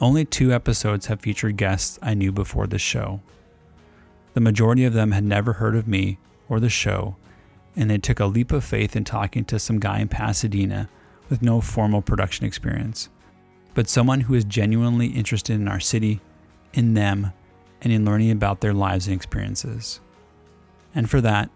Only 0.00 0.24
two 0.24 0.50
episodes 0.50 1.06
have 1.06 1.20
featured 1.20 1.58
guests 1.58 1.98
I 2.00 2.14
knew 2.14 2.32
before 2.32 2.66
this 2.66 2.80
show. 2.80 3.20
The 4.32 4.40
majority 4.40 4.84
of 4.84 4.94
them 4.94 5.12
had 5.12 5.24
never 5.24 5.54
heard 5.54 5.76
of 5.76 5.86
me 5.86 6.18
or 6.48 6.58
the 6.58 6.70
show, 6.70 7.16
and 7.76 7.90
they 7.90 7.98
took 7.98 8.18
a 8.18 8.26
leap 8.26 8.50
of 8.50 8.64
faith 8.64 8.96
in 8.96 9.04
talking 9.04 9.44
to 9.44 9.58
some 9.58 9.78
guy 9.78 9.98
in 9.98 10.08
Pasadena 10.08 10.88
with 11.28 11.42
no 11.42 11.60
formal 11.60 12.00
production 12.00 12.46
experience, 12.46 13.10
but 13.74 13.88
someone 13.88 14.22
who 14.22 14.34
is 14.34 14.44
genuinely 14.44 15.08
interested 15.08 15.54
in 15.54 15.68
our 15.68 15.80
city, 15.80 16.20
in 16.72 16.94
them, 16.94 17.32
and 17.82 17.92
in 17.92 18.04
learning 18.04 18.30
about 18.30 18.62
their 18.62 18.74
lives 18.74 19.06
and 19.06 19.14
experiences. 19.14 20.00
And 20.94 21.10
for 21.10 21.20
that, 21.20 21.50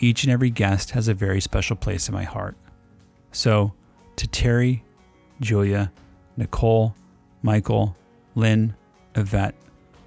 each 0.00 0.24
and 0.24 0.32
every 0.32 0.50
guest 0.50 0.90
has 0.90 1.06
a 1.06 1.14
very 1.14 1.40
special 1.40 1.76
place 1.76 2.08
in 2.08 2.14
my 2.14 2.24
heart. 2.24 2.56
So, 3.30 3.72
to 4.16 4.26
Terry, 4.26 4.84
Julia, 5.40 5.92
Nicole, 6.36 6.94
Michael, 7.44 7.94
Lynn, 8.34 8.74
Yvette, 9.14 9.54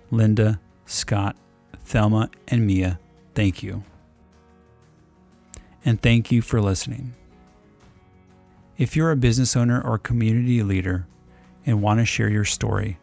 Linda, 0.09 0.59
Scott, 0.87 1.35
Thelma, 1.85 2.31
and 2.47 2.65
Mia, 2.65 2.99
thank 3.35 3.61
you. 3.61 3.83
And 5.85 6.01
thank 6.01 6.31
you 6.31 6.41
for 6.41 6.59
listening. 6.59 7.13
If 8.75 8.95
you're 8.95 9.11
a 9.11 9.15
business 9.15 9.55
owner 9.55 9.79
or 9.79 9.99
community 9.99 10.63
leader 10.63 11.05
and 11.63 11.83
want 11.83 11.99
to 11.99 12.05
share 12.05 12.27
your 12.27 12.43
story, 12.43 12.97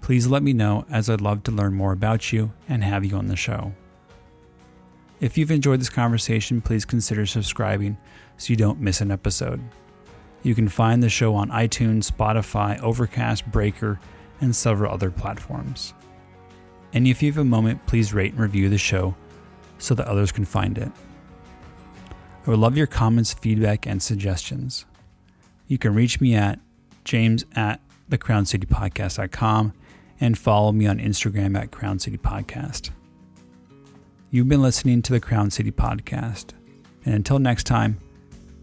please 0.00 0.26
let 0.26 0.42
me 0.42 0.54
know 0.54 0.86
as 0.90 1.10
I'd 1.10 1.20
love 1.20 1.42
to 1.42 1.50
learn 1.50 1.74
more 1.74 1.92
about 1.92 2.32
you 2.32 2.54
and 2.66 2.82
have 2.82 3.04
you 3.04 3.14
on 3.14 3.26
the 3.26 3.36
show. 3.36 3.74
If 5.20 5.36
you've 5.36 5.50
enjoyed 5.50 5.80
this 5.80 5.90
conversation, 5.90 6.62
please 6.62 6.86
consider 6.86 7.26
subscribing 7.26 7.98
so 8.38 8.52
you 8.52 8.56
don't 8.56 8.80
miss 8.80 9.02
an 9.02 9.10
episode. 9.10 9.60
You 10.46 10.54
can 10.54 10.68
find 10.68 11.02
the 11.02 11.08
show 11.08 11.34
on 11.34 11.50
iTunes, 11.50 12.08
Spotify, 12.08 12.80
Overcast, 12.80 13.50
Breaker, 13.50 13.98
and 14.40 14.54
several 14.54 14.92
other 14.92 15.10
platforms. 15.10 15.92
And 16.92 17.04
if 17.08 17.20
you 17.20 17.32
have 17.32 17.38
a 17.40 17.44
moment, 17.44 17.84
please 17.86 18.14
rate 18.14 18.30
and 18.30 18.40
review 18.40 18.68
the 18.68 18.78
show 18.78 19.16
so 19.78 19.96
that 19.96 20.06
others 20.06 20.30
can 20.30 20.44
find 20.44 20.78
it. 20.78 20.92
I 22.46 22.50
would 22.50 22.60
love 22.60 22.76
your 22.76 22.86
comments, 22.86 23.32
feedback, 23.32 23.88
and 23.88 24.00
suggestions. 24.00 24.86
You 25.66 25.78
can 25.78 25.96
reach 25.96 26.20
me 26.20 26.36
at 26.36 26.60
james 27.02 27.44
at 27.56 27.80
thecrowncitypodcast.com 28.08 29.72
and 30.20 30.38
follow 30.38 30.70
me 30.70 30.86
on 30.86 31.00
Instagram 31.00 31.58
at 31.58 31.72
Crown 31.72 31.98
City 31.98 32.18
Podcast. 32.18 32.90
You've 34.30 34.48
been 34.48 34.62
listening 34.62 35.02
to 35.02 35.12
the 35.12 35.18
Crown 35.18 35.50
City 35.50 35.72
Podcast. 35.72 36.52
And 37.04 37.14
until 37.14 37.40
next 37.40 37.64
time, 37.64 37.98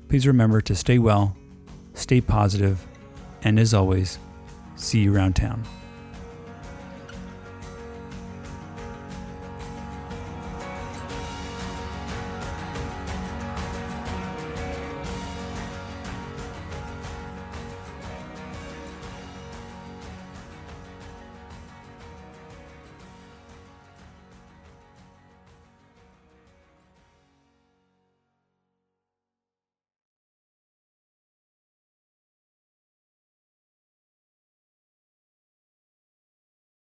please 0.07 0.25
remember 0.25 0.61
to 0.61 0.75
stay 0.75 0.97
well, 0.97 1.35
stay 1.93 2.21
positive, 2.21 2.85
and 3.43 3.59
as 3.59 3.73
always, 3.73 4.17
see 4.75 4.99
you 5.01 5.15
around 5.15 5.35
town. 5.35 5.63